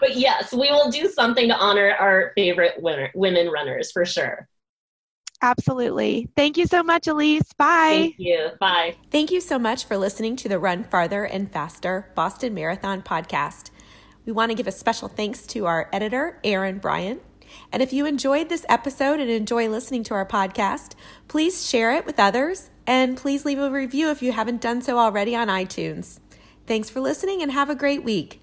but 0.00 0.16
yes, 0.16 0.52
we 0.52 0.70
will 0.70 0.90
do 0.90 1.08
something 1.08 1.48
to 1.48 1.56
honor 1.56 1.94
our 1.98 2.32
favorite 2.34 2.80
winner, 2.80 3.10
women 3.14 3.48
runners 3.48 3.92
for 3.92 4.06
sure. 4.06 4.48
Absolutely. 5.42 6.28
Thank 6.36 6.56
you 6.56 6.66
so 6.66 6.84
much, 6.84 7.08
Elise. 7.08 7.52
Bye. 7.58 7.90
Thank 7.90 8.14
you. 8.18 8.50
Bye. 8.60 8.94
Thank 9.10 9.32
you 9.32 9.40
so 9.40 9.58
much 9.58 9.84
for 9.84 9.96
listening 9.98 10.36
to 10.36 10.48
the 10.48 10.58
Run 10.58 10.84
Farther 10.84 11.24
and 11.24 11.52
Faster 11.52 12.10
Boston 12.14 12.54
Marathon 12.54 13.02
podcast. 13.02 13.71
We 14.24 14.32
want 14.32 14.50
to 14.50 14.56
give 14.56 14.66
a 14.66 14.72
special 14.72 15.08
thanks 15.08 15.46
to 15.48 15.66
our 15.66 15.88
editor, 15.92 16.38
Aaron 16.44 16.78
Bryant. 16.78 17.22
And 17.72 17.82
if 17.82 17.92
you 17.92 18.06
enjoyed 18.06 18.48
this 18.48 18.66
episode 18.68 19.20
and 19.20 19.30
enjoy 19.30 19.68
listening 19.68 20.04
to 20.04 20.14
our 20.14 20.26
podcast, 20.26 20.94
please 21.28 21.68
share 21.68 21.92
it 21.92 22.06
with 22.06 22.20
others 22.20 22.70
and 22.86 23.16
please 23.16 23.44
leave 23.44 23.58
a 23.58 23.70
review 23.70 24.10
if 24.10 24.22
you 24.22 24.32
haven't 24.32 24.60
done 24.60 24.82
so 24.82 24.98
already 24.98 25.34
on 25.36 25.48
iTunes. 25.48 26.18
Thanks 26.66 26.88
for 26.88 27.00
listening 27.00 27.42
and 27.42 27.52
have 27.52 27.70
a 27.70 27.74
great 27.74 28.04
week. 28.04 28.41